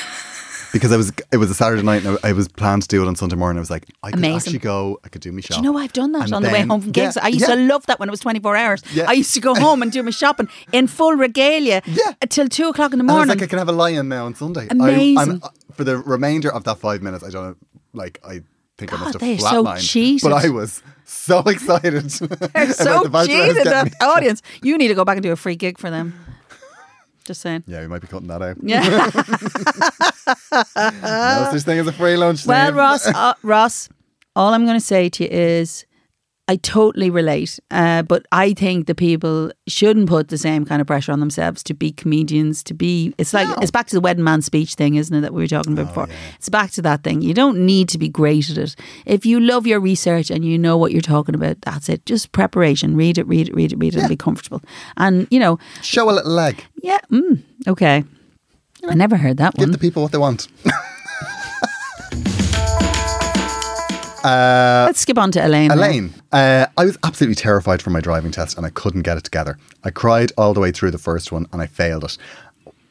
because 0.78 0.92
I 0.92 0.96
was, 0.96 1.12
it 1.32 1.36
was 1.38 1.50
a 1.50 1.54
Saturday 1.54 1.82
night, 1.82 2.04
and 2.04 2.18
I 2.22 2.28
I 2.28 2.32
was 2.32 2.48
planned 2.48 2.82
to 2.82 2.88
do 2.88 3.02
it 3.02 3.08
on 3.08 3.16
Sunday 3.16 3.36
morning. 3.36 3.58
I 3.58 3.60
was 3.60 3.70
like, 3.70 3.86
I 4.02 4.10
could 4.10 4.18
Amazing. 4.20 4.36
actually 4.36 4.58
go, 4.60 4.98
I 5.04 5.08
could 5.08 5.22
do 5.22 5.32
my 5.32 5.40
shop. 5.40 5.50
Do 5.50 5.56
you 5.56 5.62
know 5.62 5.78
I've 5.78 5.92
done 5.92 6.12
that 6.12 6.24
And 6.24 6.34
on 6.34 6.42
the 6.42 6.50
way 6.50 6.62
home 6.62 6.80
from 6.80 6.92
gigs? 6.92 7.16
Yeah, 7.16 7.24
I 7.24 7.28
used 7.28 7.48
yeah. 7.48 7.54
to 7.54 7.60
love 7.62 7.86
that 7.86 7.98
when 8.00 8.08
it 8.08 8.12
was 8.12 8.20
24 8.20 8.56
hours. 8.56 8.82
Yeah. 8.92 9.04
I 9.08 9.12
used 9.12 9.32
to 9.34 9.40
go 9.40 9.54
home 9.66 9.82
and 9.82 9.90
do 9.92 10.02
my 10.02 10.10
shopping 10.10 10.48
in 10.72 10.86
full 10.86 11.12
regalia 11.12 11.82
Yeah. 11.86 12.12
till 12.28 12.48
2 12.48 12.68
o'clock 12.68 12.92
in 12.92 12.98
the 12.98 13.02
And 13.04 13.10
I 13.10 13.18
was 13.20 13.28
like, 13.28 13.42
I 13.42 13.46
can 13.46 13.58
have 13.58 13.68
a 13.68 13.72
lion 13.72 14.08
now 14.08 14.26
on 14.26 14.34
Sunday. 14.34 14.62
I, 14.70 14.74
Amazing. 14.74 15.40
uh, 15.42 15.48
for 15.72 15.84
the 15.84 15.98
remainder 15.98 16.52
of 16.52 16.64
that 16.64 16.78
five 16.78 17.02
minutes, 17.02 17.22
I 17.24 17.30
don't 17.30 17.44
know, 17.44 17.56
like, 17.92 18.20
I 18.24 18.40
think 18.78 18.92
I 18.92 18.96
must 18.96 19.12
have 19.14 19.20
they're 19.20 19.38
so 19.38 19.64
flatlined. 19.64 19.88
cheated. 19.90 20.28
But 20.30 20.44
I 20.44 20.48
was 20.50 20.82
so 21.04 21.38
excited. 21.46 21.92
They're 22.10 22.72
so 22.72 23.02
the 23.04 23.10
fact 23.10 23.12
that 23.12 23.26
cheated, 23.26 23.66
that 23.66 23.84
me 23.86 23.90
audience. 24.02 24.42
You 24.62 24.76
need 24.76 24.88
to 24.88 24.94
go 24.94 25.04
back 25.04 25.16
and 25.16 25.22
do 25.22 25.32
a 25.32 25.36
free 25.36 25.56
gig 25.56 25.78
for 25.78 25.90
them. 25.90 26.12
Just 27.26 27.40
saying. 27.40 27.64
Yeah, 27.66 27.80
we 27.80 27.88
might 27.88 28.00
be 28.00 28.06
cutting 28.06 28.28
that 28.28 28.40
out. 28.40 28.56
Yeah. 28.62 28.88
no 31.02 31.50
such 31.50 31.62
thing 31.62 31.80
as 31.80 31.86
a 31.88 31.92
free 31.92 32.16
lunch. 32.16 32.46
well, 32.46 32.72
Ross, 32.72 33.06
uh, 33.08 33.34
Ross, 33.42 33.88
all 34.36 34.54
I'm 34.54 34.64
going 34.64 34.78
to 34.78 34.84
say 34.84 35.08
to 35.08 35.24
you 35.24 35.30
is 35.30 35.85
I 36.48 36.54
totally 36.56 37.10
relate. 37.10 37.58
Uh, 37.72 38.02
but 38.02 38.24
I 38.30 38.52
think 38.52 38.86
the 38.86 38.94
people 38.94 39.50
shouldn't 39.66 40.08
put 40.08 40.28
the 40.28 40.38
same 40.38 40.64
kind 40.64 40.80
of 40.80 40.86
pressure 40.86 41.10
on 41.10 41.18
themselves 41.18 41.64
to 41.64 41.74
be 41.74 41.90
comedians, 41.90 42.62
to 42.64 42.74
be. 42.74 43.12
It's 43.18 43.34
like, 43.34 43.48
it's 43.60 43.72
back 43.72 43.88
to 43.88 43.96
the 43.96 44.00
wedding 44.00 44.22
man 44.22 44.42
speech 44.42 44.74
thing, 44.74 44.94
isn't 44.94 45.14
it, 45.16 45.22
that 45.22 45.34
we 45.34 45.42
were 45.42 45.48
talking 45.48 45.76
Oh, 45.76 45.82
about 45.82 45.88
before? 45.88 46.08
It's 46.36 46.48
back 46.48 46.70
to 46.72 46.82
that 46.82 47.02
thing. 47.02 47.20
You 47.20 47.34
don't 47.34 47.66
need 47.66 47.88
to 47.88 47.98
be 47.98 48.08
great 48.08 48.48
at 48.48 48.58
it. 48.58 48.76
If 49.06 49.26
you 49.26 49.40
love 49.40 49.66
your 49.66 49.80
research 49.80 50.30
and 50.30 50.44
you 50.44 50.56
know 50.56 50.76
what 50.76 50.92
you're 50.92 51.00
talking 51.00 51.34
about, 51.34 51.60
that's 51.62 51.88
it. 51.88 52.06
Just 52.06 52.30
preparation. 52.30 52.94
Read 52.96 53.18
it, 53.18 53.26
read 53.26 53.48
it, 53.48 53.54
read 53.56 53.72
it, 53.72 53.78
read 53.80 53.94
it, 53.96 53.98
and 54.00 54.08
be 54.08 54.16
comfortable. 54.16 54.62
And, 54.96 55.26
you 55.32 55.40
know, 55.40 55.58
Show 55.82 56.08
a 56.08 56.12
little 56.12 56.30
leg. 56.32 56.64
yeah, 56.80 56.98
mm, 57.10 57.42
okay. 57.66 58.04
I 58.88 58.94
never 58.94 59.16
heard 59.16 59.38
that 59.38 59.54
Give 59.54 59.62
one. 59.62 59.68
Give 59.70 59.72
the 59.72 59.78
people 59.84 60.02
what 60.04 60.12
they 60.12 60.18
want. 60.18 60.46
uh, 64.26 64.84
Let's 64.86 65.00
skip 65.00 65.18
on 65.18 65.30
to 65.32 65.46
Elaine. 65.46 65.70
Elaine, 65.70 66.12
uh, 66.32 66.66
I 66.76 66.84
was 66.84 66.98
absolutely 67.04 67.36
terrified 67.36 67.80
for 67.82 67.90
my 67.90 68.00
driving 68.00 68.30
test 68.32 68.56
and 68.56 68.66
I 68.66 68.70
couldn't 68.70 69.02
get 69.02 69.16
it 69.16 69.24
together. 69.24 69.58
I 69.84 69.90
cried 69.90 70.32
all 70.36 70.52
the 70.54 70.60
way 70.60 70.72
through 70.72 70.90
the 70.90 70.98
first 70.98 71.30
one 71.32 71.46
and 71.52 71.62
I 71.62 71.66
failed 71.66 72.04
it. 72.04 72.18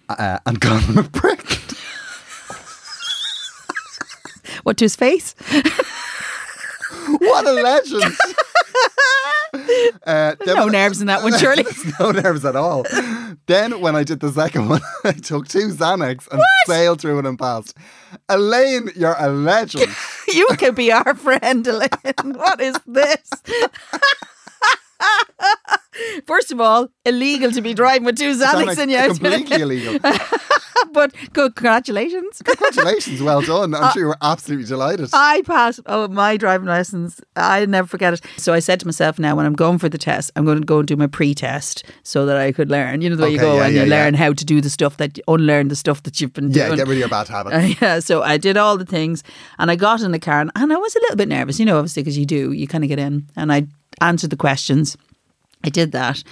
Uh, 0.08 0.40
and 0.46 0.60
got 0.62 0.88
on 0.90 0.98
a 0.98 1.04
prick. 1.04 1.42
What 4.64 4.78
to 4.78 4.86
his 4.86 4.96
face? 4.96 5.36
What 7.08 7.46
a 7.46 7.52
legend! 7.52 8.04
Uh, 10.06 10.36
then 10.46 10.56
no 10.56 10.68
nerves 10.68 11.02
in 11.02 11.08
that 11.08 11.24
one, 11.24 11.36
surely. 11.40 11.66
No 12.00 12.12
nerves 12.12 12.46
at 12.46 12.56
all. 12.56 12.86
then 13.48 13.82
when 13.82 13.96
I 13.96 14.04
did 14.04 14.20
the 14.20 14.32
second 14.32 14.70
one, 14.76 14.82
I 15.04 15.14
took 15.14 15.48
two 15.48 15.70
Xanax 15.70 16.28
and 16.32 16.42
sailed 16.68 17.02
through 17.02 17.20
it 17.20 17.26
and 17.26 17.40
passed. 17.40 17.76
Elaine, 18.30 18.92
you're 18.96 19.16
a 19.18 19.30
legend. 19.30 19.92
you 20.28 20.48
could 20.60 20.76
be 20.76 20.92
our 20.92 21.16
friend, 21.16 21.66
Elaine. 21.66 21.90
What 22.36 22.62
is 22.62 22.76
this? 22.86 23.30
First 26.26 26.52
of 26.52 26.60
all, 26.60 26.90
illegal 27.06 27.52
to 27.52 27.62
be 27.62 27.74
driving 27.74 28.06
with 28.06 28.18
two 28.18 28.34
Xanax 28.34 28.78
in 28.78 28.90
you. 28.90 29.08
completely 29.08 29.62
illegal. 29.62 30.00
but 30.92 31.14
congratulations. 31.34 32.42
Congratulations, 32.44 33.22
well 33.22 33.42
done. 33.42 33.74
Uh, 33.74 33.80
I'm 33.80 33.94
sure 33.94 34.02
you 34.02 34.08
were 34.08 34.18
absolutely 34.22 34.66
delighted. 34.66 35.10
I 35.14 35.42
passed 35.44 35.80
oh 35.86 36.08
my 36.08 36.38
driving 36.38 36.68
lessons. 36.68 37.22
I 37.36 37.66
never 37.66 37.88
forget 37.88 38.14
it. 38.14 38.22
So 38.38 38.54
I 38.54 38.60
said 38.60 38.80
to 38.82 38.86
myself 38.86 39.20
now 39.20 39.36
when 39.36 39.46
I'm 39.46 39.54
going 39.54 39.78
for 39.78 39.90
the 39.90 39.98
test, 39.98 40.32
I'm 40.36 40.46
going 40.46 40.60
to 40.60 40.66
go 40.66 40.80
and 40.80 40.88
do 40.88 40.96
my 40.96 41.08
pre-test 41.08 41.84
so 42.04 42.26
that 42.26 42.38
I 42.38 42.52
could 42.52 42.70
learn. 42.70 43.02
You 43.02 43.10
know 43.10 43.16
the 43.16 43.24
way 43.24 43.32
you 43.32 43.40
go 43.40 43.56
yeah, 43.56 43.66
and 43.66 43.76
yeah, 43.76 43.84
you 43.84 43.90
yeah. 43.90 43.96
learn 43.96 44.14
how 44.14 44.34
to 44.34 44.46
do 44.46 44.62
the 44.62 44.70
stuff 44.70 44.98
that 44.98 45.20
unlearn 45.28 45.68
the 45.70 45.76
stuff 45.76 46.04
that 46.04 46.20
you've 46.20 46.34
been 46.34 46.52
doing. 46.52 46.72
yeah, 46.72 46.76
get 46.76 46.88
rid 46.88 46.96
of 46.96 47.00
your 47.00 47.10
bad 47.10 47.28
habits. 47.28 47.56
Uh, 47.56 47.74
yeah, 47.86 48.00
so 48.00 48.22
I 48.24 48.38
did 48.38 48.58
all 48.58 48.78
the 48.78 48.86
things 48.86 49.24
and 49.60 49.72
I 49.72 49.76
got 49.76 50.02
in 50.02 50.12
the 50.12 50.20
car 50.20 50.42
and, 50.42 50.52
and 50.56 50.72
I 50.72 50.78
was 50.78 50.96
a 50.96 51.00
little 51.00 51.16
bit 51.16 51.28
nervous, 51.28 51.60
you 51.60 51.66
know, 51.66 51.78
obviously, 51.78 52.04
because 52.04 52.18
you 52.18 52.26
do, 52.26 52.52
you 52.52 52.68
kind 52.68 52.84
of 52.84 52.90
get 52.90 53.00
in 53.00 53.28
and 53.36 53.52
I 53.52 53.68
answered 54.02 54.30
the 54.30 54.38
questions. 54.38 54.98
I 55.66 55.70
did 55.70 55.94
that. 55.94 56.24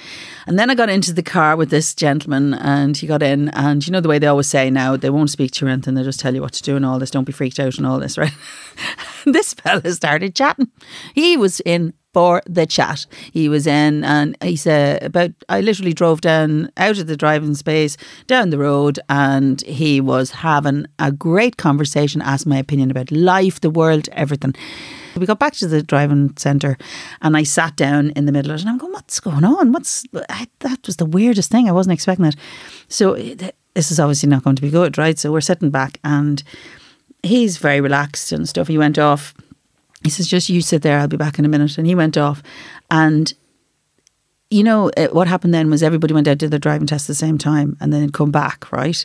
And 0.46 0.60
then 0.60 0.70
I 0.70 0.76
got 0.76 0.90
into 0.90 1.12
the 1.12 1.24
car 1.24 1.56
with 1.56 1.72
this 1.72 1.96
gentleman 1.96 2.54
and 2.54 2.96
he 2.96 3.08
got 3.08 3.24
in. 3.24 3.50
And 3.50 3.86
you 3.86 3.92
know 3.92 4.00
the 4.00 4.08
way 4.08 4.20
they 4.20 4.28
always 4.28 4.48
say 4.48 4.70
now, 4.70 4.96
they 4.96 5.10
won't 5.10 5.32
speak 5.32 5.52
to 5.54 5.66
you 5.66 5.70
or 5.70 5.74
anything, 5.74 5.96
they 5.96 6.04
just 6.04 6.20
tell 6.20 6.36
you 6.36 6.42
what 6.42 6.54
to 6.54 6.62
do 6.62 6.76
and 6.76 6.86
all 6.86 7.00
this. 7.00 7.10
Don't 7.10 7.24
be 7.24 7.34
freaked 7.34 7.60
out 7.60 7.78
and 7.78 7.88
all 7.88 8.00
this, 8.00 8.16
right? 8.16 8.34
this 9.26 9.56
fella 9.56 9.92
started 9.92 10.36
chatting. 10.36 10.70
He 11.16 11.36
was 11.36 11.62
in 11.62 11.96
for 12.14 12.42
the 12.46 12.66
chat. 12.66 13.06
He 13.32 13.50
was 13.50 13.68
in 13.68 14.04
and 14.04 14.38
he 14.42 14.56
said 14.56 15.04
about 15.04 15.32
I 15.50 15.62
literally 15.62 15.94
drove 15.94 16.22
down 16.22 16.72
out 16.78 17.00
of 17.00 17.08
the 17.08 17.18
driving 17.18 17.56
space 17.56 17.98
down 18.28 18.52
the 18.52 18.58
road 18.60 19.00
and 19.10 19.62
he 19.64 20.00
was 20.00 20.32
having 20.32 20.86
a 21.00 21.12
great 21.12 21.58
conversation, 21.58 22.22
asked 22.22 22.46
my 22.46 22.58
opinion 22.58 22.92
about 22.92 23.12
life, 23.12 23.62
the 23.62 23.70
world, 23.70 24.10
everything. 24.12 24.54
We 25.18 25.26
got 25.26 25.40
back 25.40 25.54
to 25.54 25.68
the 25.68 25.84
driving 25.84 26.36
centre 26.38 26.78
and 27.22 27.38
I 27.38 27.44
sat 27.44 27.76
down 27.76 28.12
in 28.12 28.26
the 28.26 28.32
middle 28.32 28.52
of 28.52 28.58
it 28.58 28.62
and 28.62 28.70
I'm 28.70 28.78
going, 28.78 28.94
what's 28.94 29.20
going 29.20 29.44
on? 29.44 29.72
What's 29.72 30.06
I, 30.30 30.48
that 30.60 30.86
was 30.86 30.98
the 30.98 31.06
weirdest 31.06 31.52
thing. 31.52 31.68
I 31.68 31.72
wasn't 31.74 31.94
expecting 31.94 32.26
that." 32.26 32.36
So 32.88 33.14
eh, 33.14 33.52
this 33.74 33.92
is 33.92 34.00
obviously 34.00 34.30
not 34.30 34.44
going 34.44 34.56
to 34.56 34.62
be 34.62 34.70
good, 34.70 34.98
right? 34.98 35.18
So 35.18 35.32
we're 35.32 35.42
sitting 35.42 35.70
back 35.70 36.00
and 36.04 36.44
he's 37.24 37.58
very 37.58 37.82
relaxed 37.82 38.32
and 38.32 38.48
stuff. 38.48 38.68
He 38.68 38.78
went 38.78 39.00
off. 39.00 39.34
He 40.04 40.10
says, 40.10 40.28
just 40.28 40.50
you 40.50 40.62
sit 40.62 40.82
there, 40.82 41.00
I'll 41.00 41.08
be 41.08 41.18
back 41.18 41.40
in 41.40 41.46
a 41.46 41.50
minute. 41.50 41.78
And 41.78 41.88
he 41.88 41.96
went 41.96 42.18
off. 42.18 42.44
And 42.92 43.34
you 44.54 44.64
know, 44.64 44.92
uh, 44.98 45.08
what 45.08 45.28
happened 45.28 45.54
then 45.54 45.72
was 45.72 45.82
everybody 45.82 46.14
went 46.14 46.28
out 46.28 46.38
did 46.38 46.52
their 46.52 46.60
driving 46.60 46.86
test 46.86 47.06
at 47.06 47.08
the 47.08 47.16
same 47.16 47.40
time 47.40 47.76
and 47.82 47.92
then 47.92 48.12
come 48.12 48.30
back, 48.30 48.72
right? 48.72 49.04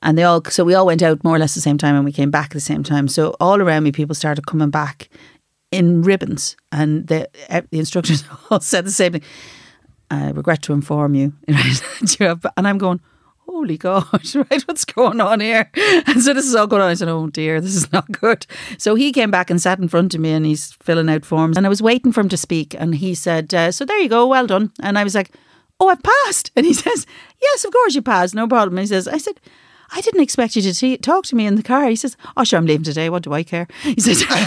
And 0.00 0.16
they 0.16 0.22
all, 0.22 0.42
so 0.44 0.64
we 0.64 0.72
all 0.72 0.86
went 0.86 1.02
out 1.02 1.22
more 1.22 1.36
or 1.36 1.38
less 1.38 1.54
the 1.54 1.60
same 1.60 1.76
time 1.76 1.94
and 1.94 2.04
we 2.04 2.12
came 2.12 2.30
back 2.30 2.46
at 2.46 2.52
the 2.52 2.60
same 2.60 2.82
time. 2.82 3.06
So 3.06 3.36
all 3.38 3.60
around 3.60 3.82
me, 3.82 3.92
people 3.92 4.14
started 4.14 4.46
coming 4.46 4.70
back 4.70 5.10
in 5.70 6.00
ribbons 6.00 6.56
and 6.72 7.06
the, 7.08 7.28
the 7.70 7.78
instructors 7.78 8.24
all 8.50 8.60
said 8.60 8.86
the 8.86 8.90
same 8.90 9.12
thing. 9.12 9.22
I 10.10 10.30
regret 10.30 10.62
to 10.62 10.72
inform 10.72 11.14
you. 11.14 11.34
and 11.48 12.66
I'm 12.66 12.78
going, 12.78 13.00
holy 13.46 13.78
God, 13.78 14.34
right? 14.34 14.62
What's 14.62 14.84
going 14.84 15.20
on 15.20 15.40
here? 15.40 15.70
And 16.06 16.22
so 16.22 16.34
this 16.34 16.46
is 16.46 16.54
all 16.54 16.66
going 16.66 16.82
on. 16.82 16.90
I 16.90 16.94
said, 16.94 17.08
oh 17.08 17.28
dear, 17.28 17.60
this 17.60 17.74
is 17.74 17.92
not 17.92 18.10
good. 18.12 18.46
So 18.78 18.94
he 18.94 19.12
came 19.12 19.30
back 19.30 19.50
and 19.50 19.60
sat 19.60 19.78
in 19.78 19.88
front 19.88 20.14
of 20.14 20.20
me 20.20 20.32
and 20.32 20.44
he's 20.44 20.72
filling 20.82 21.08
out 21.08 21.24
forms. 21.24 21.56
And 21.56 21.64
I 21.66 21.68
was 21.68 21.82
waiting 21.82 22.12
for 22.12 22.20
him 22.20 22.28
to 22.28 22.36
speak. 22.36 22.74
And 22.78 22.94
he 22.96 23.14
said, 23.14 23.54
uh, 23.54 23.72
so 23.72 23.84
there 23.84 23.98
you 23.98 24.08
go, 24.08 24.26
well 24.26 24.46
done. 24.46 24.72
And 24.82 24.98
I 24.98 25.04
was 25.04 25.14
like, 25.14 25.32
oh, 25.80 25.88
I've 25.88 26.02
passed. 26.02 26.50
And 26.56 26.66
he 26.66 26.74
says, 26.84 27.06
yes, 27.40 27.64
of 27.64 27.72
course 27.72 27.94
you 27.94 28.02
passed, 28.02 28.34
no 28.34 28.46
problem. 28.46 28.78
And 28.78 28.82
he 28.84 28.88
says, 28.88 29.08
I 29.08 29.18
said, 29.18 29.40
I 29.92 30.00
didn't 30.00 30.22
expect 30.22 30.56
you 30.56 30.62
to 30.62 30.74
t- 30.74 30.98
talk 30.98 31.24
to 31.26 31.36
me 31.36 31.46
in 31.46 31.54
the 31.54 31.62
car. 31.62 31.88
He 31.88 31.96
says, 31.96 32.16
oh, 32.36 32.44
sure, 32.44 32.58
I'm 32.58 32.66
leaving 32.66 32.84
today. 32.84 33.08
What 33.08 33.22
do 33.22 33.32
I 33.32 33.42
care? 33.42 33.68
He 33.82 34.00
says, 34.00 34.24
I 34.28 34.46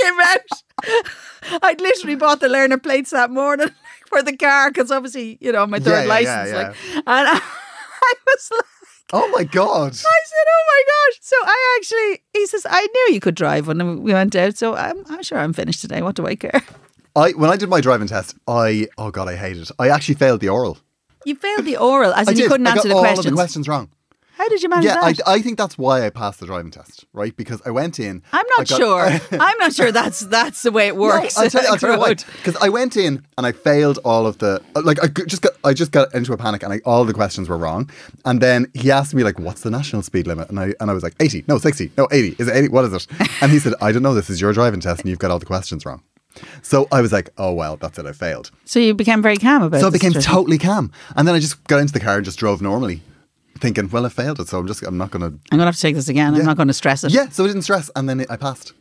came 0.00 0.20
out. 0.20 1.60
I'd 1.62 1.80
literally 1.80 2.14
bought 2.14 2.40
the 2.40 2.48
learner 2.48 2.78
plates 2.78 3.10
that 3.10 3.30
morning 3.30 3.70
for 4.08 4.22
the 4.22 4.36
car 4.36 4.70
because 4.70 4.90
obviously, 4.90 5.38
you 5.40 5.52
know, 5.52 5.66
my 5.66 5.78
third 5.78 6.02
Yeah, 6.04 6.08
license. 6.08 6.50
yeah, 6.50 6.56
Like, 6.56 6.76
and 6.94 7.28
I, 7.28 7.40
I 8.02 8.14
was 8.26 8.50
like, 8.52 8.64
Oh 9.12 9.28
my 9.30 9.44
god! 9.44 9.92
I 9.92 9.92
said, 9.94 10.46
"Oh 10.56 10.64
my 10.72 10.82
gosh!" 10.92 11.18
So 11.20 11.36
I 11.44 11.76
actually, 11.78 12.22
he 12.32 12.44
says, 12.46 12.66
"I 12.68 12.80
knew 12.92 13.14
you 13.14 13.20
could 13.20 13.36
drive 13.36 13.68
when 13.68 14.02
we 14.02 14.12
went 14.12 14.34
out, 14.34 14.56
so 14.56 14.74
I'm, 14.74 15.04
I'm 15.08 15.22
sure 15.22 15.38
I'm 15.38 15.52
finished 15.52 15.80
today. 15.80 16.02
What 16.02 16.16
do 16.16 16.26
I 16.26 16.34
care?" 16.34 16.60
I 17.14 17.30
when 17.30 17.48
I 17.48 17.56
did 17.56 17.68
my 17.68 17.80
driving 17.80 18.08
test, 18.08 18.34
I 18.48 18.88
oh 18.98 19.12
god, 19.12 19.28
I 19.28 19.36
hated 19.36 19.62
it. 19.62 19.70
I 19.78 19.90
actually 19.90 20.16
failed 20.16 20.40
the 20.40 20.48
oral. 20.48 20.78
You 21.24 21.36
failed 21.36 21.64
the 21.66 21.76
oral, 21.76 22.12
as 22.14 22.26
I 22.28 22.32
in 22.32 22.38
you 22.38 22.48
couldn't 22.48 22.66
I 22.66 22.70
answer 22.72 22.88
the 22.88 22.94
all 22.94 23.00
questions. 23.00 23.26
of 23.26 23.30
the 23.32 23.36
questions 23.36 23.68
wrong. 23.68 23.90
How 24.36 24.48
did 24.50 24.62
you 24.62 24.68
manage 24.68 24.84
that? 24.84 24.96
Yeah, 24.96 25.02
I, 25.02 25.12
that? 25.14 25.28
I 25.28 25.40
think 25.40 25.56
that's 25.56 25.78
why 25.78 26.04
I 26.04 26.10
passed 26.10 26.40
the 26.40 26.46
driving 26.46 26.70
test, 26.70 27.06
right? 27.14 27.34
Because 27.34 27.62
I 27.64 27.70
went 27.70 27.98
in. 27.98 28.22
I'm 28.34 28.44
not 28.58 28.68
got- 28.68 28.76
sure. 28.78 29.06
I'm 29.40 29.58
not 29.58 29.72
sure 29.72 29.90
that's 29.90 30.20
that's 30.20 30.62
the 30.62 30.70
way 30.70 30.88
it 30.88 30.96
works. 30.96 31.38
No, 31.38 31.44
I'll 31.44 31.50
tell 31.50 31.62
you, 31.62 31.68
I'll 31.68 31.76
tell 31.78 31.92
you 31.94 31.98
why. 31.98 32.14
Because 32.14 32.56
I 32.56 32.68
went 32.68 32.98
in 32.98 33.24
and 33.38 33.46
I 33.46 33.52
failed 33.52 33.98
all 34.04 34.26
of 34.26 34.36
the 34.38 34.62
like. 34.74 35.02
I 35.02 35.08
just 35.08 35.40
got 35.40 35.52
I 35.64 35.72
just 35.72 35.90
got 35.90 36.14
into 36.14 36.34
a 36.34 36.36
panic 36.36 36.62
and 36.62 36.72
I, 36.72 36.80
all 36.84 37.04
the 37.06 37.14
questions 37.14 37.48
were 37.48 37.56
wrong. 37.56 37.88
And 38.26 38.42
then 38.42 38.70
he 38.74 38.90
asked 38.90 39.14
me 39.14 39.24
like, 39.24 39.38
"What's 39.38 39.62
the 39.62 39.70
national 39.70 40.02
speed 40.02 40.26
limit?" 40.26 40.50
And 40.50 40.60
I 40.60 40.74
and 40.80 40.90
I 40.90 40.92
was 40.92 41.02
like, 41.02 41.14
"80, 41.18 41.44
no, 41.48 41.56
60, 41.56 41.92
no, 41.96 42.06
80. 42.12 42.36
Is 42.38 42.48
it 42.48 42.56
80? 42.56 42.68
What 42.68 42.84
is 42.84 42.92
it?" 42.92 43.06
And 43.40 43.50
he 43.50 43.58
said, 43.58 43.72
"I 43.80 43.90
don't 43.90 44.02
know. 44.02 44.12
This 44.14 44.28
is 44.28 44.38
your 44.40 44.52
driving 44.52 44.80
test, 44.80 45.00
and 45.00 45.08
you've 45.08 45.18
got 45.18 45.30
all 45.30 45.38
the 45.38 45.46
questions 45.46 45.86
wrong." 45.86 46.02
So 46.60 46.86
I 46.92 47.00
was 47.00 47.10
like, 47.12 47.30
"Oh 47.38 47.52
well, 47.54 47.78
that's 47.78 47.98
it. 47.98 48.04
I 48.04 48.12
failed." 48.12 48.50
So 48.66 48.78
you 48.78 48.92
became 48.92 49.22
very 49.22 49.38
calm 49.38 49.62
about. 49.62 49.78
It. 49.78 49.80
So 49.80 49.86
I 49.86 49.90
became 49.90 50.12
situation. 50.12 50.30
totally 50.30 50.58
calm, 50.58 50.92
and 51.16 51.26
then 51.26 51.34
I 51.34 51.38
just 51.38 51.64
got 51.64 51.78
into 51.78 51.94
the 51.94 52.00
car 52.00 52.16
and 52.16 52.24
just 52.26 52.38
drove 52.38 52.60
normally, 52.60 53.00
thinking, 53.56 53.88
"Well, 53.90 54.06
I 54.06 54.08
failed 54.08 54.40
it, 54.40 54.48
so 54.48 54.58
I'm 54.58 54.66
just 54.66 54.82
I'm 54.82 54.98
not 54.98 55.10
gonna." 55.10 55.26
I'm 55.26 55.32
going 55.50 55.60
to 55.60 55.64
have 55.66 55.76
to 55.76 55.80
take 55.80 55.94
this 55.94 56.08
again. 56.08 56.34
I'm 56.34 56.44
not 56.44 56.56
going 56.56 56.68
to 56.68 56.74
stress 56.74 57.04
it. 57.04 57.12
Yeah, 57.12 57.28
so 57.28 57.44
I 57.44 57.48
didn't 57.48 57.62
stress, 57.62 57.90
and 57.96 58.08
then 58.08 58.24
I 58.28 58.36
passed. 58.36 58.72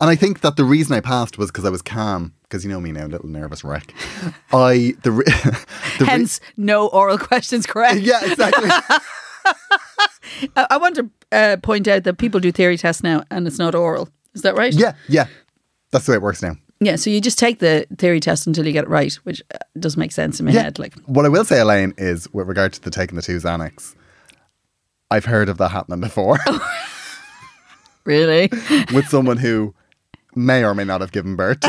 And 0.00 0.10
I 0.10 0.14
think 0.14 0.40
that 0.40 0.56
the 0.56 0.64
reason 0.64 0.94
I 0.94 1.00
passed 1.00 1.38
was 1.38 1.50
because 1.50 1.64
I 1.64 1.70
was 1.70 1.82
calm. 1.82 2.34
Because 2.42 2.64
you 2.64 2.70
know 2.70 2.80
me 2.80 2.92
now, 2.92 3.06
little 3.06 3.28
nervous 3.28 3.64
wreck. 3.64 3.94
I 4.52 4.94
the, 5.02 5.12
re- 5.12 5.24
the 5.24 5.64
re- 6.00 6.06
Hence, 6.06 6.40
no 6.56 6.88
oral 6.88 7.18
questions 7.18 7.66
correct. 7.66 8.00
yeah, 8.00 8.24
exactly. 8.24 8.68
I, 10.56 10.66
I 10.70 10.76
want 10.76 10.96
to 10.96 11.10
uh, 11.32 11.56
point 11.62 11.88
out 11.88 12.04
that 12.04 12.18
people 12.18 12.40
do 12.40 12.52
theory 12.52 12.76
tests 12.76 13.02
now, 13.02 13.24
and 13.30 13.46
it's 13.46 13.58
not 13.58 13.74
oral. 13.74 14.08
Is 14.34 14.42
that 14.42 14.54
right? 14.56 14.72
yeah, 14.72 14.94
yeah. 15.08 15.26
That's 15.92 16.06
the 16.06 16.12
way 16.12 16.16
it 16.16 16.22
works 16.22 16.42
now. 16.42 16.56
Yeah. 16.80 16.96
So 16.96 17.08
you 17.10 17.20
just 17.20 17.38
take 17.38 17.58
the 17.60 17.86
theory 17.98 18.20
test 18.20 18.46
until 18.46 18.66
you 18.66 18.72
get 18.72 18.84
it 18.84 18.90
right, 18.90 19.12
which 19.24 19.42
uh, 19.54 19.58
does 19.78 19.96
make 19.96 20.12
sense 20.12 20.38
in 20.40 20.46
my 20.46 20.52
Yeah. 20.52 20.62
head. 20.64 20.78
Like, 20.78 20.94
What 21.06 21.24
I 21.24 21.28
will 21.28 21.44
say, 21.44 21.60
Elaine, 21.60 21.94
is 21.96 22.32
with 22.32 22.46
regard 22.48 22.72
to 22.74 22.80
the 22.82 22.90
taking 22.90 23.16
the 23.16 23.22
two 23.22 23.36
Xanax, 23.38 23.94
I've 25.10 25.24
heard 25.24 25.48
of 25.48 25.56
that 25.58 25.70
happening 25.70 26.00
before 26.00 26.38
really? 28.04 28.48
with 28.92 29.06
someone 29.08 29.36
who 29.38 29.74
may 30.34 30.64
or 30.64 30.74
may 30.74 30.84
not 30.84 31.00
have 31.00 31.12
given 31.12 31.34
birth 31.36 31.60
to 31.60 31.68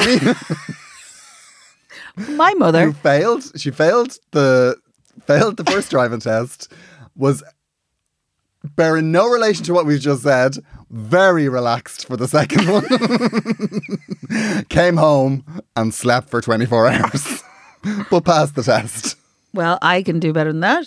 me. 2.18 2.28
my 2.36 2.54
mother. 2.56 2.86
who 2.88 2.94
failed. 2.94 3.44
She 3.60 3.72
failed 3.72 4.18
the 4.32 4.76
failed 5.26 5.58
the 5.58 5.64
first 5.66 5.90
driving 5.92 6.20
test. 6.20 6.72
Was 7.16 7.44
bearing 8.76 9.12
no 9.12 9.28
relation 9.30 9.64
to 9.66 9.74
what 9.74 9.86
we've 9.86 10.00
just 10.02 10.24
said. 10.24 10.58
Very 10.90 11.50
relaxed 11.50 12.08
for 12.08 12.16
the 12.16 12.28
second 12.28 12.68
one. 12.70 12.86
Came 14.70 14.98
home 14.98 15.44
and 15.76 15.94
slept 15.94 16.30
for 16.30 16.40
twenty 16.42 16.66
four 16.66 16.88
hours, 16.88 17.44
but 18.10 18.24
passed 18.24 18.56
the 18.56 18.64
test. 18.64 19.18
Well, 19.54 19.78
I 19.82 20.02
can 20.02 20.20
do 20.20 20.32
better 20.32 20.52
than 20.52 20.62
that. 20.62 20.86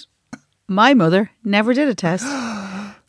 My 0.68 0.94
mother 0.94 1.30
never 1.44 1.74
did 1.74 1.88
a 1.88 1.94
test. 1.94 2.24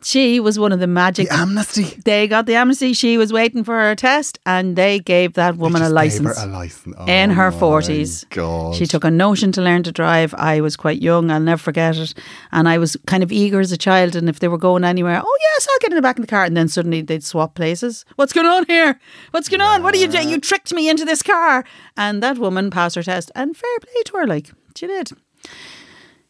She 0.03 0.39
was 0.39 0.57
one 0.57 0.71
of 0.71 0.79
the 0.79 0.87
magic. 0.87 1.29
The 1.29 1.35
amnesty. 1.35 1.83
They 2.03 2.27
got 2.27 2.47
the 2.47 2.55
amnesty. 2.55 2.93
She 2.93 3.17
was 3.17 3.31
waiting 3.31 3.63
for 3.63 3.79
her 3.79 3.95
test, 3.95 4.39
and 4.47 4.75
they 4.75 4.99
gave 4.99 5.33
that 5.33 5.57
woman 5.57 5.81
a 5.81 5.85
gave 5.85 5.89
her 5.89 5.93
license. 5.93 6.43
A 6.43 6.47
license 6.47 6.95
oh 6.97 7.05
in 7.05 7.31
Oh 7.31 7.35
her 7.35 7.51
40s. 7.51 8.27
God. 8.29 8.75
She 8.75 8.87
took 8.87 9.03
a 9.03 9.11
notion 9.11 9.51
to 9.51 9.61
learn 9.61 9.83
to 9.83 9.91
drive. 9.91 10.33
I 10.35 10.59
was 10.61 10.75
quite 10.75 11.01
young, 11.01 11.29
I'll 11.29 11.39
never 11.39 11.61
forget 11.61 11.97
it. 11.97 12.15
And 12.51 12.67
I 12.67 12.79
was 12.79 12.97
kind 13.05 13.21
of 13.21 13.31
eager 13.31 13.59
as 13.59 13.71
a 13.71 13.77
child. 13.77 14.15
And 14.15 14.27
if 14.27 14.39
they 14.39 14.47
were 14.47 14.57
going 14.57 14.83
anywhere, 14.83 15.21
oh, 15.23 15.37
yes, 15.53 15.67
I'll 15.71 15.79
get 15.79 15.91
in 15.91 15.97
the 15.97 16.01
back 16.01 16.17
of 16.17 16.23
the 16.23 16.29
car. 16.29 16.45
And 16.45 16.57
then 16.57 16.67
suddenly 16.67 17.01
they'd 17.01 17.23
swap 17.23 17.53
places. 17.53 18.03
What's 18.15 18.33
going 18.33 18.47
on 18.47 18.65
here? 18.65 18.99
What's 19.31 19.49
going 19.49 19.61
on? 19.61 19.83
What 19.83 19.93
are 19.93 19.97
you 19.97 20.07
doing? 20.07 20.29
You 20.29 20.39
tricked 20.39 20.73
me 20.73 20.89
into 20.89 21.05
this 21.05 21.21
car. 21.21 21.63
And 21.95 22.23
that 22.23 22.39
woman 22.39 22.71
passed 22.71 22.95
her 22.95 23.03
test. 23.03 23.31
And 23.35 23.55
fair 23.55 23.79
play 23.79 24.01
to 24.05 24.17
her, 24.17 24.25
like, 24.25 24.51
she 24.75 24.87
did. 24.87 25.11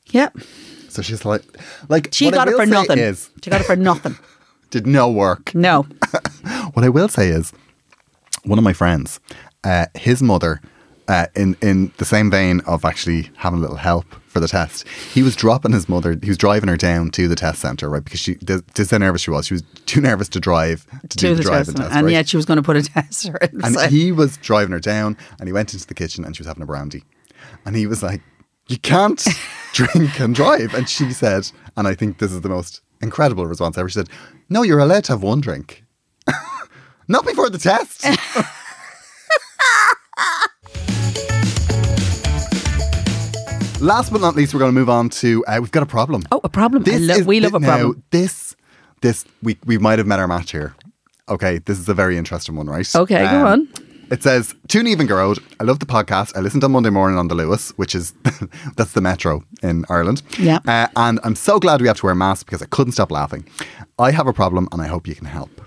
Yeah. 0.07 0.29
So 0.91 1.01
she's 1.01 1.25
like, 1.25 1.43
like 1.89 2.09
She 2.11 2.29
got 2.31 2.47
it 2.47 2.55
for 2.55 2.65
nothing. 2.65 2.99
Is 2.99 3.29
She 3.43 3.49
got 3.49 3.61
it 3.61 3.65
for 3.65 3.75
nothing. 3.75 4.17
did 4.71 4.87
no 4.87 5.09
work. 5.09 5.53
No. 5.53 5.85
What 6.73 6.83
I 6.83 6.89
will 6.89 7.09
say 7.09 7.27
is, 7.27 7.53
one 8.45 8.57
of 8.57 8.63
my 8.63 8.73
friends, 8.73 9.19
uh, 9.63 9.85
his 9.93 10.23
mother, 10.23 10.61
uh, 11.07 11.27
in 11.35 11.55
in 11.61 11.91
the 11.97 12.05
same 12.05 12.31
vein 12.31 12.61
of 12.61 12.83
actually 12.85 13.29
having 13.35 13.59
a 13.59 13.61
little 13.61 13.77
help 13.77 14.05
for 14.27 14.39
the 14.39 14.47
test, 14.47 14.87
he 15.13 15.21
was 15.21 15.35
dropping 15.35 15.73
his 15.73 15.87
mother. 15.87 16.17
He 16.21 16.29
was 16.29 16.37
driving 16.37 16.69
her 16.69 16.77
down 16.77 17.11
to 17.11 17.27
the 17.27 17.35
test 17.35 17.59
center, 17.59 17.89
right? 17.89 18.03
Because 18.03 18.19
she, 18.19 18.35
just 18.73 18.89
how 18.89 18.97
nervous 18.97 19.21
she 19.21 19.29
was. 19.29 19.45
She 19.45 19.53
was 19.53 19.63
too 19.85 20.01
nervous 20.01 20.29
to 20.29 20.39
drive 20.39 20.87
to, 21.09 21.17
do 21.17 21.29
the, 21.29 21.35
the 21.35 21.43
driving 21.43 21.75
test. 21.75 21.77
test, 21.77 21.95
and 21.95 22.05
right? 22.05 22.11
yet 22.11 22.29
she 22.29 22.37
was 22.37 22.45
going 22.45 22.57
to 22.57 22.63
put 22.63 22.77
a 22.77 22.83
tester 22.93 23.37
and 23.41 23.77
he 23.91 24.11
was 24.11 24.37
driving 24.37 24.71
her 24.71 24.79
down, 24.79 25.17
and 25.39 25.47
he 25.47 25.53
went 25.53 25.73
into 25.73 25.85
the 25.85 25.93
kitchen, 25.93 26.23
and 26.25 26.35
she 26.35 26.41
was 26.41 26.47
having 26.47 26.63
a 26.63 26.65
brandy, 26.65 27.03
and 27.65 27.75
he 27.75 27.85
was 27.85 28.01
like, 28.01 28.21
"You 28.71 28.77
can't 28.77 29.21
drink 29.73 30.19
and 30.21 30.33
drive," 30.33 30.73
and 30.73 30.87
she 30.87 31.11
said, 31.11 31.51
and 31.75 31.87
I 31.87 31.93
think 31.93 32.19
this 32.19 32.31
is 32.31 32.39
the 32.39 32.47
most 32.49 32.79
incredible 33.01 33.45
response 33.45 33.77
ever. 33.77 33.89
She 33.89 33.95
said, 33.95 34.09
"No, 34.49 34.63
you're 34.63 34.79
allowed 34.79 35.03
to 35.05 35.11
have 35.13 35.21
one 35.23 35.41
drink." 35.41 35.83
Not 37.09 37.25
before 37.25 37.49
the 37.49 37.57
test. 37.57 38.05
Last 43.81 44.11
but 44.11 44.21
not 44.21 44.35
least, 44.35 44.53
we're 44.53 44.59
going 44.59 44.69
to 44.71 44.79
move 44.79 44.91
on 44.91 45.09
to 45.09 45.43
uh, 45.47 45.57
we've 45.59 45.71
got 45.71 45.81
a 45.81 45.87
problem. 45.87 46.21
oh, 46.31 46.39
a 46.43 46.49
problem. 46.49 46.83
Lo- 46.85 46.93
is- 46.93 47.25
we 47.25 47.39
love 47.39 47.55
a 47.55 47.59
now, 47.59 47.67
problem. 47.67 48.03
This, 48.11 48.55
this, 49.01 49.25
we 49.41 49.57
we 49.65 49.79
might 49.79 49.97
have 49.97 50.05
met 50.07 50.19
our 50.19 50.27
match 50.27 50.51
here. 50.51 50.75
Okay, 51.27 51.57
this 51.59 51.79
is 51.79 51.89
a 51.89 51.93
very 51.95 52.15
interesting 52.15 52.55
one, 52.55 52.67
right? 52.67 52.87
Um, 52.95 53.01
Okay, 53.01 53.23
go 53.23 53.47
on. 53.47 53.67
It 54.11 54.21
says, 54.23 54.53
Tune 54.67 54.87
Even 54.87 55.07
Road. 55.07 55.39
I 55.61 55.63
love 55.63 55.79
the 55.79 55.85
podcast. 55.85 56.35
I 56.35 56.41
listened 56.41 56.65
on 56.65 56.73
Monday 56.73 56.89
morning 56.89 57.17
on 57.17 57.29
the 57.29 57.33
Luas, 57.33 57.71
which 57.77 57.95
is 57.95 58.13
that's 58.75 58.91
the 58.91 58.99
metro 58.99 59.45
in 59.63 59.85
Ireland. 59.87 60.21
Yeah. 60.37 60.59
Uh, 60.67 60.87
and 60.97 61.21
I'm 61.23 61.35
so 61.35 61.59
glad 61.59 61.79
we 61.79 61.87
have 61.87 61.95
to 62.01 62.05
wear 62.07 62.13
masks 62.13 62.43
because 62.43 62.61
I 62.61 62.65
couldn't 62.65 62.91
stop 62.91 63.09
laughing. 63.09 63.47
I 63.97 64.11
have 64.11 64.27
a 64.27 64.33
problem 64.33 64.67
and 64.73 64.81
I 64.81 64.87
hope 64.87 65.07
you 65.07 65.15
can 65.15 65.27
help. 65.27 65.61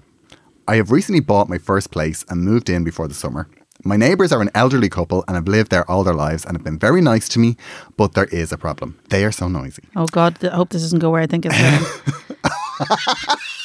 I 0.68 0.76
have 0.76 0.90
recently 0.90 1.20
bought 1.20 1.48
my 1.48 1.57
first 1.57 1.90
place 1.90 2.22
and 2.28 2.42
moved 2.42 2.68
in 2.68 2.85
before 2.85 3.09
the 3.09 3.14
summer. 3.14 3.48
My 3.83 3.96
neighbours 3.96 4.30
are 4.30 4.42
an 4.42 4.50
elderly 4.54 4.90
couple 4.90 5.24
and 5.26 5.37
have 5.37 5.48
lived 5.48 5.70
there 5.70 5.90
all 5.90 6.04
their 6.04 6.14
lives 6.14 6.44
and 6.44 6.54
have 6.54 6.64
been 6.64 6.78
very 6.78 7.00
nice 7.00 7.30
to 7.30 7.38
me, 7.38 7.57
but 7.96 8.12
there 8.12 8.26
is 8.26 8.52
a 8.52 8.59
problem. 8.59 8.98
They 9.09 9.24
are 9.24 9.33
so 9.33 9.48
noisy. 9.48 9.85
Oh 9.96 10.07
God, 10.07 10.44
I 10.44 10.54
hope 10.54 10.68
this 10.68 10.83
doesn't 10.83 10.98
go 10.98 11.09
where 11.09 11.22
I 11.22 11.26
think 11.26 11.46
it's 11.46 11.59
going. 11.59 13.38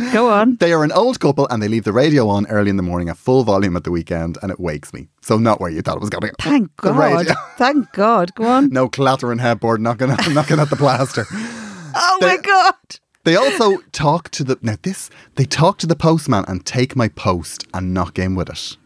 go 0.12 0.30
on. 0.30 0.56
They 0.56 0.72
are 0.72 0.84
an 0.84 0.92
old 0.92 1.20
couple 1.20 1.46
and 1.48 1.62
they 1.62 1.68
leave 1.68 1.84
the 1.84 1.92
radio 1.92 2.28
on 2.28 2.46
early 2.46 2.70
in 2.70 2.76
the 2.76 2.82
morning 2.82 3.08
at 3.08 3.16
full 3.16 3.44
volume 3.44 3.76
at 3.76 3.84
the 3.84 3.90
weekend 3.90 4.38
and 4.42 4.50
it 4.50 4.60
wakes 4.60 4.92
me. 4.92 5.08
So 5.20 5.38
not 5.38 5.60
where 5.60 5.70
you 5.70 5.82
thought 5.82 5.96
it 5.96 6.00
was 6.00 6.10
going. 6.10 6.32
Thank 6.40 6.70
The 6.82 6.92
God. 6.92 6.98
radio. 6.98 7.34
Thank 7.56 7.92
God. 7.92 8.34
Go 8.34 8.44
on. 8.44 8.70
No 8.70 8.88
clattering 8.88 9.38
headboard 9.38 9.80
knocking, 9.80 10.08
knocking 10.32 10.58
at 10.58 10.70
the 10.70 10.76
plaster. 10.76 11.26
Oh 11.30 12.18
my 12.20 12.36
God. 12.36 12.74
They 13.24 13.36
also 13.36 13.78
talk 13.92 14.30
to 14.30 14.44
the 14.44 14.58
now 14.62 14.76
this 14.82 15.10
they 15.36 15.44
talk 15.44 15.78
to 15.78 15.86
the 15.86 15.96
postman 15.96 16.44
and 16.48 16.64
take 16.64 16.96
my 16.96 17.08
post 17.08 17.66
and 17.74 17.92
knock 17.92 18.18
in 18.18 18.34
with 18.34 18.48
it. 18.48 18.76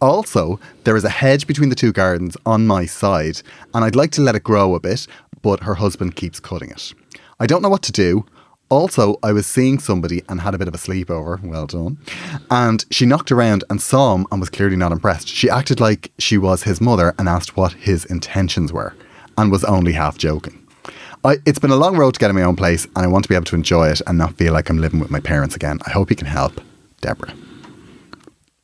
Also, 0.00 0.58
there 0.84 0.96
is 0.96 1.04
a 1.04 1.10
hedge 1.10 1.46
between 1.46 1.68
the 1.68 1.74
two 1.74 1.92
gardens 1.92 2.36
on 2.46 2.66
my 2.66 2.86
side, 2.86 3.42
and 3.74 3.84
I'd 3.84 3.96
like 3.96 4.10
to 4.12 4.22
let 4.22 4.34
it 4.34 4.42
grow 4.42 4.74
a 4.74 4.80
bit, 4.80 5.06
but 5.42 5.64
her 5.64 5.74
husband 5.74 6.16
keeps 6.16 6.40
cutting 6.40 6.70
it. 6.70 6.94
I 7.38 7.46
don't 7.46 7.60
know 7.60 7.68
what 7.68 7.82
to 7.82 7.92
do. 7.92 8.24
Also, 8.70 9.18
I 9.22 9.32
was 9.32 9.46
seeing 9.46 9.80
somebody 9.80 10.22
and 10.28 10.40
had 10.40 10.54
a 10.54 10.58
bit 10.58 10.68
of 10.68 10.74
a 10.74 10.78
sleepover. 10.78 11.42
Well 11.42 11.66
done. 11.66 11.98
And 12.50 12.84
she 12.90 13.04
knocked 13.04 13.32
around 13.32 13.64
and 13.68 13.82
saw 13.82 14.14
him 14.14 14.26
and 14.30 14.40
was 14.40 14.48
clearly 14.48 14.76
not 14.76 14.92
impressed. 14.92 15.28
She 15.28 15.50
acted 15.50 15.80
like 15.80 16.12
she 16.18 16.38
was 16.38 16.62
his 16.62 16.80
mother 16.80 17.14
and 17.18 17.28
asked 17.28 17.56
what 17.56 17.72
his 17.72 18.04
intentions 18.04 18.72
were 18.72 18.94
and 19.36 19.50
was 19.50 19.64
only 19.64 19.92
half 19.92 20.16
joking. 20.16 20.56
I, 21.24 21.38
it's 21.44 21.58
been 21.58 21.72
a 21.72 21.76
long 21.76 21.96
road 21.96 22.14
to 22.14 22.20
getting 22.20 22.36
my 22.36 22.42
own 22.42 22.56
place, 22.56 22.84
and 22.96 23.04
I 23.04 23.06
want 23.06 23.24
to 23.24 23.28
be 23.28 23.34
able 23.34 23.44
to 23.46 23.56
enjoy 23.56 23.88
it 23.88 24.00
and 24.06 24.16
not 24.16 24.38
feel 24.38 24.54
like 24.54 24.70
I'm 24.70 24.78
living 24.78 25.00
with 25.00 25.10
my 25.10 25.20
parents 25.20 25.54
again. 25.54 25.78
I 25.86 25.90
hope 25.90 26.08
you 26.08 26.16
can 26.16 26.26
help. 26.26 26.60
Deborah. 27.00 27.34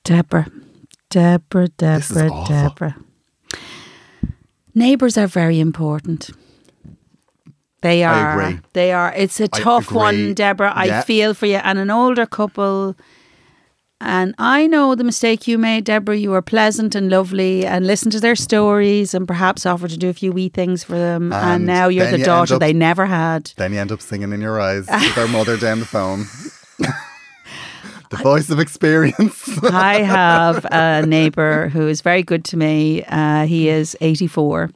Deborah. 0.04 0.46
Deborah, 1.10 1.68
Deborah. 1.68 2.44
Deborah. 2.48 2.96
Neighbours 4.74 5.18
are 5.18 5.26
very 5.26 5.60
important. 5.60 6.30
They 7.86 8.04
I 8.04 8.12
are. 8.34 8.60
They 8.72 8.92
are. 8.92 9.12
It's 9.14 9.38
a 9.40 9.48
tough 9.48 9.92
one, 9.92 10.34
Deborah. 10.34 10.72
I 10.74 10.84
Yeah. 10.86 11.02
feel 11.02 11.34
for 11.34 11.46
you. 11.46 11.56
And 11.68 11.78
an 11.78 11.90
older 11.90 12.26
couple. 12.26 12.94
And 14.00 14.34
I 14.38 14.66
know 14.66 14.94
the 14.94 15.04
mistake 15.04 15.48
you 15.48 15.56
made, 15.56 15.84
Deborah. 15.84 16.16
You 16.16 16.30
were 16.32 16.42
pleasant 16.42 16.94
and 16.94 17.08
lovely 17.08 17.64
and 17.64 17.86
listened 17.86 18.12
to 18.12 18.20
their 18.20 18.36
stories 18.36 19.14
and 19.14 19.26
perhaps 19.26 19.64
offered 19.64 19.90
to 19.90 19.96
do 19.96 20.08
a 20.10 20.12
few 20.12 20.32
wee 20.32 20.50
things 20.50 20.84
for 20.84 20.98
them. 20.98 21.32
And, 21.32 21.44
And 21.50 21.66
now 21.66 21.88
you're 21.88 22.10
the 22.10 22.18
you 22.18 22.24
daughter 22.24 22.54
up- 22.56 22.60
they 22.60 22.74
never 22.74 23.06
had. 23.06 23.52
Then 23.56 23.72
you 23.72 23.80
end 23.80 23.92
up 23.92 24.02
singing 24.02 24.32
in 24.34 24.40
your 24.42 24.60
eyes 24.60 24.86
with 24.92 25.14
their 25.14 25.28
mother 25.28 25.56
down 25.56 25.78
the 25.80 25.86
phone. 25.86 26.26
the 28.10 28.16
voice 28.18 28.50
of 28.50 28.58
experience. 28.60 29.48
I 29.64 30.02
have 30.02 30.64
a 30.70 31.04
neighbour 31.16 31.68
who 31.70 31.88
is 31.88 32.02
very 32.02 32.22
good 32.22 32.44
to 32.46 32.56
me. 32.56 33.02
Uh, 33.04 33.46
he 33.46 33.68
is 33.68 33.96
84. 34.00 34.70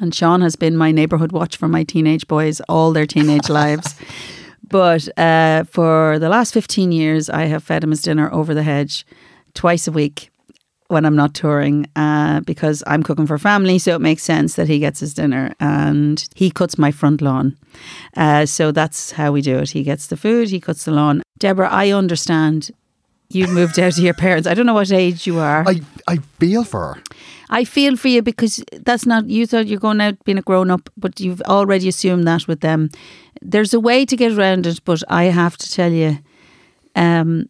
And 0.00 0.14
Sean 0.14 0.40
has 0.40 0.56
been 0.56 0.76
my 0.76 0.92
neighbourhood 0.92 1.32
watch 1.32 1.56
for 1.56 1.68
my 1.68 1.84
teenage 1.84 2.26
boys 2.28 2.60
all 2.68 2.92
their 2.92 3.06
teenage 3.06 3.48
lives. 3.60 3.94
But 4.68 5.06
uh, 5.18 5.64
for 5.64 6.18
the 6.18 6.28
last 6.28 6.54
15 6.54 6.92
years, 6.92 7.28
I 7.28 7.44
have 7.44 7.62
fed 7.62 7.84
him 7.84 7.90
his 7.90 8.02
dinner 8.02 8.32
over 8.32 8.54
the 8.54 8.62
hedge 8.62 9.04
twice 9.54 9.86
a 9.86 9.92
week 9.92 10.30
when 10.88 11.06
I'm 11.06 11.16
not 11.16 11.34
touring 11.34 11.86
uh, 11.96 12.40
because 12.40 12.82
I'm 12.86 13.02
cooking 13.02 13.26
for 13.26 13.38
family. 13.38 13.78
So 13.78 13.94
it 13.94 14.00
makes 14.00 14.22
sense 14.22 14.54
that 14.56 14.68
he 14.68 14.78
gets 14.78 15.00
his 15.00 15.14
dinner 15.14 15.54
and 15.58 16.26
he 16.34 16.50
cuts 16.50 16.78
my 16.78 16.90
front 16.90 17.22
lawn. 17.22 17.56
Uh, 18.16 18.46
so 18.46 18.72
that's 18.72 19.12
how 19.12 19.32
we 19.32 19.40
do 19.40 19.58
it. 19.58 19.70
He 19.70 19.82
gets 19.82 20.06
the 20.06 20.16
food, 20.16 20.50
he 20.50 20.60
cuts 20.60 20.84
the 20.84 20.92
lawn. 20.92 21.22
Deborah, 21.38 21.70
I 21.70 21.90
understand 21.90 22.70
you 23.30 23.46
moved 23.46 23.78
out 23.78 23.94
to 23.94 24.02
your 24.02 24.14
parents. 24.14 24.46
I 24.46 24.52
don't 24.52 24.66
know 24.66 24.74
what 24.74 24.92
age 24.92 25.26
you 25.26 25.38
are. 25.38 25.64
I, 25.66 25.80
I 26.06 26.16
feel 26.38 26.64
for 26.64 26.94
her. 26.94 27.02
I 27.60 27.64
feel 27.64 27.96
for 27.96 28.08
you 28.08 28.22
because 28.22 28.64
that's 28.86 29.04
not 29.06 29.28
you 29.28 29.46
thought 29.46 29.66
you're 29.66 29.78
going 29.80 30.00
out 30.00 30.14
being 30.24 30.38
a 30.38 30.42
grown 30.42 30.70
up, 30.70 30.88
but 30.96 31.20
you've 31.20 31.42
already 31.42 31.88
assumed 31.88 32.26
that 32.26 32.48
with 32.48 32.60
them. 32.60 32.88
There's 33.42 33.74
a 33.74 33.80
way 33.80 34.06
to 34.06 34.16
get 34.16 34.32
around 34.32 34.66
it, 34.66 34.80
but 34.84 35.02
I 35.08 35.24
have 35.24 35.56
to 35.58 35.66
tell 35.70 35.92
you, 35.92 36.18
um, 36.96 37.48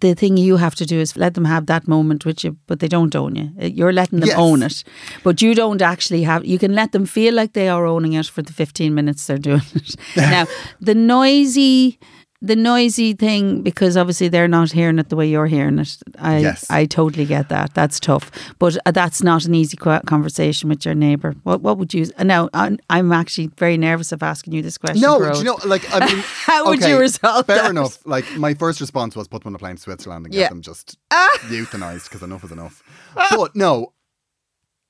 the 0.00 0.14
thing 0.14 0.36
you 0.38 0.56
have 0.56 0.74
to 0.76 0.86
do 0.86 1.00
is 1.00 1.16
let 1.16 1.34
them 1.34 1.44
have 1.44 1.66
that 1.66 1.86
moment 1.86 2.24
with 2.24 2.44
you, 2.44 2.56
but 2.66 2.78
they 2.78 2.88
don't 2.88 3.14
own 3.16 3.34
you. 3.36 3.50
Uh, 3.60 3.66
You're 3.66 3.92
letting 3.92 4.20
them 4.20 4.28
Yes. 4.28 4.38
own 4.38 4.62
it, 4.62 4.84
but 5.22 5.42
you 5.42 5.54
don't 5.54 5.82
actually 5.82 6.22
have. 6.24 6.44
You 6.46 6.58
can 6.58 6.74
let 6.74 6.92
them 6.92 7.04
feel 7.06 7.34
like 7.34 7.52
they 7.52 7.68
are 7.68 7.84
owning 7.86 8.14
it 8.14 8.26
for 8.26 8.42
the 8.42 8.52
15 8.52 8.94
minutes 8.94 9.26
they're 9.26 9.38
doing 9.38 9.62
it. 9.74 9.96
now, 10.16 10.46
the 10.80 10.94
noisy. 10.94 11.98
The 12.44 12.56
noisy 12.56 13.12
thing, 13.12 13.62
because 13.62 13.96
obviously 13.96 14.26
they're 14.26 14.48
not 14.48 14.72
hearing 14.72 14.98
it 14.98 15.08
the 15.10 15.14
way 15.16 15.28
you're 15.28 15.46
hearing 15.46 15.78
it. 15.78 15.96
I, 16.18 16.38
Yes. 16.38 16.66
I 16.68 16.86
totally 16.86 17.24
get 17.24 17.48
that. 17.50 17.72
That's 17.74 18.00
tough, 18.00 18.32
but 18.58 18.76
uh, 18.84 18.90
that's 18.90 19.22
not 19.22 19.44
an 19.44 19.54
easy 19.54 19.76
conversation 19.76 20.68
with 20.68 20.84
your 20.84 20.94
neighbour. 20.96 21.36
What 21.44 21.60
What 21.60 21.78
would 21.78 21.94
you? 21.94 22.06
Now, 22.18 22.50
I'm, 22.52 22.78
I'm 22.90 23.12
actually 23.12 23.46
very 23.56 23.76
nervous 23.76 24.10
of 24.10 24.24
asking 24.24 24.54
you 24.54 24.60
this 24.62 24.76
question. 24.76 25.02
No, 25.02 25.20
Rose. 25.20 25.38
do 25.38 25.44
you 25.44 25.50
know, 25.52 25.58
like, 25.64 25.84
I 25.94 26.04
mean, 26.04 26.18
How 26.26 26.64
would 26.66 26.82
you 26.82 26.98
resolve 26.98 27.46
Fair 27.46 27.58
that? 27.62 27.70
enough. 27.70 28.04
Like, 28.04 28.24
my 28.36 28.54
first 28.54 28.80
response 28.80 29.14
was 29.14 29.28
put 29.28 29.44
them 29.44 29.52
on 29.52 29.54
a 29.54 29.58
plane 29.58 29.76
to 29.76 29.82
Switzerland 29.82 30.26
and 30.26 30.32
get 30.32 30.40
Yeah. 30.40 30.48
them 30.48 30.62
just 30.62 30.98
euthanized 31.12 32.04
because 32.08 32.24
enough 32.24 32.42
is 32.42 32.50
enough. 32.50 32.82
But 33.14 33.54
no, 33.54 33.92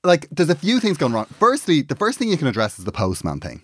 like, 0.03 0.27
there's 0.31 0.49
a 0.49 0.55
few 0.55 0.79
things 0.79 0.97
going 0.97 1.13
wrong. 1.13 1.27
Firstly, 1.39 1.83
the 1.83 1.95
first 1.95 2.17
thing 2.17 2.29
you 2.29 2.37
can 2.37 2.47
address 2.47 2.79
is 2.79 2.85
the 2.85 2.91
postman 2.91 3.39
thing 3.39 3.61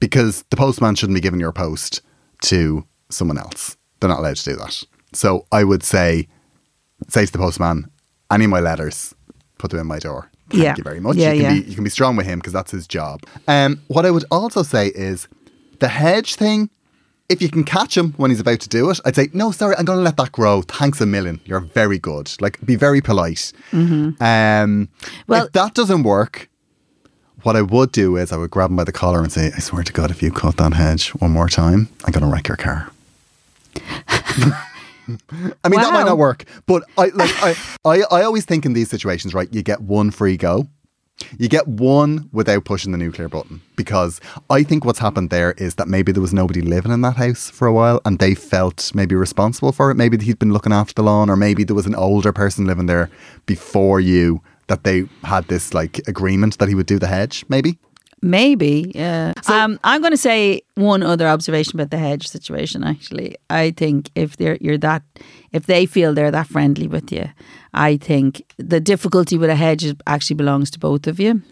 because 0.00 0.42
the 0.48 0.56
postman 0.56 0.94
shouldn't 0.94 1.14
be 1.16 1.20
giving 1.20 1.38
your 1.40 1.52
post 1.52 2.00
to 2.42 2.84
someone 3.10 3.38
else. 3.38 3.76
They're 4.00 4.08
not 4.08 4.18
allowed 4.20 4.36
to 4.36 4.44
do 4.44 4.56
that. 4.56 4.82
So 5.12 5.46
I 5.52 5.64
would 5.64 5.82
say, 5.82 6.28
say 7.08 7.26
to 7.26 7.32
the 7.32 7.38
postman, 7.38 7.90
any 8.30 8.44
of 8.44 8.50
my 8.50 8.60
letters, 8.60 9.14
put 9.58 9.70
them 9.70 9.80
in 9.80 9.86
my 9.86 9.98
door. 9.98 10.30
Thank 10.50 10.62
Yeah. 10.62 10.74
you 10.76 10.82
very 10.84 11.00
much. 11.00 11.16
Yeah, 11.16 11.32
you, 11.32 11.42
can 11.42 11.56
yeah. 11.56 11.62
Be, 11.62 11.68
you 11.68 11.74
can 11.74 11.84
be 11.84 11.90
strong 11.90 12.16
with 12.16 12.26
him 12.26 12.38
because 12.38 12.52
that's 12.52 12.70
his 12.70 12.86
job. 12.86 13.22
Um, 13.48 13.80
what 13.88 14.04
I 14.06 14.10
would 14.10 14.24
also 14.30 14.62
say 14.62 14.88
is 14.88 15.28
the 15.80 15.88
hedge 15.88 16.34
thing. 16.36 16.70
If 17.28 17.42
you 17.42 17.48
can 17.48 17.64
catch 17.64 17.96
him 17.96 18.12
when 18.18 18.30
he's 18.30 18.38
about 18.38 18.60
to 18.60 18.68
do 18.68 18.88
it, 18.90 19.00
I'd 19.04 19.16
say, 19.16 19.28
no, 19.32 19.50
sorry, 19.50 19.74
I'm 19.76 19.84
going 19.84 19.98
to 19.98 20.02
let 20.04 20.16
that 20.18 20.30
grow. 20.30 20.62
Thanks 20.62 21.00
a 21.00 21.06
million. 21.06 21.40
You're 21.44 21.58
very 21.58 21.98
good. 21.98 22.30
Like, 22.40 22.64
be 22.64 22.76
very 22.76 23.00
polite. 23.00 23.52
Um, 23.72 24.16
Mm-hmm. 24.20 24.82
Well- 25.26 25.46
if 25.46 25.52
that 25.52 25.74
doesn't 25.74 26.04
work, 26.04 26.48
what 27.46 27.54
I 27.54 27.62
would 27.62 27.92
do 27.92 28.16
is 28.16 28.32
I 28.32 28.36
would 28.36 28.50
grab 28.50 28.70
him 28.70 28.76
by 28.76 28.82
the 28.82 28.90
collar 28.92 29.22
and 29.22 29.32
say, 29.32 29.52
I 29.54 29.60
swear 29.60 29.84
to 29.84 29.92
God, 29.92 30.10
if 30.10 30.20
you 30.20 30.32
cut 30.32 30.56
that 30.56 30.74
hedge 30.74 31.10
one 31.10 31.30
more 31.30 31.48
time, 31.48 31.88
I'm 32.04 32.10
going 32.10 32.24
to 32.24 32.28
wreck 32.28 32.48
your 32.48 32.56
car. 32.56 32.90
I 33.76 35.68
mean, 35.68 35.80
that 35.80 35.92
might 35.92 36.06
not 36.06 36.18
work, 36.18 36.44
but 36.66 36.82
I 36.98 37.06
like 37.14 37.30
I, 37.40 37.54
I 37.84 38.02
I 38.10 38.22
always 38.24 38.44
think 38.44 38.66
in 38.66 38.72
these 38.72 38.90
situations, 38.90 39.32
right? 39.32 39.48
You 39.52 39.62
get 39.62 39.80
one 39.80 40.10
free 40.10 40.36
go. 40.36 40.66
You 41.38 41.48
get 41.48 41.68
one 41.68 42.28
without 42.32 42.64
pushing 42.64 42.90
the 42.90 42.98
nuclear 42.98 43.28
button 43.28 43.62
because 43.76 44.20
I 44.50 44.64
think 44.64 44.84
what's 44.84 44.98
happened 44.98 45.30
there 45.30 45.52
is 45.52 45.76
that 45.76 45.86
maybe 45.86 46.10
there 46.10 46.20
was 46.20 46.34
nobody 46.34 46.60
living 46.60 46.92
in 46.92 47.00
that 47.02 47.16
house 47.16 47.48
for 47.48 47.68
a 47.68 47.72
while 47.72 48.00
and 48.04 48.18
they 48.18 48.34
felt 48.34 48.90
maybe 48.94 49.14
responsible 49.14 49.72
for 49.72 49.90
it. 49.90 49.94
Maybe 49.94 50.18
he'd 50.18 50.40
been 50.40 50.52
looking 50.52 50.72
after 50.72 50.92
the 50.94 51.04
lawn, 51.04 51.30
or 51.30 51.36
maybe 51.36 51.62
there 51.62 51.76
was 51.76 51.86
an 51.86 51.94
older 51.94 52.32
person 52.32 52.66
living 52.66 52.86
there 52.86 53.08
before 53.46 54.00
you 54.00 54.42
that 54.68 54.84
they 54.84 55.04
had 55.22 55.46
this 55.48 55.72
like 55.74 56.00
agreement 56.08 56.58
that 56.58 56.68
he 56.68 56.74
would 56.74 56.86
do 56.86 56.98
the 56.98 57.06
hedge. 57.06 57.44
Maybe 57.48 57.78
Maybe, 58.22 58.92
yeah. 58.94 59.34
um, 59.46 59.78
I'm 59.84 60.00
going 60.00 60.10
to 60.12 60.16
say 60.16 60.62
one 60.74 61.02
other 61.02 61.28
observation 61.28 61.78
about 61.78 61.90
the 61.90 61.98
hedge 61.98 62.26
situation. 62.26 62.82
Actually, 62.82 63.36
I 63.50 63.72
think 63.72 64.10
if 64.14 64.38
they're 64.38 64.56
you're 64.60 64.78
that, 64.78 65.02
if 65.52 65.66
they 65.66 65.84
feel 65.86 66.14
they're 66.14 66.30
that 66.30 66.46
friendly 66.46 66.88
with 66.88 67.12
you, 67.12 67.28
I 67.74 67.98
think 67.98 68.42
the 68.56 68.80
difficulty 68.80 69.36
with 69.36 69.50
a 69.50 69.54
hedge 69.54 69.84
is- 69.84 69.94
actually 70.06 70.36
belongs 70.36 70.70
to 70.72 70.78
both 70.78 71.06
of 71.06 71.20
you. 71.20 71.42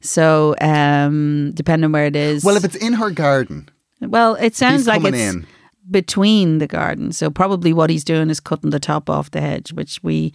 So, 0.00 0.54
um, 0.60 1.52
depending 1.54 1.86
on 1.86 1.92
where 1.92 2.06
it 2.06 2.16
is, 2.16 2.44
Well, 2.44 2.56
if 2.56 2.64
it's 2.64 2.76
in 2.76 2.92
her 2.92 3.10
garden, 3.10 3.68
well, 4.00 4.34
it 4.36 4.54
sounds 4.54 4.86
like 4.86 5.02
it's 5.04 5.16
in. 5.16 5.46
Between 5.90 6.58
the 6.58 6.66
gardens. 6.66 7.16
So 7.18 7.30
probably 7.30 7.72
what 7.72 7.90
he's 7.90 8.04
doing 8.04 8.30
is 8.30 8.40
cutting 8.40 8.70
the 8.70 8.80
top 8.80 9.08
off 9.08 9.30
the 9.30 9.40
hedge, 9.40 9.72
which 9.72 10.00
we 10.02 10.32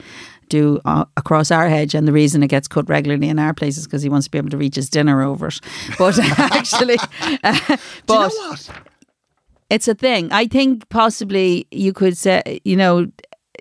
do 0.49 0.79
uh, 0.85 1.05
across 1.17 1.51
our 1.51 1.69
hedge. 1.69 1.93
And 1.95 2.07
the 2.07 2.11
reason 2.13 2.43
it 2.43 2.47
gets 2.47 2.67
cut 2.67 2.87
regularly 2.89 3.29
in 3.29 3.39
our 3.39 3.53
place 3.53 3.77
is 3.77 3.85
because 3.85 4.01
he 4.01 4.09
wants 4.09 4.25
to 4.27 4.31
be 4.31 4.37
able 4.37 4.49
to 4.49 4.57
reach 4.57 4.75
his 4.75 4.89
dinner 4.89 5.21
over 5.21 5.47
it. 5.47 5.59
But 5.97 6.17
actually, 6.19 6.97
uh, 7.43 7.53
do 7.67 7.73
you 7.73 7.77
but 8.05 8.27
know 8.29 8.35
what? 8.49 8.69
it's 9.69 9.87
a 9.87 9.95
thing. 9.95 10.31
I 10.31 10.47
think 10.47 10.87
possibly 10.89 11.67
you 11.71 11.93
could 11.93 12.17
say, 12.17 12.59
you 12.63 12.75
know. 12.75 13.07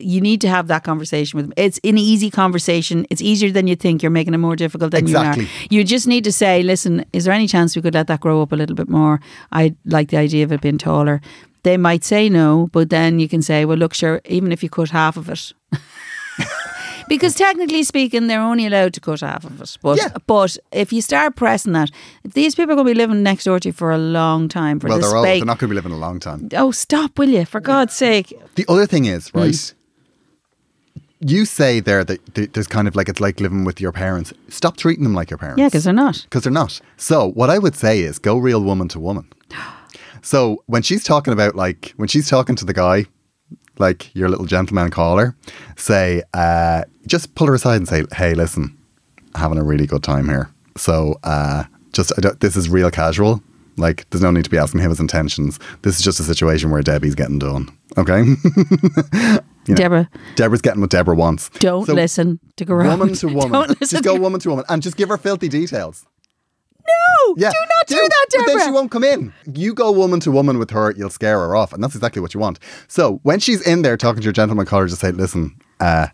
You 0.00 0.22
need 0.22 0.40
to 0.40 0.48
have 0.48 0.68
that 0.68 0.84
conversation 0.84 1.36
with 1.36 1.46
him. 1.46 1.52
It's 1.54 1.78
an 1.84 1.98
easy 1.98 2.30
conversation. 2.30 3.06
It's 3.10 3.20
easier 3.20 3.50
than 3.52 3.66
you 3.66 3.76
think. 3.76 4.02
You're 4.02 4.10
making 4.10 4.32
it 4.32 4.38
more 4.38 4.56
difficult 4.56 4.90
than 4.90 5.04
Exactly. 5.04 5.44
you 5.44 5.48
are. 5.48 5.66
You 5.70 5.84
just 5.84 6.06
need 6.08 6.24
to 6.24 6.32
say, 6.32 6.62
listen, 6.62 7.04
is 7.12 7.24
there 7.26 7.34
any 7.34 7.46
chance 7.46 7.76
we 7.76 7.82
could 7.82 7.92
let 7.92 8.06
that 8.06 8.20
grow 8.20 8.40
up 8.40 8.52
a 8.52 8.56
little 8.56 8.74
bit 8.74 8.88
more? 8.88 9.20
I 9.52 9.76
like 9.84 10.08
the 10.08 10.16
idea 10.16 10.44
of 10.44 10.50
it 10.50 10.62
being 10.62 10.78
taller. 10.78 11.20
They 11.64 11.76
might 11.76 12.04
say 12.04 12.28
no, 12.28 12.68
but 12.72 12.90
then 12.90 13.20
you 13.20 13.28
can 13.28 13.40
say, 13.42 13.64
well, 13.64 13.78
look, 13.78 13.94
sure, 13.94 14.20
even 14.24 14.50
if 14.52 14.62
you 14.62 14.68
cut 14.68 14.90
half 14.90 15.16
of 15.16 15.28
it. 15.28 15.52
because 17.08 17.34
technically 17.34 17.82
speaking, 17.84 18.26
they're 18.26 18.40
only 18.40 18.66
allowed 18.66 18.94
to 18.94 19.00
cut 19.00 19.20
half 19.20 19.44
of 19.44 19.60
it. 19.60 19.78
But 19.82 19.98
Yeah. 19.98 20.08
but 20.26 20.56
if 20.72 20.92
you 20.92 21.00
start 21.02 21.36
pressing 21.36 21.72
that, 21.74 21.90
these 22.24 22.54
people 22.54 22.72
are 22.72 22.76
going 22.76 22.86
to 22.88 22.94
be 22.94 22.98
living 22.98 23.22
next 23.22 23.44
door 23.44 23.60
to 23.60 23.68
you 23.68 23.72
for 23.72 23.92
a 23.92 23.98
long 23.98 24.48
time, 24.48 24.80
for 24.80 24.88
Well, 24.88 24.98
the 24.98 25.06
they're 25.06 25.16
old. 25.16 25.26
They're 25.26 25.44
not 25.44 25.58
going 25.58 25.68
to 25.68 25.74
be 25.74 25.74
living 25.76 25.92
a 25.92 25.96
long 25.98 26.18
time. 26.20 26.48
Oh, 26.56 26.70
stop, 26.72 27.18
will 27.18 27.28
you? 27.28 27.44
For 27.44 27.60
God's 27.60 27.94
sake. 27.94 28.32
The 28.56 28.64
other 28.68 28.86
thing 28.86 29.04
is, 29.04 29.28
Hmm. 29.28 29.38
right? 29.38 29.74
You 31.24 31.44
say 31.44 31.78
there 31.78 32.02
that 32.02 32.18
there's 32.54 32.66
kind 32.66 32.88
of 32.88 32.96
like 32.96 33.08
it's 33.08 33.20
like 33.20 33.38
living 33.38 33.62
with 33.64 33.80
your 33.80 33.92
parents. 33.92 34.32
Stop 34.48 34.76
treating 34.76 35.04
them 35.04 35.14
like 35.14 35.30
your 35.30 35.38
parents. 35.38 35.60
Yeah, 35.60 35.68
because 35.68 35.84
they're 35.84 35.92
not. 35.92 36.22
because 36.24 36.42
they're 36.42 36.52
not. 36.52 36.80
So 36.96 37.28
what 37.30 37.48
I 37.48 37.58
would 37.58 37.76
say 37.76 38.00
is 38.00 38.18
go 38.18 38.36
real 38.36 38.60
woman 38.60 38.88
to 38.88 38.98
woman. 38.98 39.26
So 40.22 40.62
when 40.66 40.82
she's 40.82 41.04
talking 41.04 41.32
about 41.32 41.54
like 41.54 41.92
when 41.96 42.08
she's 42.08 42.28
talking 42.28 42.56
to 42.56 42.64
the 42.64 42.72
guy, 42.72 43.06
like 43.78 44.14
your 44.14 44.28
little 44.28 44.46
gentleman 44.46 44.90
caller, 44.90 45.36
say 45.76 46.22
uh, 46.34 46.84
just 47.06 47.34
pull 47.34 47.48
her 47.48 47.54
aside 47.54 47.76
and 47.76 47.88
say, 47.88 48.04
"Hey, 48.14 48.34
listen, 48.34 48.76
having 49.34 49.58
a 49.58 49.64
really 49.64 49.86
good 49.86 50.02
time 50.02 50.28
here. 50.28 50.50
So 50.76 51.18
uh, 51.24 51.64
just 51.92 52.12
I 52.16 52.20
don't, 52.20 52.40
this 52.40 52.56
is 52.56 52.68
real 52.68 52.90
casual. 52.90 53.42
Like 53.76 54.08
there's 54.10 54.22
no 54.22 54.30
need 54.30 54.44
to 54.44 54.50
be 54.50 54.58
asking 54.58 54.80
him 54.80 54.90
his 54.90 55.00
intentions. 55.00 55.58
This 55.82 55.96
is 55.96 56.02
just 56.02 56.20
a 56.20 56.24
situation 56.24 56.70
where 56.70 56.82
Debbie's 56.82 57.14
getting 57.14 57.38
done. 57.38 57.76
Okay, 57.96 58.22
You 59.66 59.74
know, 59.74 59.76
Deborah, 59.76 60.10
Deborah's 60.34 60.60
getting 60.60 60.80
what 60.80 60.90
Deborah 60.90 61.14
wants. 61.14 61.48
don't 61.60 61.86
So 61.86 61.94
listen 61.94 62.40
to 62.56 62.64
go. 62.64 62.76
Woman 62.76 63.14
to 63.14 63.28
woman. 63.28 63.52
Don't 63.52 63.68
listen 63.68 64.02
Just 64.02 64.04
go 64.04 64.18
woman 64.18 64.40
to 64.40 64.48
woman 64.50 64.64
and 64.68 64.82
just 64.82 64.96
give 64.96 65.08
her 65.08 65.16
filthy 65.16 65.48
details. 65.48 66.04
No, 66.86 67.34
Yeah. 67.36 67.50
do 67.50 67.56
not 67.60 67.86
do, 67.86 67.96
that, 67.96 68.26
Deborah. 68.30 68.46
But 68.46 68.52
then 68.58 68.66
she 68.66 68.70
won't 68.72 68.90
come 68.90 69.04
in. 69.04 69.32
You 69.54 69.74
go 69.74 69.90
woman 69.92 70.20
to 70.20 70.30
woman 70.30 70.58
with 70.58 70.70
her, 70.70 70.92
you'll 70.96 71.10
scare 71.10 71.38
her 71.38 71.54
off. 71.56 71.72
And 71.72 71.82
that's 71.82 71.94
exactly 71.94 72.20
what 72.20 72.34
you 72.34 72.40
want. 72.40 72.58
So 72.88 73.20
when 73.22 73.38
she's 73.40 73.60
in 73.66 73.82
there 73.82 73.96
talking 73.96 74.20
to 74.20 74.24
your 74.24 74.32
gentleman 74.32 74.66
caller, 74.66 74.86
just 74.88 75.00
say, 75.00 75.12
listen, 75.12 75.56
uh, 75.80 76.08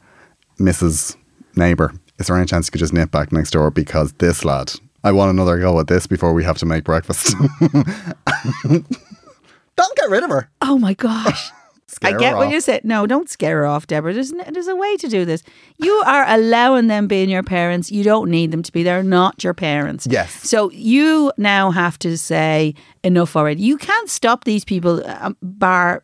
Mrs. 0.58 1.16
Neighbour, 1.56 1.92
is 2.18 2.26
there 2.26 2.36
any 2.36 2.46
chance 2.46 2.66
you 2.66 2.72
could 2.72 2.80
just 2.80 2.92
nip 2.92 3.10
back 3.10 3.32
next 3.32 3.50
door 3.52 3.70
because 3.70 4.12
this 4.14 4.44
lad, 4.44 4.72
I 5.04 5.12
want 5.12 5.30
another 5.30 5.58
go 5.58 5.78
at 5.80 5.86
this 5.86 6.06
before 6.06 6.32
we 6.34 6.44
have 6.44 6.58
to 6.58 6.66
make 6.66 6.84
breakfast. 6.84 7.34
That'll 7.60 8.84
get 9.96 10.10
rid 10.10 10.24
of 10.24 10.30
her. 10.30 10.50
Oh 10.60 10.78
my 10.78 10.94
gosh. 10.94 11.50
Scare 11.90 12.16
I 12.16 12.18
get 12.20 12.36
what 12.36 12.48
off. 12.48 12.52
you 12.52 12.60
said. 12.60 12.84
No, 12.84 13.06
don't 13.06 13.30
scare 13.30 13.58
her 13.60 13.66
off, 13.66 13.86
Deborah. 13.86 14.12
There's, 14.12 14.30
n- 14.32 14.44
there's 14.52 14.68
a 14.68 14.76
way 14.76 14.96
to 14.98 15.08
do 15.08 15.24
this. 15.24 15.42
You 15.78 15.92
are 16.06 16.26
allowing 16.28 16.86
them 16.88 17.08
being 17.08 17.30
your 17.30 17.42
parents. 17.42 17.90
You 17.90 18.04
don't 18.04 18.30
need 18.30 18.50
them 18.50 18.62
to 18.62 18.70
be. 18.70 18.82
They're 18.82 19.02
not 19.02 19.42
your 19.42 19.54
parents. 19.54 20.06
Yes. 20.08 20.30
So 20.46 20.70
you 20.70 21.32
now 21.38 21.70
have 21.70 21.98
to 22.00 22.18
say 22.18 22.74
enough 23.02 23.36
already. 23.36 23.62
You 23.62 23.78
can't 23.78 24.10
stop 24.10 24.44
these 24.44 24.64
people, 24.66 25.02
um, 25.08 25.36
bar 25.42 26.02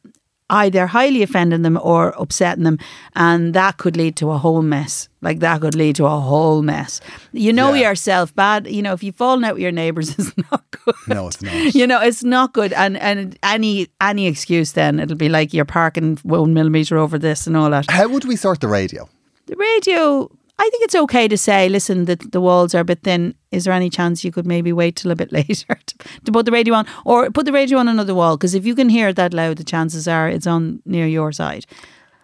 either 0.51 0.86
highly 0.86 1.22
offending 1.22 1.62
them 1.62 1.78
or 1.82 2.14
upsetting 2.18 2.64
them, 2.64 2.78
and 3.16 3.55
that 3.55 3.78
could 3.78 3.97
lead 3.97 4.14
to 4.16 4.30
a 4.30 4.38
whole 4.38 4.62
mess. 4.62 5.09
Like 5.22 5.40
that 5.40 5.61
could 5.62 5.74
lead 5.74 5.97
to 5.97 6.05
a 6.05 6.20
whole 6.20 6.61
mess. 6.62 7.01
You 7.32 7.53
know 7.53 7.72
Yeah. 7.72 7.88
yourself, 7.88 8.34
bad. 8.34 8.66
You 8.66 8.82
know 8.82 8.92
if 8.92 9.03
you've 9.03 9.16
fallen 9.16 9.42
out 9.45 9.55
with 9.55 9.62
your 9.62 9.72
neighbours, 9.72 10.11
it's 10.18 10.32
not 10.51 10.62
good. 10.70 10.95
No, 11.09 11.26
it's 11.28 11.40
not. 11.42 11.55
You 11.74 11.86
know, 11.86 12.01
it's 12.01 12.22
not 12.22 12.53
good. 12.53 12.72
And 12.74 12.97
and 12.99 13.38
any 13.42 13.88
any 14.01 14.26
excuse 14.26 14.72
then 14.72 15.01
it'll 15.01 15.16
be 15.16 15.28
like 15.30 15.55
you're 15.55 15.64
parking 15.64 16.18
one 16.22 16.53
millimeter 16.53 16.99
over 16.99 17.18
this 17.18 17.47
and 17.47 17.57
all 17.57 17.70
that. 17.70 17.90
How 17.90 18.07
would 18.09 18.24
we 18.26 18.36
sort 18.36 18.61
the 18.61 18.68
radio? 18.68 19.09
The 19.47 19.57
radio, 19.57 20.30
I 20.57 20.68
think 20.70 20.84
it's 20.84 20.94
okay 20.94 21.26
to 21.28 21.36
say, 21.36 21.68
listen, 21.68 22.05
the 22.05 22.16
the 22.16 22.40
walls 22.40 22.74
are 22.74 22.80
a 22.80 22.84
bit 22.84 23.02
thin. 23.02 23.34
Is 23.50 23.64
there 23.64 23.72
any 23.72 23.90
chance 23.90 24.24
you 24.24 24.32
could 24.32 24.46
maybe 24.46 24.72
wait 24.72 24.96
till 24.96 25.11
a 25.11 25.16
bit 25.16 25.32
later 25.38 25.78
to, 25.86 25.94
to 26.24 26.32
put 26.32 26.46
the 26.46 26.52
radio 26.52 26.74
on, 26.74 26.86
or 27.05 27.30
put 27.30 27.46
the 27.46 27.52
radio 27.52 27.78
on 27.78 27.88
another 27.88 28.14
wall? 28.14 28.36
Because 28.36 28.55
if 28.55 28.64
you 28.64 28.74
can 28.74 28.88
hear 28.88 29.09
it 29.09 29.16
that 29.16 29.34
loud, 29.34 29.57
the 29.57 29.64
chances 29.64 30.07
are 30.07 30.28
it's 30.28 30.46
on 30.46 30.80
near 30.84 31.07
your 31.07 31.32
side. 31.32 31.66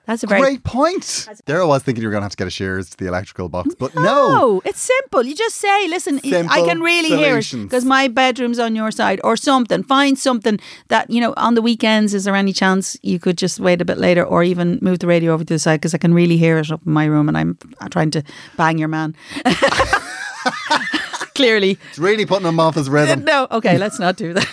That's 0.06 0.24
a 0.24 0.26
very 0.26 0.40
Great 0.40 0.64
point. 0.64 1.28
There 1.46 1.62
I 1.62 1.64
was 1.64 1.82
thinking 1.82 2.02
you 2.02 2.08
were 2.08 2.12
going 2.12 2.22
to 2.22 2.24
have 2.24 2.32
to 2.32 2.36
get 2.36 2.48
a 2.48 2.50
shears 2.50 2.90
to 2.90 2.96
the 2.96 3.06
electrical 3.06 3.48
box, 3.48 3.74
but 3.78 3.94
no. 3.94 4.02
No, 4.02 4.62
it's 4.64 4.80
simple. 4.80 5.22
You 5.22 5.36
just 5.36 5.56
say, 5.56 5.86
listen, 5.88 6.20
I 6.24 6.62
can 6.66 6.80
really 6.80 7.10
hear 7.10 7.38
it 7.38 7.52
because 7.52 7.84
my 7.84 8.08
bedroom's 8.08 8.58
on 8.58 8.74
your 8.74 8.90
side 8.90 9.20
or 9.22 9.36
something. 9.36 9.84
Find 9.84 10.18
something 10.18 10.58
that, 10.88 11.10
you 11.10 11.20
know, 11.20 11.32
on 11.36 11.54
the 11.54 11.62
weekends, 11.62 12.12
is 12.14 12.24
there 12.24 12.34
any 12.34 12.52
chance 12.52 12.96
you 13.02 13.20
could 13.20 13.38
just 13.38 13.60
wait 13.60 13.80
a 13.80 13.84
bit 13.84 13.98
later 13.98 14.24
or 14.24 14.42
even 14.42 14.78
move 14.82 14.98
the 14.98 15.06
radio 15.06 15.32
over 15.32 15.44
to 15.44 15.54
the 15.54 15.58
side 15.58 15.76
because 15.80 15.94
I 15.94 15.98
can 15.98 16.12
really 16.12 16.36
hear 16.36 16.58
it 16.58 16.72
up 16.72 16.80
in 16.84 16.92
my 16.92 17.04
room 17.04 17.28
and 17.28 17.36
I'm 17.38 17.56
trying 17.90 18.10
to 18.12 18.24
bang 18.56 18.78
your 18.78 18.88
man. 18.88 19.14
Clearly. 21.34 21.78
It's 21.90 21.98
really 21.98 22.26
putting 22.26 22.48
him 22.48 22.58
off 22.58 22.74
his 22.74 22.90
rhythm. 22.90 23.24
No, 23.24 23.46
okay, 23.50 23.78
let's 23.78 23.98
not 23.98 24.16
do 24.16 24.32
that. 24.34 24.48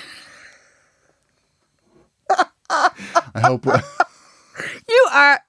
I 2.70 3.40
hope. 3.42 3.66
You 4.90 5.08
are. 5.12 5.40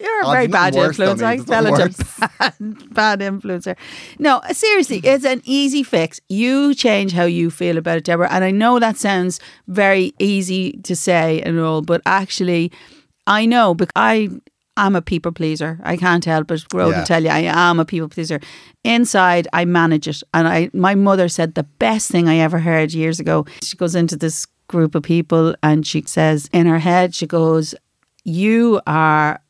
You're 0.00 0.20
a 0.22 0.26
Oh, 0.28 0.30
very 0.30 0.46
bad 0.46 0.74
nothing 0.74 0.88
worse, 0.88 0.98
influence. 1.00 1.22
I 1.22 1.38
fell 1.38 1.64
nothing 1.64 1.86
into 1.86 2.30
bad, 2.38 2.94
bad 2.94 3.18
influencer. 3.20 3.76
No, 4.20 4.40
seriously, 4.52 5.00
it's 5.02 5.24
an 5.24 5.42
easy 5.44 5.82
fix. 5.82 6.20
You 6.28 6.72
change 6.74 7.12
how 7.12 7.24
you 7.24 7.50
feel 7.50 7.76
about 7.78 7.96
it, 7.98 8.04
Deborah. 8.04 8.28
And 8.30 8.44
I 8.44 8.52
know 8.52 8.78
that 8.78 8.96
sounds 8.96 9.40
very 9.66 10.12
easy 10.20 10.72
to 10.84 10.94
say 10.94 11.42
and 11.42 11.58
all, 11.58 11.82
but 11.82 12.00
actually, 12.06 12.70
I 13.26 13.44
know 13.44 13.74
because 13.74 13.90
I 13.96 14.28
am 14.76 14.94
a 14.94 15.02
people 15.02 15.32
pleaser. 15.32 15.80
I 15.82 15.96
can't 15.96 16.24
help 16.24 16.52
it. 16.52 16.68
Grow 16.68 16.90
Yeah. 16.90 17.00
to 17.00 17.04
tell 17.04 17.24
you, 17.24 17.30
I 17.30 17.40
am 17.40 17.80
a 17.80 17.84
people 17.84 18.08
pleaser. 18.08 18.38
Inside, 18.84 19.48
I 19.52 19.64
manage 19.64 20.06
it. 20.06 20.22
And 20.32 20.46
I, 20.46 20.70
my 20.72 20.94
mother 20.94 21.28
said 21.28 21.56
the 21.56 21.64
best 21.64 22.08
thing 22.08 22.28
I 22.28 22.36
ever 22.38 22.60
heard 22.60 22.92
years 22.92 23.18
ago. 23.18 23.46
She 23.64 23.76
goes 23.76 23.96
into 23.96 24.16
this 24.16 24.46
group 24.68 24.94
of 24.94 25.02
people 25.02 25.56
and 25.64 25.84
she 25.84 26.04
says 26.06 26.48
in 26.52 26.66
her 26.66 26.78
head, 26.78 27.16
she 27.16 27.26
goes, 27.26 27.74
"You 28.28 28.80
are." 28.86 29.40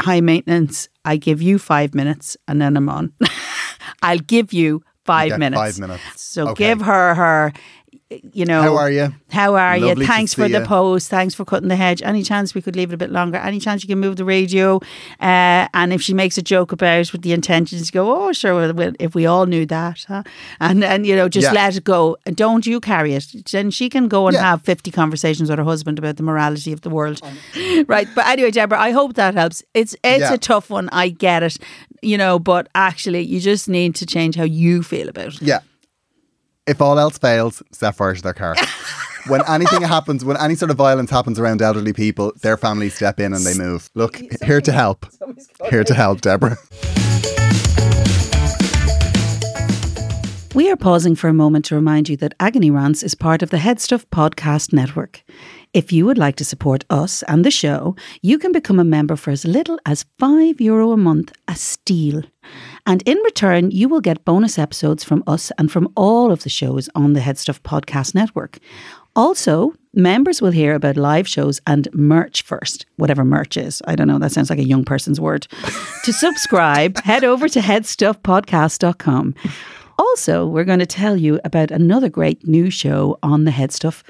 high 0.00 0.20
maintenance. 0.20 0.88
I 1.04 1.16
give 1.16 1.40
you 1.40 1.58
five 1.58 1.94
minutes 1.94 2.36
and 2.48 2.60
then 2.60 2.76
I'm 2.76 2.88
on. 2.88 3.12
I'll 4.02 4.18
give 4.18 4.52
you 4.52 4.82
five 5.04 5.38
minutes. 5.38 5.60
five 5.60 5.78
minutes. 5.78 6.02
So 6.20 6.48
Okay. 6.48 6.64
give 6.64 6.80
her 6.80 7.14
her, 7.14 7.52
you 8.10 8.44
know. 8.44 8.62
How 8.62 8.76
are 8.76 8.90
you? 8.90 9.12
How 9.30 9.54
are 9.56 9.78
Lovely 9.78 10.04
you? 10.04 10.06
Thanks 10.08 10.32
for 10.32 10.48
the 10.48 10.60
you. 10.60 10.64
post. 10.64 11.10
Thanks 11.10 11.34
for 11.34 11.44
cutting 11.44 11.68
the 11.68 11.74
hedge. 11.76 12.02
Any 12.02 12.22
chance 12.22 12.54
we 12.54 12.62
could 12.62 12.76
leave 12.76 12.90
it 12.90 12.94
a 12.94 12.96
bit 12.96 13.10
longer? 13.10 13.38
Any 13.38 13.58
chance 13.58 13.82
you 13.82 13.88
can 13.88 13.98
move 13.98 14.14
the 14.16 14.24
radio? 14.24 14.76
Uh, 15.20 15.66
and 15.74 15.92
if 15.92 16.00
she 16.00 16.14
makes 16.14 16.38
a 16.38 16.42
joke 16.42 16.70
about 16.70 17.00
it 17.00 17.12
with 17.12 17.22
the 17.22 17.32
intentions, 17.32 17.90
go, 17.90 18.14
oh, 18.28 18.32
sure, 18.32 18.72
well, 18.72 18.92
if 19.00 19.14
we 19.16 19.26
all 19.26 19.46
knew 19.46 19.66
that, 19.66 20.04
huh? 20.06 20.22
And, 20.60 20.84
and 20.84 21.04
you 21.04 21.16
know, 21.16 21.28
just 21.28 21.46
Yeah. 21.46 21.52
let 21.52 21.76
it 21.76 21.84
go. 21.84 22.16
And 22.24 22.36
Don't 22.36 22.64
you 22.66 22.78
carry 22.80 23.14
it. 23.14 23.26
Then 23.50 23.70
she 23.72 23.88
can 23.88 24.06
go 24.06 24.28
and 24.28 24.34
Yeah. 24.34 24.42
have 24.42 24.62
50 24.62 24.90
conversations 24.92 25.50
with 25.50 25.58
her 25.58 25.64
husband 25.64 25.98
about 25.98 26.16
the 26.16 26.22
morality 26.22 26.72
of 26.72 26.82
the 26.82 26.90
world. 26.90 27.20
right. 27.88 28.06
But 28.14 28.26
anyway, 28.28 28.52
Deborah, 28.52 28.78
I 28.80 28.92
hope 28.92 29.14
that 29.14 29.34
helps. 29.34 29.64
It's, 29.74 29.96
it's 30.04 30.20
Yeah. 30.20 30.34
a 30.34 30.38
tough 30.38 30.70
one. 30.70 30.88
I 30.92 31.08
get 31.08 31.42
it, 31.42 31.56
you 32.02 32.16
know, 32.16 32.38
but 32.38 32.68
actually, 32.74 33.22
you 33.22 33.40
just 33.40 33.68
need 33.68 33.96
to 33.96 34.06
change 34.06 34.36
how 34.36 34.44
you 34.44 34.82
feel 34.84 35.08
about 35.08 35.34
it. 35.34 35.42
Yeah. 35.42 35.58
If 36.66 36.80
all 36.82 36.98
else 36.98 37.16
fails, 37.16 37.62
set 37.70 37.94
fire 37.94 38.14
to 38.14 38.22
their 38.22 38.34
car. 38.34 38.56
when 39.28 39.40
anything 39.46 39.82
happens, 39.82 40.24
when 40.24 40.36
any 40.36 40.56
sort 40.56 40.72
of 40.72 40.76
violence 40.76 41.10
happens 41.10 41.38
around 41.38 41.62
elderly 41.62 41.92
people, 41.92 42.32
their 42.42 42.56
families 42.56 42.94
step 42.94 43.20
in 43.20 43.32
and 43.32 43.44
they 43.44 43.54
move. 43.54 43.88
Look, 43.94 44.20
here 44.44 44.60
to 44.60 44.72
help. 44.72 45.06
Here 45.70 45.84
to 45.84 45.94
help, 45.94 46.22
Deborah. 46.22 46.56
We 50.56 50.70
are 50.70 50.76
pausing 50.76 51.14
for 51.14 51.28
a 51.28 51.34
moment 51.34 51.66
to 51.66 51.76
remind 51.76 52.08
you 52.08 52.16
that 52.16 52.34
Agony 52.40 52.70
Rants 52.70 53.04
is 53.04 53.14
part 53.14 53.42
of 53.42 53.50
the 53.50 53.58
HeadStuff 53.58 54.06
Podcast 54.06 54.72
Network. 54.72 55.22
If 55.72 55.92
you 55.92 56.04
would 56.06 56.18
like 56.18 56.36
to 56.36 56.44
support 56.44 56.84
us 56.90 57.22
and 57.24 57.44
the 57.44 57.50
show, 57.50 57.94
you 58.22 58.38
can 58.38 58.50
become 58.50 58.80
a 58.80 58.84
member 58.84 59.14
for 59.14 59.30
as 59.30 59.44
little 59.44 59.78
as 59.84 60.06
€5 60.18 60.58
Euro 60.60 60.92
a 60.92 60.96
month, 60.96 61.30
a 61.46 61.54
steal. 61.54 62.22
And 62.86 63.02
in 63.02 63.18
return, 63.18 63.72
you 63.72 63.88
will 63.88 64.00
get 64.00 64.24
bonus 64.24 64.58
episodes 64.58 65.02
from 65.02 65.24
us 65.26 65.50
and 65.58 65.70
from 65.70 65.92
all 65.96 66.30
of 66.30 66.44
the 66.44 66.48
shows 66.48 66.88
on 66.94 67.12
the 67.12 67.20
HeadStuff 67.20 67.60
Podcast 67.60 68.14
Network. 68.14 68.58
Also, 69.16 69.74
members 69.92 70.40
will 70.40 70.50
hear 70.50 70.74
about 70.74 70.96
live 70.96 71.26
shows 71.26 71.60
and 71.66 71.88
merch 71.92 72.42
first, 72.42 72.86
whatever 72.96 73.24
merch 73.24 73.56
is. 73.56 73.82
I 73.86 73.96
don't 73.96 74.06
know, 74.06 74.18
that 74.18 74.30
sounds 74.30 74.50
like 74.50 74.58
a 74.58 74.64
young 74.64 74.84
person's 74.84 75.20
word. 75.20 75.48
to 76.04 76.12
subscribe, 76.12 76.98
head 76.98 77.24
over 77.24 77.48
to 77.48 77.60
headstuffpodcast.com. 77.60 79.34
Also, 79.98 80.46
we're 80.46 80.64
going 80.64 80.78
to 80.78 80.86
tell 80.86 81.16
you 81.16 81.40
about 81.44 81.70
another 81.70 82.10
great 82.10 82.46
new 82.46 82.70
show 82.70 83.18
on 83.22 83.44
the 83.44 83.50
HeadStuff 83.50 84.02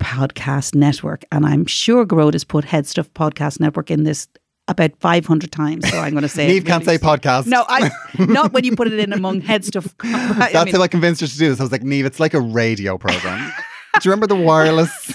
Podcast 0.00 0.74
Network. 0.74 1.24
And 1.32 1.44
I'm 1.44 1.66
sure 1.66 2.06
Gearóid 2.06 2.32
has 2.34 2.44
put 2.44 2.64
HeadStuff 2.64 3.10
Podcast 3.10 3.60
Network 3.60 3.90
in 3.90 4.04
this 4.04 4.28
about 4.72 4.96
500 5.00 5.52
times. 5.52 5.88
So 5.88 5.98
I'm 5.98 6.10
going 6.12 6.22
to 6.22 6.28
say 6.28 6.48
Niamh 6.60 6.66
can't 6.66 6.84
say 6.84 6.98
podcast. 6.98 7.46
No, 7.46 7.64
I 7.68 7.90
not 8.18 8.52
when 8.52 8.64
you 8.64 8.74
put 8.74 8.88
it 8.88 8.98
in 8.98 9.12
among 9.12 9.42
HeadStuff. 9.42 9.92
That's 10.52 10.64
mean- 10.64 10.74
how 10.74 10.82
I 10.82 10.88
convinced 10.88 11.20
her 11.20 11.26
to 11.28 11.38
do 11.38 11.48
this. 11.50 11.60
I 11.60 11.62
was 11.62 11.72
like, 11.72 11.82
Niamh, 11.82 12.04
it's 12.04 12.18
like 12.20 12.34
a 12.34 12.40
radio 12.40 12.98
program. 12.98 13.52
do 14.00 14.08
you 14.08 14.10
remember 14.10 14.26
the 14.26 14.36
wireless? 14.36 15.14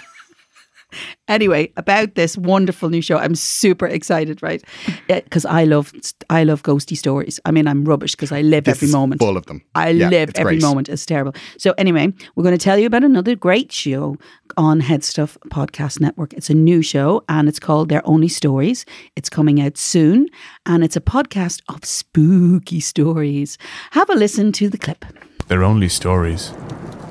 Anyway, 1.27 1.71
about 1.75 2.15
this 2.15 2.37
wonderful 2.37 2.89
new 2.89 3.01
show, 3.01 3.17
I'm 3.17 3.35
super 3.35 3.85
excited, 3.85 4.41
right? 4.41 4.63
Because 5.07 5.45
I 5.45 5.65
love 5.65 5.91
I 6.29 6.43
love 6.45 6.63
ghosty 6.63 6.95
stories. 6.97 7.39
I 7.45 7.51
mean, 7.51 7.67
I'm 7.67 7.83
rubbish 7.83 8.15
because 8.15 8.31
I 8.31 8.41
live 8.41 8.63
This 8.63 8.77
every 8.77 8.91
moment. 8.91 9.19
full 9.19 9.35
of 9.37 9.45
them. 9.47 9.61
I 9.75 9.89
Yeah, 9.89 10.07
live 10.09 10.31
every 10.35 10.55
great. 10.57 10.61
moment. 10.61 10.87
It's 10.89 11.05
terrible. 11.05 11.33
So 11.57 11.73
anyway, 11.77 12.13
we're 12.35 12.43
going 12.43 12.57
to 12.57 12.63
tell 12.63 12.77
you 12.77 12.87
about 12.87 13.03
another 13.03 13.35
great 13.35 13.71
show 13.71 14.15
on 14.55 14.81
HeadStuff 14.81 15.37
Podcast 15.49 15.99
Network. 15.99 16.31
It's 16.33 16.49
a 16.49 16.53
new 16.53 16.81
show 16.81 17.23
and 17.27 17.49
it's 17.49 17.59
called 17.59 17.89
They're 17.89 18.07
Only 18.07 18.29
Stories. 18.29 18.85
It's 19.17 19.29
coming 19.29 19.59
out 19.61 19.77
soon 19.77 20.27
and 20.65 20.83
it's 20.83 20.95
a 20.95 21.01
podcast 21.01 21.61
of 21.67 21.83
spooky 21.83 22.79
stories. 22.79 23.57
Have 23.91 24.09
a 24.09 24.15
listen 24.15 24.51
to 24.53 24.69
the 24.69 24.77
clip. 24.77 25.03
They're 25.49 25.63
Only 25.63 25.89
Stories, 25.89 26.51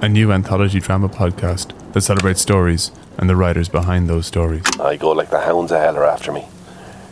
a 0.03 0.09
new 0.09 0.33
anthology 0.33 0.81
drama 0.81 1.09
podcast 1.09 1.73
that 1.93 2.03
celebrates 2.03 2.41
stories 2.41 2.91
and 3.19 3.31
the 3.31 3.37
writers 3.37 3.69
behind 3.69 4.09
those 4.09 4.27
stories. 4.27 4.65
I 4.79 4.97
go 4.97 5.11
like 5.13 5.31
the 5.31 5.41
hounds 5.41 5.73
of 5.73 5.81
hell 5.81 5.97
are 5.97 6.05
after 6.05 6.33
me. 6.33 6.47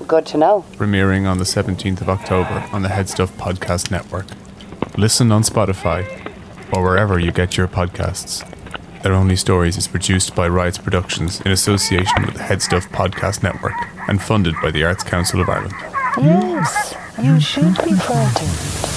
Good 0.07 0.27
to 0.27 0.39
know. 0.39 0.65
Premiering 0.73 1.27
on 1.27 1.39
the 1.39 1.45
17th 1.45 2.03
of 2.03 2.09
October 2.11 2.69
on 2.73 2.83
the 2.83 2.89
HeadStuff 2.89 3.29
Podcast 3.39 3.91
Network. 3.91 4.27
Listen 4.99 5.33
on 5.33 5.43
Spotify 5.43 6.05
or 6.73 6.83
wherever 6.83 7.19
you 7.19 7.33
get 7.33 7.57
your 7.57 7.69
podcasts. 7.69 8.49
They're 9.03 9.13
Only 9.13 9.37
Stories 9.37 9.77
is 9.77 9.89
produced 9.89 10.35
by 10.35 10.49
Riots 10.49 10.79
Productions 10.79 11.41
in 11.43 11.53
association 11.53 12.27
with 12.27 12.35
the 12.35 12.43
HeadStuff 12.43 12.89
Podcast 12.89 13.43
Network 13.43 13.75
and 14.09 14.21
funded 14.21 14.55
by 14.63 14.71
the 14.71 14.85
Arts 14.85 15.05
Council 15.05 15.41
of 15.41 15.49
Ireland. 15.49 15.75
Yes, 16.19 16.95
you 17.23 17.41
should 17.41 17.75
be 17.85 17.93
frightened. 17.95 18.94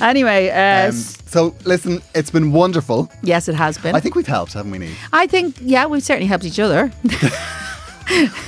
Anyway, 0.00 0.50
uh, 0.50 0.88
Um, 0.88 0.92
so, 0.92 1.54
listen, 1.64 2.02
it's 2.14 2.30
been 2.30 2.52
wonderful. 2.52 3.10
yes, 3.22 3.48
it 3.48 3.54
has 3.54 3.78
been. 3.78 3.94
I 3.94 4.00
think 4.00 4.14
we've 4.14 4.26
helped, 4.26 4.52
haven't 4.54 4.70
we, 4.72 4.78
Niamh? 4.78 4.94
I 5.12 5.26
think, 5.26 5.56
yeah, 5.60 5.86
we've 5.86 6.02
certainly 6.02 6.26
helped 6.26 6.44
each 6.44 6.58
other. 6.58 6.90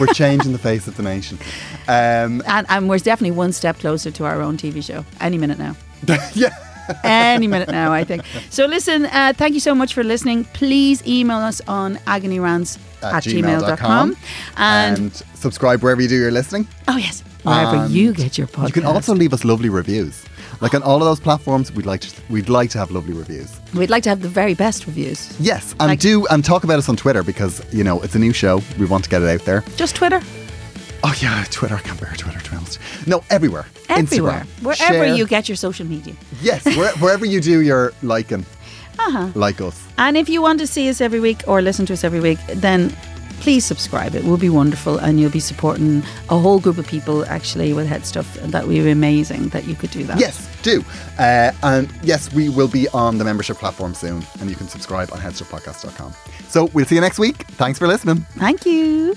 We're 0.01 0.07
changing 0.09 0.51
the 0.53 0.59
face 0.59 0.89
of 0.89 0.97
the 0.97 1.05
nation. 1.05 1.39
Um, 1.87 2.43
And, 2.47 2.67
and 2.69 2.89
we're 2.89 2.99
definitely 2.99 3.31
one 3.37 3.53
step 3.53 3.79
closer 3.79 4.11
to 4.11 4.25
our 4.25 4.41
own 4.43 4.57
TV 4.57 4.83
show. 4.83 5.05
Any 5.21 5.39
minute 5.39 5.59
now. 5.59 5.77
yeah. 6.35 6.51
Any 7.05 7.47
minute 7.47 7.69
now, 7.71 7.93
I 7.93 8.03
think. 8.03 8.25
So 8.51 8.67
listen, 8.67 9.07
uh, 9.07 9.33
thank 9.37 9.55
you 9.55 9.61
so 9.61 9.73
much 9.73 9.95
for 9.95 10.03
listening. 10.03 10.45
Please 10.53 11.07
email 11.07 11.39
us 11.39 11.61
on 11.69 11.95
agonyrants 12.09 12.77
At 13.03 13.15
at, 13.15 13.23
gmail.com. 13.23 14.15
gmail.com. 14.17 14.17
And, 14.57 14.99
And 14.99 15.15
subscribe 15.35 15.81
wherever 15.81 16.03
you 16.03 16.09
do 16.09 16.17
your 16.17 16.33
listening. 16.33 16.67
oh, 16.89 16.97
yes, 16.97 17.23
wherever 17.45 17.77
And 17.77 17.93
you 17.93 18.13
get 18.15 18.37
your 18.37 18.49
podcast. 18.49 18.67
You 18.67 18.73
can 18.73 18.85
also 18.85 19.15
leave 19.15 19.33
us 19.33 19.45
lovely 19.45 19.69
reviews. 19.69 20.25
Like 20.63 20.75
on 20.75 20.83
all 20.83 20.97
of 20.97 21.05
those 21.05 21.21
platforms, 21.21 21.73
we'd 21.73 21.87
like 21.87 22.01
to 22.03 22.11
we'd 22.31 22.49
like 22.49 22.71
to 22.71 22.79
have 22.79 22.91
lovely 22.93 23.13
reviews. 23.13 23.51
We'd 23.75 23.91
like 23.91 24.05
to 24.05 24.09
have 24.11 24.23
the 24.23 24.29
very 24.29 24.55
best 24.55 24.87
reviews. 24.87 25.21
Yes, 25.41 25.73
and 25.81 25.89
Like- 25.89 25.99
do 26.01 26.25
and 26.29 26.45
talk 26.45 26.63
about 26.65 26.79
us 26.79 26.89
on 26.89 26.97
Twitter 26.97 27.23
because 27.25 27.61
you 27.73 27.83
know 27.85 28.01
it's 28.01 28.15
a 28.15 28.19
new 28.19 28.33
show. 28.33 28.63
We 28.79 28.87
want 28.87 29.03
to 29.05 29.11
get 29.11 29.23
it 29.23 29.29
out 29.29 29.45
there. 29.45 29.65
Just 29.77 29.97
Twitter. 29.97 30.21
Oh 31.05 31.13
yeah, 31.21 31.45
Twitter. 31.51 31.75
I 31.75 31.81
can't 31.81 32.01
bear 32.01 32.15
Twitter. 32.17 32.39
To 32.41 32.51
be 32.51 32.57
honest. 32.57 32.79
No, 33.07 33.25
everywhere. 33.29 33.67
Everywhere. 33.89 34.45
Instagram. 34.47 34.63
Wherever 34.65 35.05
Share. 35.05 35.15
you 35.17 35.27
get 35.27 35.49
your 35.49 35.57
social 35.57 35.85
media. 35.87 36.15
Yes, 36.41 36.65
where, 36.77 36.93
wherever 37.03 37.27
you 37.27 37.41
do 37.41 37.61
your 37.61 37.93
liking, 38.03 38.47
Uh-huh. 39.01 39.29
like 39.35 39.61
us. 39.61 39.77
And 39.99 40.17
if 40.17 40.29
you 40.29 40.41
want 40.41 40.61
to 40.61 40.67
see 40.67 40.89
us 40.89 41.01
every 41.01 41.19
week 41.19 41.43
or 41.49 41.61
listen 41.61 41.87
to 41.87 41.93
us 41.93 42.05
every 42.05 42.21
week, 42.21 42.39
then 42.55 42.95
please 43.43 43.67
subscribe. 43.67 44.15
It 44.15 44.23
will 44.23 44.37
be 44.37 44.49
wonderful 44.49 44.99
and 44.99 45.21
you'll 45.21 45.31
be 45.31 45.41
supporting 45.41 46.05
a 46.31 46.39
whole 46.39 46.61
group 46.61 46.79
of 46.79 46.87
people 46.87 47.25
actually 47.27 47.73
with 47.73 47.89
HeadStuff. 47.89 48.35
That 48.53 48.67
would 48.67 48.73
be 48.73 48.91
amazing 48.91 49.49
that 49.49 49.65
you 49.65 49.75
could 49.75 49.91
do 49.91 50.05
that. 50.05 50.19
Yes, 50.19 50.49
do. 50.63 50.85
Uh, 51.19 51.51
and 51.65 51.93
yes, 52.03 52.33
we 52.33 52.49
will 52.49 52.69
be 52.69 52.87
on 52.91 53.19
the 53.19 53.25
membership 53.25 53.57
platform 53.57 53.95
soon, 53.95 54.23
and 54.41 54.49
you 54.49 54.55
can 54.55 54.69
subscribe 54.69 55.11
on 55.13 55.19
headstuffpodcast.com. 55.19 56.15
So 56.49 56.67
we'll 56.73 56.87
see 56.87 56.95
you 56.95 57.01
next 57.01 57.19
week. 57.19 57.45
Thanks 57.59 57.79
for 57.81 57.89
listening. 57.89 58.19
Thank 58.37 58.65
you. 58.65 59.17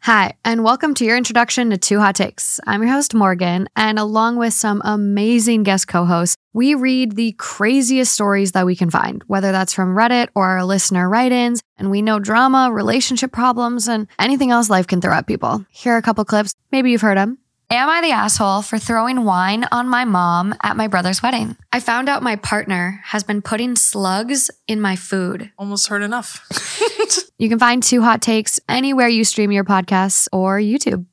Hi, 0.00 0.34
and 0.44 0.62
welcome 0.62 0.94
to 0.94 1.04
your 1.04 1.16
introduction 1.16 1.70
to 1.70 1.76
Two 1.76 1.98
Hot 1.98 2.14
Takes. 2.14 2.60
I'm 2.66 2.82
your 2.82 2.92
host, 2.92 3.14
Morgan, 3.14 3.68
and 3.76 3.98
along 3.98 4.36
with 4.36 4.54
some 4.54 4.80
amazing 4.84 5.64
guest 5.64 5.88
co 5.88 6.04
hosts, 6.04 6.36
we 6.52 6.74
read 6.74 7.16
the 7.16 7.32
craziest 7.32 8.12
stories 8.12 8.52
that 8.52 8.64
we 8.64 8.76
can 8.76 8.90
find, 8.90 9.22
whether 9.26 9.52
that's 9.52 9.74
from 9.74 9.96
Reddit 9.96 10.28
or 10.34 10.46
our 10.46 10.64
listener 10.64 11.08
write 11.08 11.32
ins, 11.32 11.60
and 11.76 11.90
we 11.90 12.00
know 12.00 12.20
drama, 12.20 12.70
relationship 12.72 13.32
problems, 13.32 13.88
and 13.88 14.06
anything 14.18 14.50
else 14.50 14.70
life 14.70 14.86
can 14.86 15.00
throw 15.00 15.12
at 15.12 15.26
people. 15.26 15.66
Here 15.70 15.94
are 15.94 15.98
a 15.98 16.02
couple 16.02 16.24
clips. 16.24 16.54
Maybe 16.70 16.92
you've 16.92 17.02
heard 17.02 17.18
them. 17.18 17.38
Am 17.70 17.90
I 17.90 18.00
the 18.00 18.12
asshole 18.12 18.62
for 18.62 18.78
throwing 18.78 19.24
wine 19.26 19.66
on 19.70 19.90
my 19.90 20.06
mom 20.06 20.54
at 20.62 20.74
my 20.74 20.86
brother's 20.88 21.22
wedding? 21.22 21.54
I 21.70 21.80
found 21.80 22.08
out 22.08 22.22
my 22.22 22.36
partner 22.36 23.02
has 23.04 23.24
been 23.24 23.42
putting 23.42 23.76
slugs 23.76 24.50
in 24.66 24.80
my 24.80 24.96
food. 24.96 25.50
Almost 25.58 25.88
heard 25.88 26.02
enough. 26.02 26.46
You 27.40 27.48
can 27.48 27.60
find 27.60 27.80
Two 27.80 28.02
Hot 28.02 28.20
Takes 28.20 28.58
anywhere 28.68 29.06
you 29.06 29.22
stream 29.22 29.52
your 29.52 29.62
podcasts 29.62 30.26
or 30.32 30.58
YouTube. 30.58 31.06